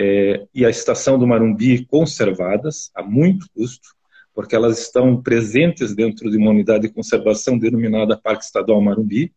é, 0.00 0.46
e 0.54 0.64
a 0.64 0.70
estação 0.70 1.18
do 1.18 1.26
Marumbi 1.26 1.84
conservadas, 1.86 2.88
a 2.94 3.02
muito 3.02 3.46
custo, 3.52 3.88
porque 4.32 4.54
elas 4.54 4.78
estão 4.78 5.20
presentes 5.20 5.92
dentro 5.92 6.30
de 6.30 6.36
uma 6.36 6.50
unidade 6.52 6.86
de 6.86 6.94
conservação 6.94 7.58
denominada 7.58 8.16
Parque 8.16 8.44
Estadual 8.44 8.80
Marumbi. 8.80 9.34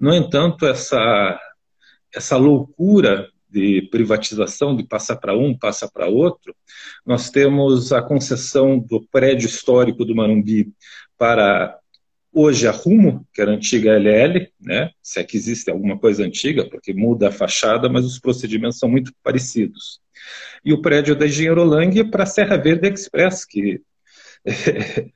No 0.00 0.14
entanto, 0.14 0.64
essa, 0.64 1.38
essa 2.14 2.38
loucura 2.38 3.28
de 3.50 3.82
privatização, 3.90 4.74
de 4.74 4.84
passar 4.84 5.16
para 5.16 5.36
um, 5.36 5.54
passa 5.54 5.86
para 5.86 6.08
outro, 6.08 6.56
nós 7.04 7.28
temos 7.28 7.92
a 7.92 8.00
concessão 8.00 8.78
do 8.78 9.06
prédio 9.08 9.44
histórico 9.44 10.06
do 10.06 10.16
Marumbi 10.16 10.72
para 11.18 11.78
hoje 12.32 12.66
a 12.66 12.70
Rumo, 12.70 13.26
que 13.32 13.42
era 13.42 13.52
antiga 13.52 13.98
LL, 13.98 14.48
né, 14.60 14.90
se 15.02 15.20
é 15.20 15.24
que 15.24 15.36
existe 15.36 15.70
alguma 15.70 15.98
coisa 15.98 16.24
antiga, 16.24 16.68
porque 16.68 16.94
muda 16.94 17.28
a 17.28 17.32
fachada, 17.32 17.88
mas 17.88 18.04
os 18.04 18.18
procedimentos 18.18 18.78
são 18.78 18.88
muito 18.88 19.12
parecidos. 19.22 20.00
E 20.64 20.72
o 20.72 20.80
prédio 20.80 21.14
da 21.14 21.26
Engenheiro 21.26 21.62
Lang 21.64 22.02
para 22.10 22.22
a 22.22 22.26
Serra 22.26 22.56
Verde 22.56 22.88
Express, 22.88 23.44
que, 23.44 23.80
é, 24.46 25.08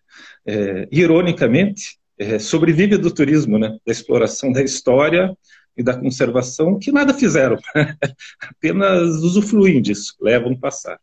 é, 0.46 0.88
ironicamente, 0.92 1.98
é, 2.18 2.38
sobrevive 2.38 2.96
do 2.98 3.12
turismo, 3.12 3.58
né, 3.58 3.78
da 3.86 3.92
exploração 3.92 4.52
da 4.52 4.62
história 4.62 5.36
e 5.76 5.82
da 5.82 5.96
conservação, 5.96 6.78
que 6.78 6.92
nada 6.92 7.14
fizeram, 7.14 7.58
apenas 8.40 9.16
usufruem 9.16 9.80
disso, 9.80 10.14
levam 10.20 10.58
passar. 10.58 10.98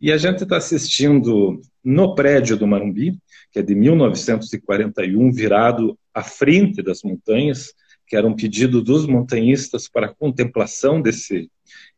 E 0.00 0.10
a 0.10 0.16
gente 0.16 0.42
está 0.42 0.56
assistindo 0.56 1.60
no 1.84 2.14
prédio 2.14 2.56
do 2.56 2.66
Marumbi, 2.66 3.18
que 3.52 3.58
é 3.58 3.62
de 3.62 3.74
1941, 3.74 5.30
virado 5.30 5.98
à 6.14 6.22
frente 6.22 6.82
das 6.82 7.02
montanhas, 7.02 7.74
que 8.06 8.16
era 8.16 8.26
um 8.26 8.34
pedido 8.34 8.82
dos 8.82 9.06
montanhistas 9.06 9.88
para 9.88 10.06
a 10.06 10.14
contemplação 10.14 11.00
desse 11.00 11.50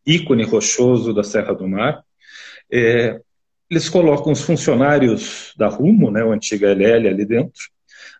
ícone 0.04 0.44
rochoso 0.44 1.14
da 1.14 1.22
Serra 1.22 1.54
do 1.54 1.68
Mar. 1.68 2.02
É, 2.70 3.20
eles 3.70 3.88
colocam 3.88 4.32
os 4.32 4.42
funcionários 4.42 5.54
da 5.56 5.68
Rumo, 5.68 6.10
né, 6.10 6.24
o 6.24 6.32
antiga 6.32 6.72
LL 6.72 7.08
ali 7.08 7.24
dentro, 7.24 7.62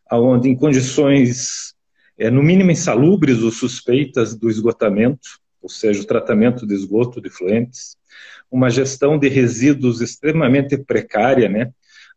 aonde 0.09 0.49
em 0.49 0.57
condições 0.57 1.75
é, 2.17 2.31
no 2.31 2.43
mínimo 2.43 2.71
insalubres 2.71 3.43
ou 3.43 3.51
suspeitas 3.51 4.35
do 4.35 4.49
esgotamento, 4.49 5.41
ou 5.61 5.69
seja, 5.69 6.03
o 6.03 6.07
tratamento 6.07 6.67
de 6.67 6.75
esgoto 6.75 7.21
de 7.21 7.31
fluentes, 7.31 7.97
uma 8.51 8.71
gestão 8.71 9.19
de 9.19 9.29
resíduos 9.29 10.01
extremamente 10.01 10.77
precária, 10.77 11.49
né? 11.49 11.73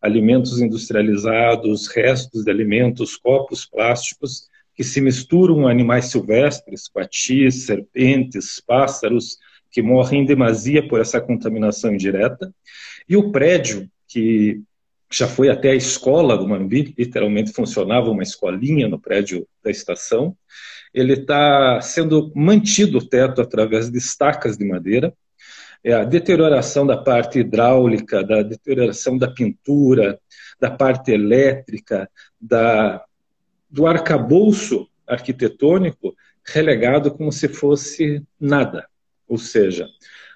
Alimentos 0.08 0.60
industrializados, 0.60 1.88
restos 1.88 2.44
de 2.44 2.52
alimentos, 2.52 3.16
copos 3.16 3.66
plásticos 3.66 4.48
que 4.74 4.84
se 4.84 5.02
misturam 5.02 5.68
a 5.68 5.72
animais 5.72 6.06
silvestres, 6.06 6.88
coatis, 6.88 7.66
serpentes, 7.66 8.62
pássaros, 8.66 9.38
que 9.72 9.82
morrem 9.82 10.22
em 10.22 10.26
demasia 10.26 10.88
por 10.88 11.02
essa 11.02 11.20
contaminação 11.20 11.94
indireta, 11.94 12.54
e 13.08 13.18
o 13.18 13.32
prédio 13.32 13.90
que 14.08 14.62
já 15.12 15.28
foi 15.28 15.50
até 15.50 15.72
a 15.72 15.76
escola 15.76 16.38
do 16.38 16.48
Mambi, 16.48 16.94
literalmente 16.98 17.52
funcionava 17.52 18.10
uma 18.10 18.24
escolinha 18.24 18.88
no 18.88 19.00
prédio 19.00 19.48
da 19.64 19.72
estação. 19.72 20.36
Ele 20.94 21.14
está 21.14 21.80
sendo 21.82 22.32
mantido 22.36 22.98
o 22.98 23.08
teto 23.08 23.42
através 23.42 23.90
de 23.90 23.98
estacas 23.98 24.58
de 24.58 24.66
madeira. 24.66 25.14
É 25.84 25.94
a 25.94 26.04
deterioração 26.04 26.86
da 26.86 26.98
parte 26.98 27.40
hidráulica, 27.40 28.24
da 28.24 28.42
deterioração 28.42 29.18
da 29.18 29.30
pintura, 29.30 30.20
da 30.60 30.72
parte 30.72 31.12
elétrica, 31.12 32.10
da, 32.40 33.04
do 33.70 33.86
arcabouço 33.86 34.88
arquitetônico 35.06 36.16
relegado 36.46 37.12
como 37.12 37.32
se 37.32 37.48
fosse 37.48 38.24
nada. 38.40 38.88
Ou 39.28 39.38
seja, 39.38 39.88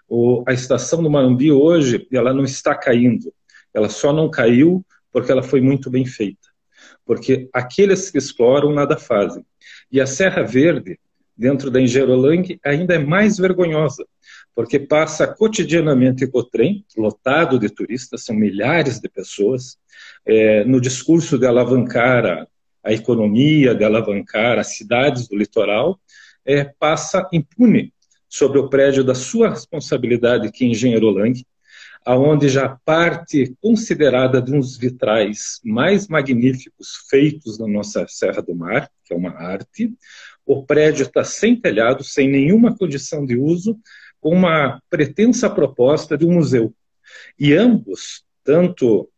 o, 0.07 0.43
a 0.47 0.53
estação 0.53 1.01
do 1.01 1.09
Marumbi 1.09 1.51
hoje 1.51 2.07
ela 2.11 2.33
não 2.33 2.43
está 2.43 2.75
caindo, 2.75 3.33
ela 3.73 3.89
só 3.89 4.11
não 4.11 4.29
caiu 4.29 4.85
porque 5.11 5.31
ela 5.31 5.43
foi 5.43 5.61
muito 5.61 5.89
bem 5.89 6.05
feita. 6.05 6.49
Porque 7.05 7.49
aqueles 7.53 8.09
que 8.09 8.17
exploram 8.17 8.73
nada 8.73 8.97
fazem. 8.97 9.45
E 9.91 9.99
a 9.99 10.05
Serra 10.05 10.43
Verde, 10.43 10.99
dentro 11.35 11.69
da 11.69 11.81
Engerolang, 11.81 12.59
ainda 12.63 12.95
é 12.95 12.99
mais 12.99 13.37
vergonhosa, 13.37 14.05
porque 14.55 14.79
passa 14.79 15.27
cotidianamente 15.27 16.29
o 16.31 16.43
trem, 16.43 16.85
lotado 16.97 17.57
de 17.57 17.69
turistas, 17.69 18.25
são 18.25 18.35
milhares 18.35 18.99
de 18.99 19.09
pessoas, 19.09 19.77
é, 20.25 20.63
no 20.65 20.79
discurso 20.79 21.37
de 21.37 21.45
alavancar 21.45 22.25
a, 22.25 22.47
a, 22.83 22.93
economia, 22.93 23.73
de 23.73 23.83
alavancar 23.83 24.59
as 24.59 24.75
cidades 24.75 25.27
do 25.27 25.37
litoral, 25.37 25.99
é, 26.45 26.63
passa 26.63 27.27
impune 27.31 27.93
sobre 28.27 28.59
o 28.59 28.69
prédio 28.69 29.03
da 29.03 29.15
sua 29.15 29.49
responsabilidade, 29.49 30.51
que 30.51 30.63
é 30.63 30.67
Engenheiro 30.67 31.09
Lang, 31.09 31.45
aonde 32.05 32.49
já 32.49 32.77
parte 32.83 33.55
considerada 33.61 34.41
de 34.41 34.53
uns 34.53 34.77
vitrais 34.77 35.59
mais 35.63 36.07
magníficos 36.07 37.05
feitos 37.09 37.59
na 37.59 37.67
nossa 37.67 38.05
Serra 38.07 38.41
do 38.41 38.55
Mar, 38.55 38.89
que 39.05 39.13
é 39.13 39.17
uma 39.17 39.31
arte. 39.31 39.93
O 40.45 40.63
prédio 40.65 41.03
está 41.03 41.23
sem 41.23 41.55
telhado, 41.55 42.03
sem 42.03 42.27
nenhuma 42.27 42.75
condição 42.75 43.25
de 43.25 43.37
uso, 43.37 43.77
com 44.21 44.29
uma 44.29 44.81
pretensa 44.89 45.49
proposta 45.49 46.17
de 46.17 46.25
um 46.25 46.35
museu. 46.35 46.73
E 47.37 47.53
ambos, 47.53 48.23
tanto 48.43 49.09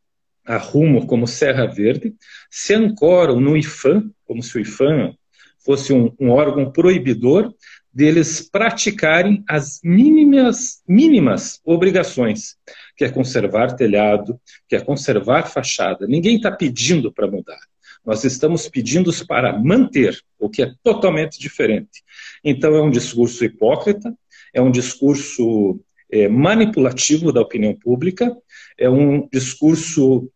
a 0.45 0.57
Rumo 0.57 1.05
como 1.05 1.27
Serra 1.27 1.67
Verde, 1.67 2.15
se 2.49 2.73
ancoram 2.73 3.39
no 3.39 3.55
IFAM, 3.55 4.09
como 4.25 4.41
se 4.41 4.57
o 4.57 4.61
IFAM 4.61 5.15
fosse 5.63 5.93
um, 5.93 6.13
um 6.19 6.31
órgão 6.31 6.71
proibidor 6.71 7.53
deles 7.93 8.41
praticarem 8.49 9.43
as 9.47 9.79
mínimas, 9.83 10.81
mínimas 10.87 11.61
obrigações, 11.63 12.55
que 12.97 13.05
é 13.05 13.09
conservar 13.09 13.75
telhado, 13.75 14.39
que 14.67 14.75
é 14.75 14.81
conservar 14.81 15.43
fachada. 15.43 16.07
Ninguém 16.07 16.37
está 16.37 16.51
pedindo 16.51 17.11
para 17.13 17.29
mudar. 17.29 17.59
Nós 18.05 18.25
estamos 18.25 18.67
pedindo 18.67 19.11
para 19.25 19.57
manter, 19.57 20.19
o 20.37 20.49
que 20.49 20.63
é 20.63 20.73
totalmente 20.83 21.39
diferente. 21.39 22.03
Então, 22.43 22.75
é 22.75 22.81
um 22.81 22.89
discurso 22.89 23.45
hipócrita, 23.45 24.13
é 24.53 24.61
um 24.61 24.71
discurso 24.71 25.79
é, 26.11 26.27
manipulativo 26.29 27.31
da 27.31 27.41
opinião 27.41 27.73
pública, 27.73 28.35
é 28.77 28.89
um 28.89 29.27
discurso 29.31 30.29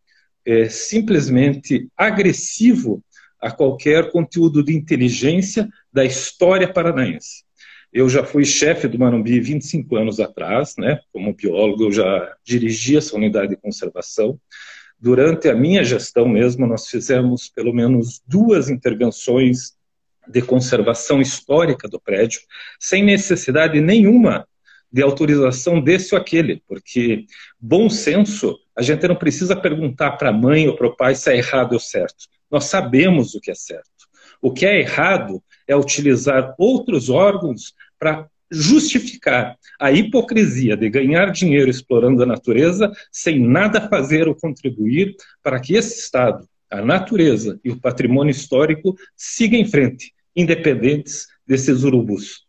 é, 0.45 0.68
simplesmente 0.70 1.88
agressivo 1.95 3.03
a 3.39 3.51
qualquer 3.51 4.11
conteúdo 4.11 4.63
de 4.63 4.76
inteligência 4.76 5.70
da 5.93 6.03
história 6.03 6.72
paranaense. 6.72 7.45
Eu 7.93 8.09
já 8.09 8.24
fui 8.24 8.43
chefe 8.43 8.88
do 8.88 8.99
Marumbi 8.99 9.39
25 9.39 9.95
anos 9.95 10.20
atrás, 10.20 10.74
né? 10.78 10.99
Como 11.13 11.34
biólogo, 11.34 11.84
eu 11.84 11.91
já 11.91 12.36
dirigi 12.43 12.97
essa 12.97 13.15
unidade 13.15 13.49
de 13.49 13.57
conservação. 13.57 14.39
Durante 14.99 15.47
a 15.47 15.55
minha 15.55 15.84
gestão 15.84 16.28
mesmo, 16.28 16.65
nós 16.65 16.88
fizemos 16.88 17.49
pelo 17.49 17.74
menos 17.74 18.22
duas 18.28 18.70
intervenções 18.70 19.76
de 20.30 20.41
conservação 20.41 21.21
histórica 21.21 21.88
do 21.88 21.99
prédio, 21.99 22.41
sem 22.80 23.03
necessidade 23.03 23.80
nenhuma 23.80 24.47
de 24.91 25.01
autorização 25.01 25.82
desse 25.82 26.15
ou 26.15 26.21
aquele, 26.21 26.61
porque 26.67 27.25
bom 27.59 27.89
senso, 27.89 28.57
a 28.75 28.82
gente 28.82 29.07
não 29.07 29.15
precisa 29.15 29.55
perguntar 29.55 30.11
para 30.11 30.30
a 30.30 30.34
mãe 30.34 30.67
ou 30.67 30.75
para 30.75 30.88
o 30.88 30.95
pai 30.95 31.15
se 31.15 31.30
é 31.32 31.38
errado 31.38 31.73
ou 31.73 31.80
certo. 31.80 32.25
Nós 32.49 32.65
sabemos 32.65 33.36
o 33.36 33.41
que 33.41 33.51
é 33.51 33.55
certo. 33.55 33.89
O 34.41 34.51
que 34.51 34.65
é 34.65 34.80
errado 34.80 35.43
é 35.67 35.75
utilizar 35.75 36.55
outros 36.57 37.09
órgãos 37.09 37.73
para 37.99 38.28
justificar 38.49 39.57
a 39.80 39.91
hipocrisia 39.91 40.78
de 40.78 40.89
ganhar 40.89 41.32
dinheiro 41.32 41.69
explorando 41.69 42.23
a 42.23 42.25
natureza 42.25 42.91
sem 43.11 43.39
nada 43.39 43.89
fazer 43.89 44.28
ou 44.28 44.36
contribuir 44.36 45.15
para 45.43 45.59
que 45.59 45.75
esse 45.75 45.99
Estado, 45.99 46.47
a 46.69 46.82
natureza 46.82 47.59
e 47.63 47.71
o 47.71 47.80
patrimônio 47.80 48.32
histórico 48.32 48.95
sigam 49.15 49.59
em 49.59 49.65
frente, 49.65 50.13
independentes 50.38 51.28
desses 51.48 51.84
urubus. 51.84 52.48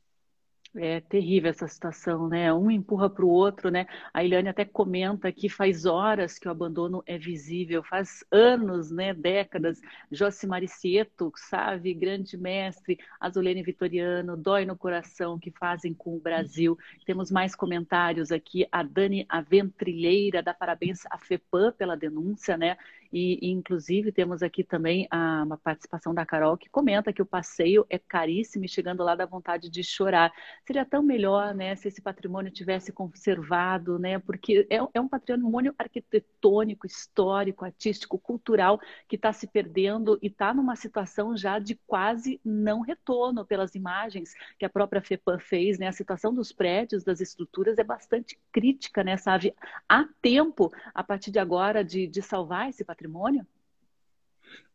É 0.77 1.01
terrível 1.01 1.51
essa 1.51 1.67
situação, 1.67 2.29
né? 2.29 2.53
Um 2.53 2.71
empurra 2.71 3.09
para 3.09 3.25
o 3.25 3.29
outro, 3.29 3.71
né? 3.71 3.87
A 4.13 4.23
Eliane 4.23 4.51
até 4.51 4.67
comenta 4.67 5.33
que 5.33 5.49
faz 5.49 5.87
horas 5.87 6.39
que 6.39 6.47
o 6.47 6.51
abandono 6.51 7.03
é 7.07 7.17
visível, 7.17 7.83
faz 7.83 8.23
anos, 8.31 8.91
né? 8.91 9.15
Décadas. 9.15 9.81
Josimar 10.13 10.63
Cieto, 10.69 11.33
sabe? 11.35 11.95
Grande 11.95 12.37
mestre, 12.37 12.99
Azulene 13.19 13.63
Vitoriano, 13.63 14.37
Dói 14.37 14.67
no 14.67 14.77
Coração, 14.77 15.39
que 15.39 15.51
fazem 15.51 15.95
com 15.95 16.17
o 16.17 16.21
Brasil. 16.21 16.79
Temos 17.07 17.31
mais 17.31 17.55
comentários 17.57 18.31
aqui. 18.31 18.67
A 18.71 18.83
Dani 18.83 19.25
Aventrilheira 19.29 20.43
dá 20.43 20.53
parabéns 20.53 21.01
à 21.07 21.19
FEPAM 21.19 21.73
pela 21.73 21.97
denúncia, 21.97 22.59
né? 22.59 22.77
E, 23.13 23.39
e, 23.43 23.51
inclusive, 23.51 24.13
temos 24.13 24.43
aqui 24.43 24.63
também 24.63 25.07
a, 25.11 25.43
uma 25.43 25.57
participação 25.57 26.15
da 26.15 26.27
Carol 26.27 26.57
que 26.57 26.69
comenta 26.69 27.13
que 27.13 27.23
o 27.23 27.27
passeio 27.27 27.87
é 27.89 27.99
caríssimo 27.99 28.65
e 28.65 28.69
chegando 28.69 29.03
lá 29.03 29.15
dá 29.15 29.25
vontade 29.25 29.71
de 29.71 29.83
chorar. 29.83 30.33
Seria 30.67 30.85
tão 30.85 31.03
melhor 31.03 31.55
né, 31.55 31.75
se 31.75 31.89
esse 31.89 32.03
patrimônio 32.03 32.53
tivesse 32.53 32.93
conservado, 32.93 33.99
né, 33.99 34.19
porque 34.19 34.67
é, 34.71 34.79
é 34.93 35.01
um 35.01 35.09
patrimônio 35.09 35.75
arquitetônico, 35.79 36.87
histórico, 36.87 37.65
artístico, 37.65 38.19
cultural 38.19 38.79
que 39.09 39.17
está 39.17 39.33
se 39.33 39.47
perdendo 39.47 40.19
e 40.23 40.27
está 40.27 40.53
numa 40.53 40.77
situação 40.77 41.37
já 41.37 41.59
de 41.59 41.75
quase 41.87 42.41
não 42.45 42.81
retorno 42.81 43.45
pelas 43.45 43.75
imagens 43.75 44.35
que 44.59 44.65
a 44.65 44.71
própria 44.71 45.01
FEPAM 45.01 45.39
fez. 45.39 45.79
Né, 45.79 45.87
a 45.87 45.93
situação 45.93 46.35
dos 46.35 46.53
prédios, 46.53 47.05
das 47.05 47.21
estruturas 47.21 47.79
é 47.79 47.85
bastante 47.85 48.39
crítica, 48.53 49.03
né, 49.03 49.17
sabe? 49.17 49.55
Há 49.89 50.07
tempo, 50.21 50.71
a 50.95 51.03
partir 51.03 51.31
de 51.31 51.39
agora, 51.39 51.83
de, 51.85 52.07
de 52.07 52.21
salvar 52.21 52.69
esse 52.69 52.85
patrimônio 52.85 52.98
patrimônio? 52.99 53.47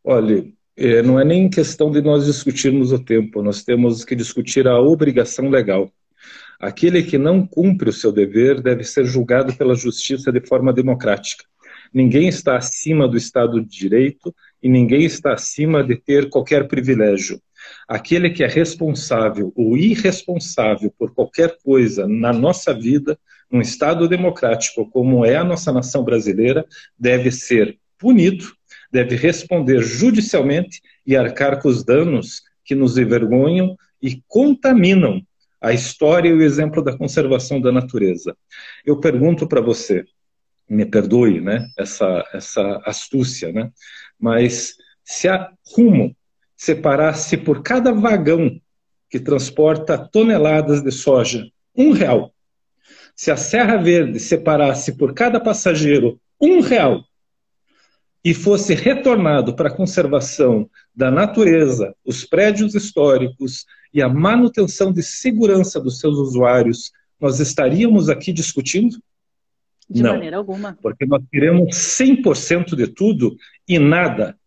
Olha, 0.01 0.45
é, 0.77 1.01
não 1.01 1.19
é 1.19 1.25
nem 1.25 1.49
questão 1.49 1.91
de 1.91 2.01
nós 2.01 2.25
discutirmos 2.25 2.93
o 2.93 2.99
tempo, 2.99 3.41
nós 3.41 3.63
temos 3.63 4.05
que 4.05 4.15
discutir 4.15 4.65
a 4.65 4.79
obrigação 4.79 5.49
legal. 5.49 5.91
Aquele 6.57 7.03
que 7.03 7.17
não 7.17 7.45
cumpre 7.45 7.89
o 7.89 7.93
seu 7.93 8.13
dever 8.13 8.61
deve 8.61 8.85
ser 8.85 9.03
julgado 9.05 9.53
pela 9.57 9.75
justiça 9.75 10.31
de 10.31 10.39
forma 10.39 10.71
democrática. 10.71 11.43
Ninguém 11.93 12.29
está 12.29 12.55
acima 12.55 13.07
do 13.07 13.17
Estado 13.17 13.61
de 13.61 13.67
Direito 13.67 14.33
e 14.61 14.69
ninguém 14.69 15.03
está 15.03 15.33
acima 15.33 15.83
de 15.83 15.97
ter 15.97 16.29
qualquer 16.29 16.67
privilégio. 16.67 17.39
Aquele 17.87 18.29
que 18.29 18.43
é 18.43 18.47
responsável 18.47 19.51
ou 19.55 19.77
irresponsável 19.77 20.93
por 20.97 21.13
qualquer 21.13 21.57
coisa 21.61 22.07
na 22.07 22.31
nossa 22.31 22.73
vida, 22.73 23.19
num 23.51 23.61
Estado 23.61 24.07
democrático 24.07 24.89
como 24.89 25.25
é 25.25 25.35
a 25.35 25.43
nossa 25.43 25.71
nação 25.71 26.03
brasileira, 26.03 26.65
deve 26.97 27.31
ser 27.31 27.77
punido, 28.03 28.51
deve 28.91 29.15
responder 29.15 29.81
judicialmente 29.81 30.81
e 31.07 31.15
arcar 31.15 31.61
com 31.61 31.69
os 31.69 31.85
danos 31.85 32.41
que 32.65 32.75
nos 32.75 32.97
envergonham 32.97 33.77
e 34.01 34.21
contaminam 34.27 35.25
a 35.61 35.71
história 35.71 36.27
e 36.27 36.33
o 36.33 36.41
exemplo 36.41 36.83
da 36.83 36.97
conservação 36.97 37.61
da 37.61 37.71
natureza. 37.71 38.35
Eu 38.85 38.99
pergunto 38.99 39.47
para 39.47 39.61
você, 39.61 40.03
me 40.69 40.85
perdoe, 40.85 41.39
né, 41.39 41.65
essa 41.77 42.29
essa 42.33 42.81
astúcia, 42.85 43.53
né, 43.53 43.71
mas 44.19 44.75
se 45.05 45.29
a 45.29 45.49
Rumo 45.73 46.13
separasse 46.57 47.37
por 47.37 47.63
cada 47.63 47.93
vagão 47.93 48.59
que 49.09 49.19
transporta 49.19 49.97
toneladas 49.97 50.83
de 50.83 50.91
soja 50.91 51.47
um 51.73 51.91
real, 51.93 52.33
se 53.15 53.31
a 53.31 53.37
Serra 53.37 53.77
Verde 53.77 54.19
separasse 54.19 54.97
por 54.97 55.13
cada 55.13 55.39
passageiro 55.39 56.19
um 56.41 56.59
real 56.59 57.05
e 58.23 58.33
fosse 58.33 58.73
retornado 58.73 59.53
para 59.55 59.67
a 59.67 59.75
conservação 59.75 60.69
da 60.95 61.11
natureza, 61.11 61.93
os 62.05 62.23
prédios 62.23 62.73
históricos 62.73 63.65
e 63.93 64.01
a 64.01 64.07
manutenção 64.07 64.93
de 64.93 65.03
segurança 65.03 65.79
dos 65.79 65.99
seus 65.99 66.17
usuários, 66.17 66.91
nós 67.19 67.39
estaríamos 67.39 68.09
aqui 68.09 68.31
discutindo? 68.31 68.97
De 69.89 70.01
Não, 70.01 70.13
maneira 70.13 70.37
alguma. 70.37 70.77
Porque 70.81 71.05
nós 71.05 71.21
queremos 71.29 71.75
100% 71.75 72.75
de 72.75 72.87
tudo 72.87 73.35
e 73.67 73.77
nada 73.77 74.37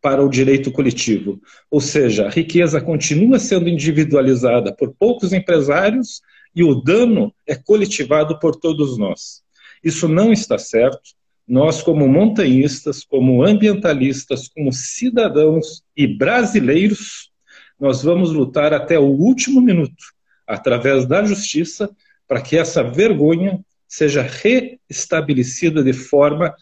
para 0.00 0.24
o 0.24 0.30
direito 0.30 0.70
coletivo. 0.70 1.40
Ou 1.70 1.80
seja, 1.80 2.26
a 2.26 2.30
riqueza 2.30 2.80
continua 2.80 3.38
sendo 3.38 3.68
individualizada 3.68 4.74
por 4.74 4.94
poucos 4.94 5.32
empresários 5.32 6.22
e 6.54 6.62
o 6.62 6.74
dano 6.76 7.34
é 7.46 7.56
coletivado 7.56 8.38
por 8.38 8.56
todos 8.56 8.96
nós. 8.96 9.42
Isso 9.82 10.08
não 10.08 10.32
está 10.32 10.56
certo 10.56 11.19
nós, 11.50 11.82
como 11.82 12.06
montanhistas, 12.06 13.02
como 13.02 13.42
ambientalistas, 13.44 14.46
como 14.46 14.72
cidadãos 14.72 15.82
e 15.96 16.06
brasileiros, 16.06 17.32
nós 17.78 18.04
vamos 18.04 18.30
lutar 18.30 18.72
até 18.72 18.96
o 19.00 19.06
último 19.06 19.60
minuto, 19.60 20.04
através 20.46 21.06
da 21.06 21.24
justiça, 21.24 21.90
para 22.28 22.40
que 22.40 22.56
essa 22.56 22.84
vergonha 22.84 23.58
seja 23.88 24.22
reestabelecida 24.22 25.82
de 25.82 25.92
forma 25.92 26.54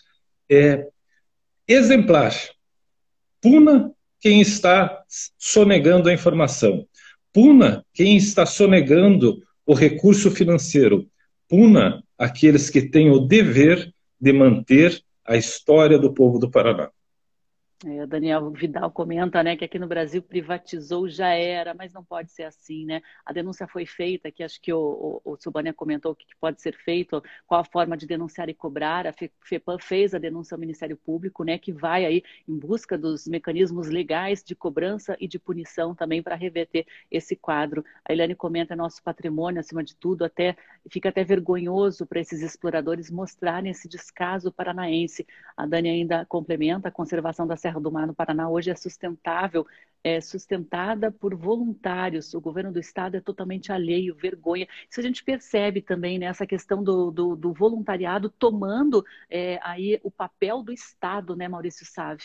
é, 0.49 0.89
exemplar. 1.69 2.33
Puna 3.43 3.93
quem 4.19 4.41
está 4.41 5.03
sonegando 5.37 6.09
a 6.09 6.15
informação. 6.15 6.89
Puna 7.31 7.85
quem 7.93 8.17
está 8.17 8.47
sonegando 8.47 9.43
o 9.67 9.75
recurso 9.75 10.31
financeiro. 10.31 11.07
Puna 11.47 12.03
aqueles 12.17 12.71
que 12.71 12.81
têm 12.81 13.11
o 13.11 13.19
dever 13.19 13.93
de 14.21 14.33
manter 14.33 15.03
a 15.25 15.37
história 15.37 15.99
do 15.99 16.13
povo 16.13 16.39
do 16.39 16.51
Paraná. 16.51 16.91
É, 17.87 18.05
Daniel 18.07 18.51
Vidal 18.51 18.91
comenta 18.91 19.41
né, 19.41 19.57
que 19.57 19.65
aqui 19.65 19.79
no 19.79 19.87
Brasil 19.87 20.21
privatizou 20.21 21.09
já 21.09 21.29
era, 21.29 21.73
mas 21.75 21.93
não 21.93 22.03
pode 22.03 22.33
ser 22.33 22.43
assim, 22.43 22.85
né? 22.85 23.01
A 23.25 23.33
denúncia 23.33 23.69
foi 23.69 23.87
feita, 23.87 24.33
que 24.33 24.43
acho 24.43 24.61
que 24.61 24.73
o, 24.73 25.21
o, 25.25 25.33
o 25.33 25.37
Silvânia 25.37 25.73
comentou 25.73 26.11
o 26.11 26.17
que 26.17 26.27
pode 26.41 26.61
ser 26.61 26.75
feito, 26.77 27.23
qual 27.47 27.61
a 27.61 27.65
forma 27.65 27.97
de 27.97 28.05
denunciar 28.05 28.49
e 28.49 28.55
cobrar. 28.55 29.07
A 29.07 29.15
FEPAM 29.45 29.79
fez 29.79 30.13
a 30.13 30.19
denúncia 30.19 30.57
ao 30.57 30.59
Ministério 30.59 30.97
Público, 30.97 31.45
né, 31.45 31.57
que 31.57 31.73
vai 31.73 32.05
aí 32.05 32.25
em 32.49 32.59
busca 32.59 32.99
dos 32.99 33.29
mecanismos 33.29 33.89
legais 33.89 34.43
de 34.43 34.57
cobrança 34.57 35.17
e 35.21 35.29
de 35.29 35.39
punição 35.39 35.95
também 35.95 36.21
para 36.21 36.35
reverter 36.35 36.85
esse 37.09 37.37
quadro. 37.37 37.85
A 38.05 38.13
Eliane 38.13 38.35
comenta 38.35 38.75
nosso 38.75 39.01
patrimônio, 39.05 39.61
acima 39.61 39.85
de 39.85 39.95
tudo, 39.95 40.25
até 40.25 40.57
fica 40.91 41.11
até 41.11 41.23
vergonhoso 41.23 42.05
para 42.07 42.19
esses 42.19 42.43
exploradores 42.43 43.09
mostrarem 43.09 43.71
esse 43.71 43.89
descaso 43.89 44.51
paranaense. 44.51 45.25
A 45.57 45.65
Dani 45.65 45.91
ainda 45.91 46.27
complementa 46.27 46.89
a 46.89 46.93
conservação 46.93 47.47
da 47.47 47.57
Serra 47.69 47.81
do 47.81 47.93
Mar 47.93 48.07
no 48.07 48.15
Paraná 48.15 48.49
hoje 48.49 48.71
é 48.71 48.75
sustentável, 48.75 49.67
é 50.03 50.23
sustentada 50.23 51.13
por 51.13 51.35
voluntários. 51.35 52.33
O 52.33 52.41
governo 52.41 52.73
do 52.73 52.79
estado 52.79 53.19
é 53.19 53.21
totalmente 53.21 53.71
alheio, 53.71 54.15
vergonha. 54.15 54.67
Isso 54.91 55.01
a 55.01 55.03
gente 55.03 55.23
percebe 55.23 55.83
também 55.83 56.19
nessa 56.19 56.45
né, 56.45 56.49
questão 56.49 56.83
do, 56.83 57.11
do, 57.11 57.37
do 57.37 57.53
voluntariado 57.53 58.31
tomando 58.31 59.05
é, 59.29 59.61
aí 59.63 60.01
o 60.03 60.11
papel 60.11 60.63
do 60.63 60.73
estado, 60.73 61.37
né, 61.37 61.47
Maurício 61.47 61.85
Save? 61.85 62.23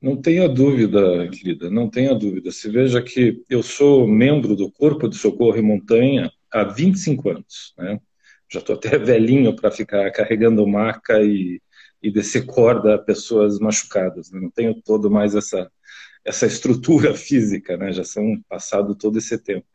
Não 0.00 0.16
tenha 0.16 0.48
dúvida, 0.48 1.28
querida, 1.28 1.68
não 1.68 1.90
tenha 1.90 2.14
dúvida. 2.14 2.50
Se 2.50 2.70
veja 2.70 3.02
que 3.02 3.44
eu 3.50 3.62
sou 3.62 4.08
membro 4.08 4.56
do 4.56 4.70
Corpo 4.72 5.08
de 5.08 5.16
Socorro 5.16 5.58
em 5.58 5.62
Montanha 5.62 6.32
há 6.50 6.64
25 6.64 7.28
anos, 7.28 7.74
né? 7.76 8.00
Já 8.50 8.60
estou 8.60 8.76
até 8.76 8.96
velhinho 8.98 9.54
para 9.54 9.70
ficar 9.70 10.10
carregando 10.10 10.66
maca 10.66 11.20
e 11.22 11.60
e 12.02 12.10
descer 12.10 12.46
corda 12.46 12.94
a 12.94 12.98
pessoas 12.98 13.58
machucadas. 13.58 14.30
Né? 14.30 14.40
Não 14.40 14.50
tenho 14.50 14.80
todo 14.82 15.10
mais 15.10 15.34
essa, 15.34 15.70
essa 16.24 16.46
estrutura 16.46 17.14
física, 17.14 17.76
né? 17.76 17.92
já 17.92 18.04
são 18.04 18.40
passado 18.48 18.94
todo 18.94 19.18
esse 19.18 19.38
tempo. 19.38 19.66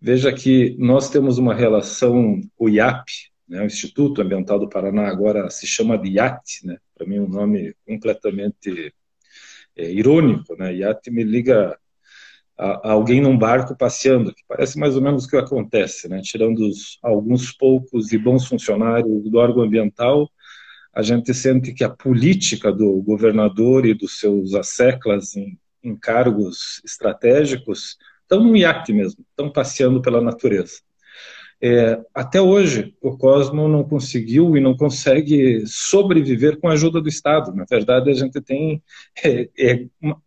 Veja 0.00 0.32
que 0.32 0.76
nós 0.78 1.08
temos 1.08 1.38
uma 1.38 1.54
relação, 1.54 2.40
o 2.58 2.68
IAP, 2.68 3.06
né? 3.48 3.62
o 3.62 3.66
Instituto 3.66 4.20
Ambiental 4.20 4.58
do 4.58 4.68
Paraná 4.68 5.08
agora 5.08 5.48
se 5.50 5.66
chama 5.66 5.96
de 5.96 6.10
IAT, 6.10 6.66
né? 6.66 6.78
para 6.94 7.06
mim 7.06 7.20
um 7.20 7.28
nome 7.28 7.74
completamente 7.86 8.92
é, 9.76 9.90
irônico. 9.90 10.54
Né? 10.56 10.74
IAT 10.76 11.10
me 11.10 11.24
liga 11.24 11.78
alguém 12.56 13.20
num 13.20 13.36
barco 13.36 13.76
passeando, 13.76 14.32
que 14.32 14.42
parece 14.46 14.78
mais 14.78 14.94
ou 14.94 15.02
menos 15.02 15.24
o 15.24 15.28
que 15.28 15.36
acontece, 15.36 16.08
né? 16.08 16.20
tirando 16.22 16.60
os, 16.60 16.98
alguns 17.02 17.50
poucos 17.52 18.12
e 18.12 18.18
bons 18.18 18.46
funcionários 18.46 19.28
do 19.28 19.38
órgão 19.38 19.64
ambiental, 19.64 20.30
a 20.94 21.02
gente 21.02 21.34
sente 21.34 21.72
que 21.72 21.82
a 21.82 21.90
política 21.90 22.72
do 22.72 23.02
governador 23.02 23.84
e 23.84 23.94
dos 23.94 24.18
seus 24.18 24.54
asseclas 24.54 25.34
em, 25.36 25.58
em 25.82 25.96
cargos 25.96 26.80
estratégicos 26.84 27.96
estão 28.22 28.42
no 28.42 28.56
iate 28.56 28.92
mesmo, 28.92 29.24
estão 29.30 29.50
passeando 29.50 30.00
pela 30.00 30.20
natureza. 30.20 30.80
É, 31.60 32.00
até 32.14 32.40
hoje, 32.40 32.94
o 33.00 33.16
Cosmo 33.16 33.68
não 33.68 33.82
conseguiu 33.84 34.56
e 34.56 34.60
não 34.60 34.76
consegue 34.76 35.64
sobreviver 35.66 36.60
com 36.60 36.68
a 36.68 36.72
ajuda 36.72 37.00
do 37.00 37.08
Estado. 37.08 37.54
Na 37.54 37.64
verdade, 37.64 38.10
a 38.10 38.14
gente 38.14 38.40
tem 38.40 38.82
é, 39.24 39.48
é 39.58 39.86
uma, 40.00 40.22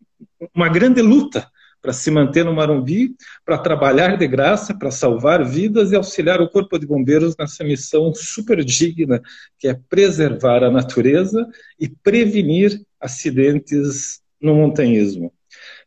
uma 0.54 0.68
grande 0.68 1.00
luta 1.00 1.48
para 1.80 1.92
se 1.92 2.10
manter 2.10 2.44
no 2.44 2.52
Marumbi, 2.52 3.14
para 3.44 3.58
trabalhar 3.58 4.16
de 4.16 4.26
graça, 4.26 4.74
para 4.74 4.90
salvar 4.90 5.44
vidas 5.44 5.92
e 5.92 5.96
auxiliar 5.96 6.40
o 6.40 6.48
Corpo 6.48 6.78
de 6.78 6.86
Bombeiros 6.86 7.36
nessa 7.38 7.62
missão 7.64 8.12
super 8.14 8.64
digna, 8.64 9.22
que 9.58 9.68
é 9.68 9.78
preservar 9.88 10.64
a 10.64 10.70
natureza 10.70 11.46
e 11.78 11.88
prevenir 11.88 12.82
acidentes 13.00 14.20
no 14.40 14.54
montanhismo. 14.54 15.32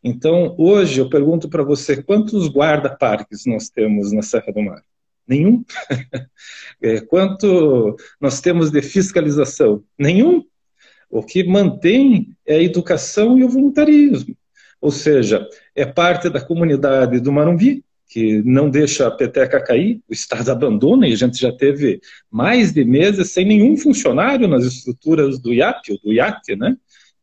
Então, 0.03 0.55
hoje 0.57 0.99
eu 0.99 1.09
pergunto 1.09 1.47
para 1.49 1.63
você, 1.63 2.01
quantos 2.01 2.47
guarda-parques 2.47 3.45
nós 3.45 3.69
temos 3.69 4.11
na 4.11 4.21
Serra 4.21 4.51
do 4.51 4.61
Mar? 4.61 4.83
Nenhum. 5.27 5.63
É, 6.83 6.99
quanto 6.99 7.95
nós 8.19 8.41
temos 8.41 8.71
de 8.71 8.81
fiscalização? 8.81 9.83
Nenhum. 9.95 10.43
O 11.11 11.21
que 11.21 11.43
mantém 11.43 12.35
é 12.43 12.55
a 12.55 12.63
educação 12.63 13.37
e 13.37 13.43
o 13.43 13.49
voluntarismo. 13.49 14.35
Ou 14.81 14.91
seja, 14.91 15.47
é 15.75 15.85
parte 15.85 16.29
da 16.29 16.41
comunidade 16.41 17.19
do 17.19 17.31
Marumbi, 17.31 17.85
que 18.09 18.41
não 18.43 18.69
deixa 18.69 19.07
a 19.07 19.11
peteca 19.11 19.63
cair, 19.63 20.01
o 20.09 20.11
Estado 20.11 20.51
abandona, 20.51 21.07
e 21.07 21.13
a 21.13 21.15
gente 21.15 21.39
já 21.39 21.51
teve 21.51 22.01
mais 22.29 22.73
de 22.73 22.83
meses 22.83 23.31
sem 23.31 23.45
nenhum 23.45 23.77
funcionário 23.77 24.49
nas 24.49 24.65
estruturas 24.65 25.39
do 25.39 25.53
IAP, 25.53 25.97
do 26.03 26.11
IAT, 26.11 26.55
né? 26.57 26.75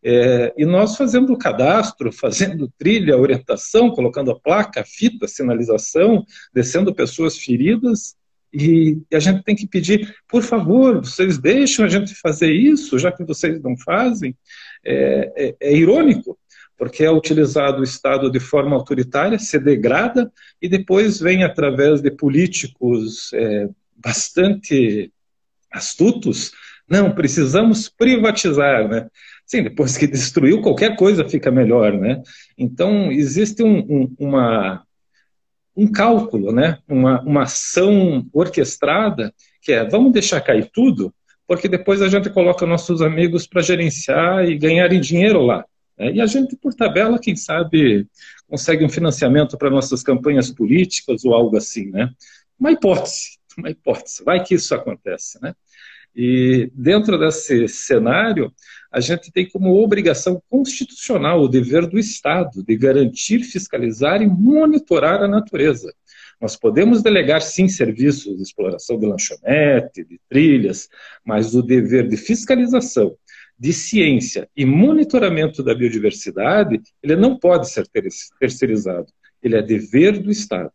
É, 0.03 0.55
e 0.57 0.65
nós 0.65 0.97
fazendo 0.97 1.33
o 1.33 1.37
cadastro, 1.37 2.13
fazendo 2.13 2.73
trilha, 2.79 3.19
orientação, 3.19 3.91
colocando 3.91 4.31
a 4.31 4.39
placa, 4.39 4.81
a 4.81 4.85
fita, 4.85 5.27
a 5.27 5.29
sinalização, 5.29 6.25
descendo 6.55 6.95
pessoas 6.95 7.37
feridas, 7.37 8.17
e 8.53 8.99
a 9.13 9.19
gente 9.19 9.43
tem 9.43 9.55
que 9.55 9.67
pedir, 9.67 10.15
por 10.27 10.43
favor, 10.43 11.05
vocês 11.05 11.37
deixam 11.37 11.85
a 11.85 11.89
gente 11.89 12.15
fazer 12.15 12.51
isso, 12.51 12.99
já 12.99 13.13
que 13.13 13.25
vocês 13.25 13.61
não 13.61 13.77
fazem. 13.77 14.35
É, 14.83 15.33
é, 15.37 15.57
é 15.61 15.77
irônico, 15.77 16.39
porque 16.79 17.05
é 17.05 17.11
utilizado 17.11 17.81
o 17.81 17.85
Estado 17.85 18.31
de 18.31 18.39
forma 18.39 18.76
autoritária, 18.76 19.39
se 19.39 19.59
degrada 19.59 20.31
e 20.62 20.68
depois 20.68 21.18
vem 21.18 21.43
através 21.43 22.01
de 22.01 22.11
políticos 22.11 23.33
é, 23.35 23.68
bastante 23.97 25.12
astutos. 25.70 26.53
Não, 26.89 27.11
precisamos 27.11 27.89
privatizar, 27.89 28.89
né? 28.89 29.09
Sim, 29.45 29.64
depois 29.64 29.97
que 29.97 30.07
destruiu, 30.07 30.62
qualquer 30.62 30.95
coisa 30.95 31.29
fica 31.29 31.51
melhor, 31.51 31.93
né? 31.93 32.22
Então, 32.57 33.11
existe 33.11 33.62
um, 33.62 33.79
um, 33.79 34.14
uma, 34.18 34.83
um 35.76 35.91
cálculo, 35.91 36.53
né? 36.53 36.79
Uma, 36.89 37.20
uma 37.22 37.43
ação 37.43 38.24
orquestrada 38.33 39.35
que 39.61 39.72
é, 39.72 39.85
vamos 39.85 40.12
deixar 40.12 40.41
cair 40.41 40.70
tudo, 40.72 41.12
porque 41.47 41.68
depois 41.68 42.01
a 42.01 42.09
gente 42.09 42.31
coloca 42.31 42.64
nossos 42.64 43.03
amigos 43.03 43.47
para 43.47 43.62
gerenciar 43.62 44.49
e 44.49 44.57
ganharem 44.57 45.01
dinheiro 45.01 45.43
lá. 45.43 45.64
É, 45.99 46.12
e 46.12 46.20
a 46.20 46.26
gente, 46.26 46.57
por 46.57 46.72
tabela, 46.72 47.18
quem 47.18 47.34
sabe, 47.34 48.07
consegue 48.46 48.84
um 48.84 48.88
financiamento 48.88 49.59
para 49.59 49.68
nossas 49.68 50.03
campanhas 50.03 50.51
políticas 50.51 51.24
ou 51.24 51.34
algo 51.34 51.57
assim, 51.57 51.90
né? 51.90 52.11
Uma 52.59 52.72
hipótese, 52.72 53.38
uma 53.57 53.70
hipótese. 53.70 54.22
Vai 54.24 54.42
que 54.42 54.55
isso 54.55 54.74
acontece, 54.74 55.38
né? 55.42 55.55
E 56.14 56.70
dentro 56.74 57.18
desse 57.18 57.68
cenário, 57.68 58.53
a 58.90 59.01
gente 59.01 59.30
tem 59.30 59.49
como 59.49 59.82
obrigação 59.82 60.42
constitucional 60.49 61.40
o 61.40 61.49
dever 61.49 61.86
do 61.86 61.99
Estado 61.99 62.62
de 62.64 62.76
garantir, 62.76 63.40
fiscalizar 63.40 64.22
e 64.22 64.26
monitorar 64.26 65.22
a 65.22 65.28
natureza. 65.28 65.92
Nós 66.40 66.57
podemos 66.57 67.03
delegar, 67.03 67.42
sim, 67.42 67.68
serviços 67.68 68.36
de 68.36 68.42
exploração 68.42 68.99
de 68.99 69.07
lanchonete, 69.07 70.05
de 70.05 70.20
trilhas, 70.28 70.88
mas 71.24 71.55
o 71.55 71.62
dever 71.62 72.09
de 72.09 72.16
fiscalização 72.16 73.16
de 73.59 73.73
ciência 73.73 74.49
e 74.57 74.65
monitoramento 74.65 75.63
da 75.63 75.75
biodiversidade, 75.75 76.81
ele 77.03 77.17
não 77.17 77.37
pode 77.39 77.69
ser 77.69 77.87
terceirizado. 78.39 79.07
Ele 79.43 79.57
é 79.57 79.63
dever 79.63 80.19
do 80.19 80.31
Estado. 80.31 80.73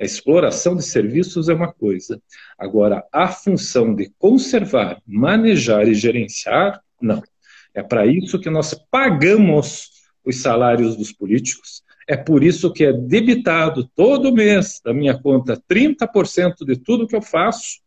A 0.00 0.04
exploração 0.04 0.74
de 0.74 0.82
serviços 0.82 1.48
é 1.48 1.54
uma 1.54 1.72
coisa. 1.72 2.20
Agora, 2.58 3.06
a 3.12 3.28
função 3.28 3.94
de 3.94 4.10
conservar, 4.18 5.00
manejar 5.06 5.86
e 5.86 5.94
gerenciar, 5.94 6.80
não. 7.00 7.22
É 7.74 7.82
para 7.82 8.06
isso 8.06 8.40
que 8.40 8.50
nós 8.50 8.74
pagamos 8.90 9.90
os 10.24 10.36
salários 10.36 10.96
dos 10.96 11.12
políticos. 11.12 11.82
É 12.08 12.16
por 12.16 12.42
isso 12.42 12.72
que 12.72 12.84
é 12.84 12.92
debitado 12.92 13.88
todo 13.94 14.32
mês 14.32 14.80
da 14.84 14.92
minha 14.92 15.18
conta 15.18 15.60
30% 15.70 16.64
de 16.66 16.76
tudo 16.76 17.06
que 17.06 17.14
eu 17.14 17.22
faço, 17.22 17.80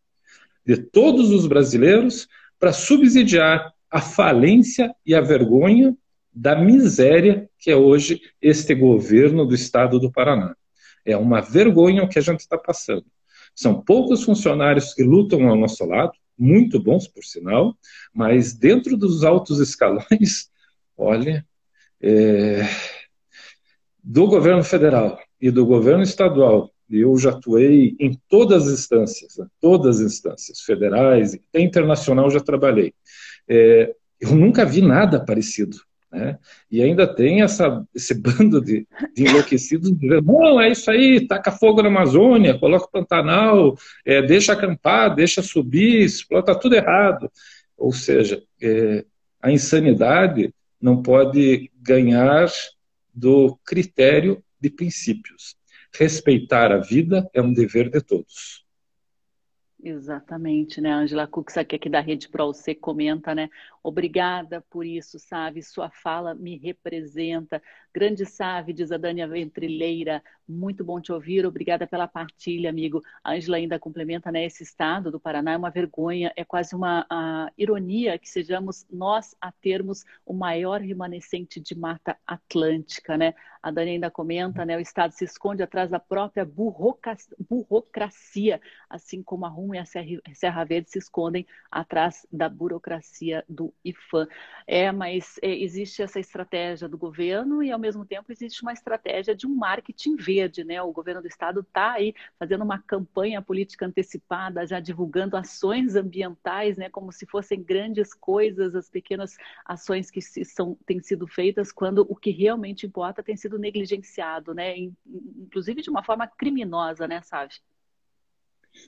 de 0.64 0.76
todos 0.78 1.30
os 1.30 1.46
brasileiros, 1.46 2.26
para 2.58 2.72
subsidiar 2.72 3.72
a 3.90 4.00
falência 4.00 4.94
e 5.04 5.14
a 5.14 5.20
vergonha 5.20 5.96
da 6.32 6.54
miséria 6.54 7.48
que 7.58 7.70
é 7.70 7.76
hoje 7.76 8.20
este 8.40 8.74
governo 8.74 9.46
do 9.46 9.54
estado 9.54 9.98
do 9.98 10.12
Paraná. 10.12 10.54
É 11.04 11.16
uma 11.16 11.40
vergonha 11.40 12.02
o 12.02 12.08
que 12.08 12.18
a 12.18 12.22
gente 12.22 12.40
está 12.40 12.58
passando. 12.58 13.04
São 13.54 13.80
poucos 13.80 14.22
funcionários 14.22 14.92
que 14.92 15.02
lutam 15.02 15.48
ao 15.48 15.56
nosso 15.56 15.84
lado, 15.86 16.12
muito 16.38 16.78
bons, 16.78 17.08
por 17.08 17.24
sinal, 17.24 17.74
mas 18.12 18.52
dentro 18.52 18.96
dos 18.96 19.24
altos 19.24 19.58
escalões, 19.58 20.50
olha, 20.96 21.46
é, 22.00 22.68
do 24.04 24.26
governo 24.26 24.62
federal 24.62 25.18
e 25.40 25.50
do 25.50 25.64
governo 25.64 26.02
estadual, 26.02 26.70
eu 26.88 27.16
já 27.16 27.30
atuei 27.30 27.96
em 27.98 28.18
todas 28.28 28.66
as 28.66 28.74
instâncias, 28.74 29.36
né, 29.38 29.46
todas 29.60 30.00
as 30.00 30.06
instâncias, 30.06 30.60
federais 30.60 31.34
e 31.34 31.42
internacional 31.54 32.30
já 32.30 32.40
trabalhei. 32.40 32.94
É, 33.48 33.94
eu 34.20 34.34
nunca 34.34 34.64
vi 34.64 34.82
nada 34.82 35.24
parecido. 35.24 35.78
Né? 36.10 36.38
E 36.70 36.82
ainda 36.82 37.06
tem 37.06 37.42
essa, 37.42 37.84
esse 37.94 38.14
bando 38.14 38.60
de, 38.60 38.86
de 39.14 39.24
enlouquecidos 39.24 39.92
dizendo: 39.92 40.22
não, 40.22 40.60
é 40.60 40.70
isso 40.70 40.90
aí, 40.90 41.26
taca 41.26 41.50
fogo 41.50 41.82
na 41.82 41.88
Amazônia, 41.88 42.58
coloca 42.58 42.86
o 42.86 42.90
Pantanal, 42.90 43.76
é, 44.04 44.22
deixa 44.22 44.52
acampar, 44.52 45.14
deixa 45.14 45.42
subir, 45.42 46.02
explota 46.02 46.58
tudo 46.58 46.74
errado. 46.74 47.30
Ou 47.76 47.92
seja, 47.92 48.42
é, 48.62 49.04
a 49.42 49.50
insanidade 49.50 50.54
não 50.80 51.02
pode 51.02 51.70
ganhar 51.80 52.48
do 53.14 53.58
critério 53.64 54.42
de 54.60 54.70
princípios. 54.70 55.56
Respeitar 55.98 56.72
a 56.72 56.78
vida 56.78 57.28
é 57.32 57.40
um 57.40 57.52
dever 57.52 57.90
de 57.90 58.00
todos. 58.00 58.65
Exatamente, 59.88 60.80
né? 60.80 60.90
Angela 60.92 61.28
Cux, 61.28 61.56
aqui, 61.56 61.88
da 61.88 62.00
Rede 62.00 62.28
Pro, 62.28 62.46
você 62.48 62.74
comenta, 62.74 63.32
né? 63.36 63.48
Obrigada 63.84 64.60
por 64.62 64.84
isso, 64.84 65.16
sabe? 65.16 65.62
Sua 65.62 65.88
fala 65.90 66.34
me 66.34 66.56
representa. 66.58 67.62
Grande 67.94 68.26
Save, 68.26 68.72
diz 68.72 68.90
a 68.90 68.96
Dânia 68.96 69.28
Ventrileira. 69.28 70.20
Muito 70.48 70.84
bom 70.84 71.00
te 71.00 71.10
ouvir. 71.10 71.44
Obrigada 71.44 71.88
pela 71.88 72.06
partilha, 72.06 72.70
amigo. 72.70 73.02
A 73.24 73.32
Angela 73.32 73.56
ainda 73.56 73.80
complementa, 73.80 74.30
né? 74.30 74.44
Esse 74.44 74.62
estado 74.62 75.10
do 75.10 75.18
Paraná 75.18 75.52
é 75.52 75.56
uma 75.56 75.70
vergonha, 75.70 76.32
é 76.36 76.44
quase 76.44 76.74
uma 76.74 77.04
ironia 77.58 78.16
que 78.16 78.28
sejamos 78.28 78.86
nós 78.88 79.34
a 79.40 79.50
termos 79.50 80.04
o 80.24 80.32
maior 80.32 80.80
remanescente 80.80 81.58
de 81.58 81.76
mata 81.76 82.16
atlântica, 82.24 83.16
né? 83.16 83.34
A 83.66 83.72
Dani 83.72 83.90
ainda 83.92 84.08
comenta, 84.08 84.64
né? 84.64 84.76
O 84.76 84.80
Estado 84.80 85.10
se 85.10 85.24
esconde 85.24 85.60
atrás 85.60 85.90
da 85.90 85.98
própria 85.98 86.46
burocracia, 87.48 88.60
assim 88.88 89.24
como 89.24 89.44
a 89.44 89.48
RUM 89.48 89.74
e 89.74 89.78
a 89.78 89.84
Serra 89.84 90.64
Verde 90.64 90.88
se 90.88 90.98
escondem 90.98 91.44
atrás 91.68 92.24
da 92.30 92.48
burocracia 92.48 93.44
do 93.48 93.74
IFAM. 93.84 94.28
É, 94.68 94.92
mas 94.92 95.40
é, 95.42 95.52
existe 95.52 96.00
essa 96.00 96.20
estratégia 96.20 96.88
do 96.88 96.96
governo 96.96 97.60
e, 97.60 97.72
ao 97.72 97.78
mesmo 97.78 98.06
tempo, 98.06 98.30
existe 98.30 98.62
uma 98.62 98.72
estratégia 98.72 99.34
de 99.34 99.48
um 99.48 99.54
marketing 99.56 100.14
verde, 100.14 100.35
né? 100.64 100.80
O 100.82 100.92
governo 100.92 101.22
do 101.22 101.28
estado 101.28 101.60
está 101.60 101.92
aí 101.92 102.14
fazendo 102.38 102.62
uma 102.62 102.78
campanha 102.78 103.40
política 103.42 103.86
antecipada, 103.86 104.66
já 104.66 104.80
divulgando 104.80 105.36
ações 105.36 105.96
ambientais, 105.96 106.76
né? 106.76 106.88
Como 106.88 107.12
se 107.12 107.26
fossem 107.26 107.62
grandes 107.62 108.12
coisas, 108.14 108.74
as 108.74 108.88
pequenas 108.88 109.36
ações 109.64 110.10
que 110.10 110.20
são, 110.20 110.76
têm 110.86 111.00
sido 111.00 111.26
feitas, 111.26 111.72
quando 111.72 112.06
o 112.08 112.14
que 112.14 112.30
realmente 112.30 112.86
importa 112.86 113.22
tem 113.22 113.36
sido 113.36 113.58
negligenciado, 113.58 114.54
né? 114.54 114.74
Inclusive 115.06 115.82
de 115.82 115.90
uma 115.90 116.02
forma 116.02 116.26
criminosa, 116.26 117.06
né, 117.06 117.20
Sávio? 117.22 117.58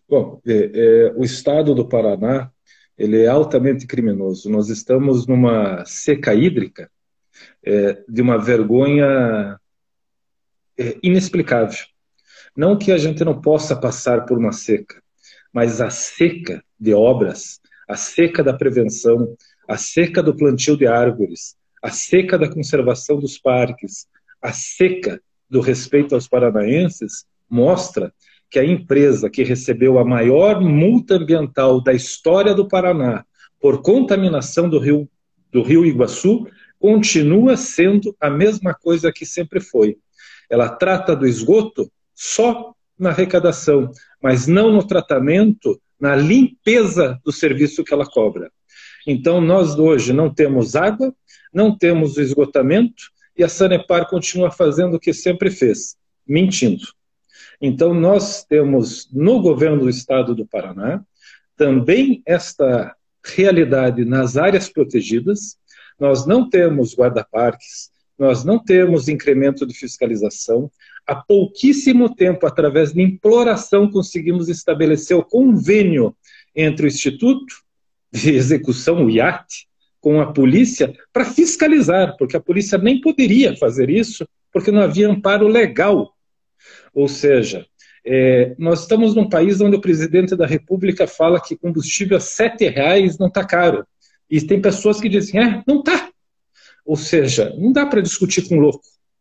Bom, 0.09 0.41
é, 0.47 0.53
é, 0.75 1.13
o 1.17 1.25
estado 1.25 1.75
do 1.75 1.89
Paraná 1.89 2.51
ele 2.97 3.23
é 3.23 3.29
altamente 3.29 3.87
criminoso. 3.87 4.51
Nós 4.51 4.69
estamos 4.69 5.27
numa 5.27 5.85
seca 5.85 6.35
hídrica 6.35 6.91
é, 7.65 8.03
de 8.09 8.21
uma 8.21 8.37
vergonha 8.37 9.59
é, 10.79 10.97
inexplicável. 11.03 11.85
Não 12.57 12.79
que 12.79 12.93
a 12.93 12.99
gente 12.99 13.25
não 13.25 13.41
possa 13.41 13.77
passar 13.77 14.25
por 14.25 14.39
uma 14.39 14.53
seca, 14.53 15.03
mas 15.53 15.81
a 15.81 15.91
seca 15.91 16.63
de 16.79 16.95
obras, 16.95 17.61
a 17.89 17.97
seca 17.97 18.43
da 18.43 18.53
prevenção, 18.53 19.37
a 19.69 19.77
seca 19.77 20.23
do 20.23 20.35
plantio 20.35 20.77
de 20.77 20.87
árvores, 20.87 21.57
a 21.83 21.91
seca 21.91 22.39
da 22.39 22.49
conservação 22.49 23.19
dos 23.19 23.39
parques, 23.39 24.07
a 24.43 24.53
seca 24.53 25.21
do 25.49 25.61
respeito 25.61 26.15
aos 26.15 26.29
paranaenses, 26.29 27.27
mostra 27.49 28.13
que 28.51 28.59
a 28.59 28.65
empresa 28.65 29.29
que 29.29 29.43
recebeu 29.43 29.99
a 29.99 30.05
maior 30.05 30.61
multa 30.61 31.17
ambiental 31.17 31.83
da 31.83 31.93
história 31.93 32.55
do 32.55 32.67
Paraná 32.67 33.25
por 33.61 33.83
contaminação 33.83 34.69
do 34.69 34.79
rio, 34.79 35.09
do 35.53 35.63
rio 35.63 35.85
Iguaçu 35.85 36.47
continua 36.79 37.57
sendo 37.57 38.15
a 38.21 38.31
mesma 38.31 38.73
coisa 38.73 39.13
que 39.13 39.27
sempre 39.27 39.61
foi. 39.61 39.99
Ela 40.49 40.69
trata 40.69 41.15
do 41.15 41.27
esgoto 41.27 41.91
só 42.15 42.75
na 42.99 43.11
arrecadação, 43.11 43.91
mas 44.23 44.47
não 44.47 44.73
no 44.73 44.87
tratamento, 44.87 45.81
na 46.01 46.17
limpeza 46.17 47.19
do 47.25 47.33
serviço 47.33 47.85
que 47.85 47.93
ela 47.93 48.07
cobra. 48.07 48.51
Então, 49.07 49.41
nós 49.41 49.79
hoje 49.79 50.13
não 50.13 50.33
temos 50.33 50.77
água, 50.77 51.15
não 51.53 51.77
temos 51.77 52.19
esgotamento, 52.19 53.05
e 53.37 53.45
a 53.45 53.49
Sanepar 53.49 54.09
continua 54.09 54.51
fazendo 54.51 54.95
o 54.95 55.01
que 55.01 55.13
sempre 55.13 55.51
fez, 55.51 55.97
mentindo. 56.27 56.85
Então, 57.61 57.95
nós 57.95 58.45
temos 58.45 59.09
no 59.13 59.41
governo 59.41 59.81
do 59.81 59.89
estado 59.89 60.35
do 60.35 60.47
Paraná 60.47 61.03
também 61.57 62.23
esta 62.27 62.95
realidade 63.25 64.05
nas 64.05 64.37
áreas 64.37 64.69
protegidas. 64.69 65.57
Nós 65.99 66.25
não 66.27 66.49
temos 66.49 66.95
guarda-parques, 66.95 67.91
nós 68.19 68.45
não 68.45 68.59
temos 68.59 69.09
incremento 69.09 69.67
de 69.67 69.75
fiscalização. 69.75 70.71
Há 71.07 71.15
pouquíssimo 71.15 72.15
tempo, 72.15 72.47
através 72.47 72.93
de 72.93 73.01
imploração, 73.01 73.91
conseguimos 73.91 74.49
estabelecer 74.49 75.17
o 75.17 75.25
convênio 75.25 76.15
entre 76.55 76.87
o 76.87 76.89
Instituto 76.89 77.55
de 78.13 78.35
Execução, 78.35 79.05
o 79.05 79.11
IAT, 79.11 79.67
com 80.01 80.21
a 80.21 80.33
polícia 80.33 80.93
para 81.13 81.25
fiscalizar, 81.25 82.17
porque 82.19 82.37
a 82.37 82.41
polícia 82.41 82.79
nem 82.79 83.01
poderia 83.01 83.57
fazer 83.57 83.91
isso, 83.91 84.27
porque 84.53 84.71
não 84.71 84.81
havia 84.81 85.09
amparo 85.09 85.47
legal 85.47 86.15
ou 86.95 87.09
seja, 87.09 87.67
é, 88.05 88.55
nós 88.59 88.81
estamos 88.81 89.15
num 89.15 89.29
país 89.29 89.61
onde 89.61 89.77
o 89.77 89.81
presidente 89.81 90.37
da 90.37 90.47
República 90.47 91.07
fala 91.07 91.41
que 91.41 91.57
combustível 91.57 92.17
a 92.17 92.21
sete 92.21 92.69
reais 92.69 93.19
não 93.19 93.29
está 93.29 93.45
caro. 93.45 93.87
E 94.31 94.41
tem 94.41 94.61
pessoas 94.61 95.01
que 95.01 95.09
dizem, 95.09 95.41
é, 95.41 95.63
não 95.67 95.81
está. 95.81 96.08
Ou 96.89 96.97
seja, 96.97 97.55
não 97.59 97.71
dá 97.71 97.85
para 97.85 98.01
discutir 98.01 98.49
com 98.49 98.59
louco. 98.59 98.81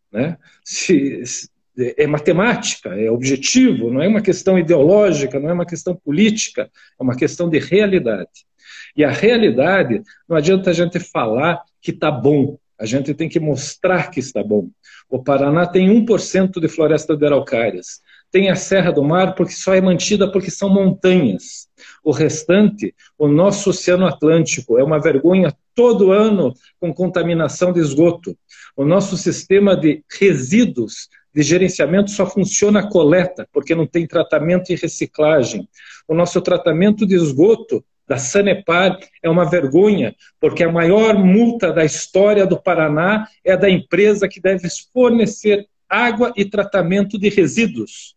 Né? 0.09 0.38
Se, 0.63 1.26
se, 1.26 1.49
é 1.97 2.07
matemática, 2.07 2.95
é 2.97 3.11
objetivo, 3.11 3.91
não 3.91 4.01
é 4.01 4.07
uma 4.07 4.22
questão 4.22 4.57
ideológica, 4.57 5.38
não 5.38 5.49
é 5.49 5.53
uma 5.53 5.65
questão 5.65 5.93
política, 5.93 6.72
é 6.97 7.03
uma 7.03 7.13
questão 7.13 7.49
de 7.49 7.59
realidade. 7.59 8.47
E 8.95 9.03
a 9.03 9.11
realidade, 9.11 10.01
não 10.30 10.38
adianta 10.38 10.70
a 10.70 10.74
gente 10.74 10.97
falar 10.97 11.61
que 11.82 11.91
está 11.91 12.09
bom, 12.09 12.57
a 12.80 12.86
gente 12.86 13.13
tem 13.13 13.28
que 13.28 13.39
mostrar 13.39 14.11
que 14.11 14.22
está 14.22 14.41
bom. 14.41 14.70
O 15.09 15.22
Paraná 15.22 15.68
tem 15.68 15.89
1% 15.89 16.61
de 16.61 16.70
floresta 16.70 17.18
de 17.18 17.26
araucárias. 17.26 17.99
Tem 18.32 18.49
a 18.49 18.55
Serra 18.55 18.91
do 18.91 19.03
Mar 19.03 19.36
porque 19.36 19.51
só 19.51 19.76
é 19.76 19.82
mantida 19.82 20.32
porque 20.32 20.49
são 20.49 20.70
montanhas. 20.70 21.68
O 22.01 22.11
restante, 22.11 22.95
o 23.18 23.28
nosso 23.28 23.72
Oceano 23.72 24.05
Atlântico, 24.05 24.78
é 24.78 24.84
uma 24.86 25.01
vergonha 25.01 25.53
todo 25.78 26.11
ano 26.11 26.55
com 26.80 26.91
contaminação 26.91 27.71
de 27.71 27.80
esgoto. 27.80 28.36
O 28.75 28.84
nosso 28.84 29.15
sistema 29.15 29.78
de 29.78 30.03
resíduos 30.19 31.07
de 31.32 31.43
gerenciamento 31.43 32.09
só 32.09 32.25
funciona 32.25 32.80
a 32.80 32.89
coleta, 32.89 33.47
porque 33.53 33.75
não 33.75 33.86
tem 33.86 34.07
tratamento 34.07 34.71
e 34.71 34.75
reciclagem. 34.75 35.69
O 36.07 36.15
nosso 36.15 36.41
tratamento 36.41 37.05
de 37.05 37.13
esgoto 37.13 37.86
da 38.07 38.17
Sanepar 38.17 38.97
é 39.21 39.30
uma 39.30 39.47
vergonha, 39.47 40.15
porque 40.39 40.63
a 40.63 40.71
maior 40.71 41.13
multa 41.13 41.71
da 41.71 41.86
história 41.86 42.47
do 42.47 42.59
Paraná 42.59 43.28
é 43.45 43.55
da 43.55 43.69
empresa 43.69 44.28
que 44.28 44.41
deve 44.41 44.67
fornecer 44.91 45.67
água 45.88 46.34
e 46.36 46.43
tratamento 46.43 47.19
de 47.19 47.30
resíduos. 47.30 48.15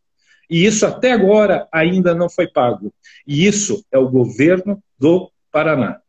E 0.48 0.64
isso 0.64 0.86
até 0.86 1.12
agora 1.12 1.68
ainda 1.70 2.14
não 2.14 2.30
foi 2.30 2.48
pago. 2.48 2.90
E 3.26 3.46
isso 3.46 3.84
é 3.92 3.98
o 3.98 4.08
governo 4.08 4.82
do 4.98 5.30
Paraná. 5.52 6.00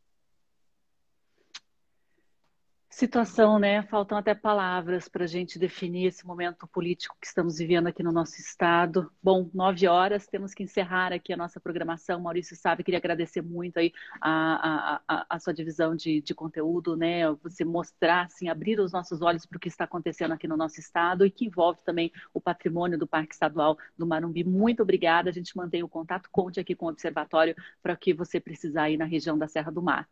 Situação, 3.01 3.57
né? 3.57 3.81
Faltam 3.81 4.15
até 4.15 4.35
palavras 4.35 5.09
para 5.09 5.23
a 5.23 5.27
gente 5.27 5.57
definir 5.57 6.05
esse 6.05 6.23
momento 6.23 6.67
político 6.67 7.17
que 7.19 7.25
estamos 7.25 7.57
vivendo 7.57 7.87
aqui 7.87 8.03
no 8.03 8.11
nosso 8.11 8.39
estado. 8.39 9.11
Bom, 9.23 9.49
nove 9.55 9.87
horas, 9.87 10.27
temos 10.27 10.53
que 10.53 10.61
encerrar 10.61 11.11
aqui 11.11 11.33
a 11.33 11.35
nossa 11.35 11.59
programação. 11.59 12.19
Maurício 12.21 12.55
sabe, 12.55 12.83
queria 12.83 12.99
agradecer 12.99 13.41
muito 13.41 13.79
aí 13.79 13.91
a, 14.21 14.99
a, 14.99 15.01
a, 15.07 15.25
a 15.27 15.39
sua 15.39 15.51
divisão 15.51 15.95
de, 15.95 16.21
de, 16.21 16.35
conteúdo, 16.35 16.95
né? 16.95 17.27
Você 17.41 17.65
mostrar, 17.65 18.27
assim, 18.27 18.49
abrir 18.49 18.79
os 18.79 18.91
nossos 18.91 19.19
olhos 19.23 19.47
para 19.47 19.57
o 19.57 19.59
que 19.59 19.67
está 19.67 19.85
acontecendo 19.85 20.33
aqui 20.35 20.47
no 20.47 20.55
nosso 20.55 20.79
estado 20.79 21.25
e 21.25 21.31
que 21.31 21.45
envolve 21.45 21.79
também 21.83 22.11
o 22.31 22.39
patrimônio 22.39 22.99
do 22.99 23.07
Parque 23.07 23.33
Estadual 23.33 23.79
do 23.97 24.05
Marumbi. 24.05 24.43
Muito 24.43 24.83
obrigada. 24.83 25.27
A 25.31 25.33
gente 25.33 25.57
mantém 25.57 25.81
o 25.81 25.89
contato, 25.89 26.29
conte 26.31 26.59
aqui 26.59 26.75
com 26.75 26.85
o 26.85 26.89
Observatório 26.89 27.55
para 27.81 27.93
o 27.93 27.97
que 27.97 28.13
você 28.13 28.39
precisar 28.39 28.83
aí 28.83 28.95
na 28.95 29.05
região 29.05 29.39
da 29.39 29.47
Serra 29.47 29.71
do 29.71 29.81
Mar. 29.81 30.07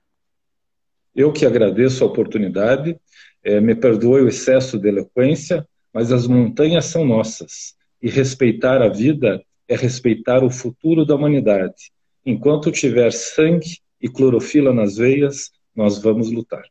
Eu 1.16 1.32
que 1.32 1.46
agradeço 1.46 2.04
a 2.04 2.08
oportunidade, 2.08 2.98
é, 3.44 3.60
me 3.60 3.76
perdoe 3.76 4.22
o 4.22 4.28
excesso 4.28 4.78
de 4.78 4.88
eloquência, 4.90 5.68
mas 5.94 6.12
as 6.12 6.28
montanhas 6.28 6.86
são 6.86 7.06
nossas. 7.06 7.76
E 8.02 8.10
respeitar 8.10 8.82
a 8.82 8.90
vida 8.90 9.42
é 9.68 9.76
respeitar 9.76 10.44
o 10.44 10.50
futuro 10.50 11.06
da 11.06 11.16
humanidade. 11.16 11.92
Enquanto 12.26 12.72
tiver 12.72 13.12
sangue 13.12 13.78
e 14.02 14.08
clorofila 14.08 14.74
nas 14.74 14.98
veias, 14.98 15.52
nós 15.76 16.02
vamos 16.02 16.32
lutar. 16.32 16.64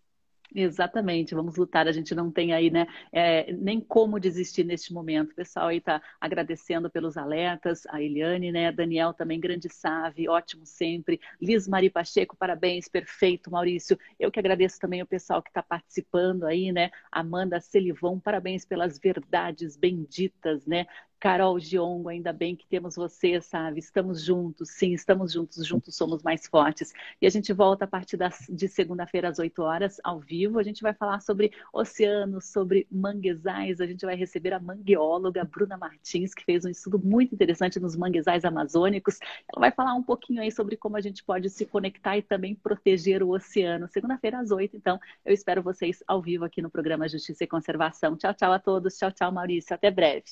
Exatamente, 0.60 1.36
vamos 1.36 1.56
lutar. 1.56 1.86
A 1.86 1.92
gente 1.92 2.16
não 2.16 2.32
tem 2.32 2.52
aí, 2.52 2.68
né, 2.68 2.84
é, 3.12 3.52
nem 3.52 3.80
como 3.80 4.18
desistir 4.18 4.64
neste 4.64 4.92
momento. 4.92 5.30
O 5.30 5.34
pessoal 5.36 5.68
aí 5.68 5.76
está 5.78 6.02
agradecendo 6.20 6.90
pelos 6.90 7.16
alertas, 7.16 7.86
a 7.86 8.02
Eliane, 8.02 8.50
né, 8.50 8.72
Daniel 8.72 9.14
também, 9.14 9.38
grande 9.38 9.68
save, 9.72 10.28
ótimo 10.28 10.66
sempre. 10.66 11.20
Liz 11.40 11.68
Mari 11.68 11.90
Pacheco, 11.90 12.36
parabéns, 12.36 12.88
perfeito, 12.88 13.52
Maurício. 13.52 13.96
Eu 14.18 14.32
que 14.32 14.40
agradeço 14.40 14.80
também 14.80 15.00
o 15.00 15.06
pessoal 15.06 15.40
que 15.40 15.48
está 15.50 15.62
participando 15.62 16.44
aí, 16.44 16.72
né, 16.72 16.90
Amanda 17.12 17.60
Celivon, 17.60 18.18
parabéns 18.18 18.64
pelas 18.64 18.98
verdades 18.98 19.76
benditas, 19.76 20.66
né, 20.66 20.86
Carol 21.20 21.58
Giongo, 21.58 22.08
ainda 22.08 22.32
bem 22.32 22.54
que 22.54 22.66
temos 22.66 22.94
você, 22.94 23.40
sabe? 23.40 23.80
Estamos 23.80 24.22
juntos, 24.22 24.70
sim, 24.70 24.92
estamos 24.92 25.32
juntos, 25.32 25.66
juntos 25.66 25.96
somos 25.96 26.22
mais 26.22 26.46
fortes. 26.46 26.92
E 27.20 27.26
a 27.26 27.30
gente 27.30 27.52
volta 27.52 27.84
a 27.84 27.88
partir 27.88 28.16
das, 28.16 28.46
de 28.48 28.68
segunda-feira 28.68 29.28
às 29.28 29.38
8 29.38 29.62
horas, 29.62 30.00
ao 30.04 30.20
vivo. 30.20 30.58
A 30.58 30.62
gente 30.62 30.80
vai 30.80 30.94
falar 30.94 31.20
sobre 31.20 31.52
oceanos, 31.72 32.46
sobre 32.46 32.86
manguezais. 32.90 33.80
A 33.80 33.86
gente 33.86 34.06
vai 34.06 34.14
receber 34.14 34.52
a 34.52 34.60
mangueóloga 34.60 35.44
Bruna 35.44 35.76
Martins, 35.76 36.32
que 36.34 36.44
fez 36.44 36.64
um 36.64 36.68
estudo 36.68 36.98
muito 36.98 37.34
interessante 37.34 37.80
nos 37.80 37.96
manguezais 37.96 38.44
amazônicos. 38.44 39.18
Ela 39.52 39.60
vai 39.60 39.72
falar 39.72 39.94
um 39.94 40.02
pouquinho 40.02 40.40
aí 40.40 40.52
sobre 40.52 40.76
como 40.76 40.96
a 40.96 41.00
gente 41.00 41.24
pode 41.24 41.50
se 41.50 41.66
conectar 41.66 42.16
e 42.16 42.22
também 42.22 42.54
proteger 42.54 43.22
o 43.22 43.30
oceano. 43.30 43.88
Segunda-feira 43.88 44.38
às 44.38 44.50
8, 44.50 44.76
então, 44.76 45.00
eu 45.24 45.34
espero 45.34 45.62
vocês 45.62 46.02
ao 46.06 46.22
vivo 46.22 46.44
aqui 46.44 46.62
no 46.62 46.70
programa 46.70 47.08
Justiça 47.08 47.42
e 47.42 47.46
Conservação. 47.46 48.16
Tchau, 48.16 48.34
tchau 48.34 48.52
a 48.52 48.58
todos. 48.58 48.96
Tchau, 48.96 49.10
tchau, 49.10 49.32
Maurício. 49.32 49.74
Até 49.74 49.90
breve. 49.90 50.24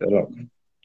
Até 0.00 0.06
logo. 0.10 0.57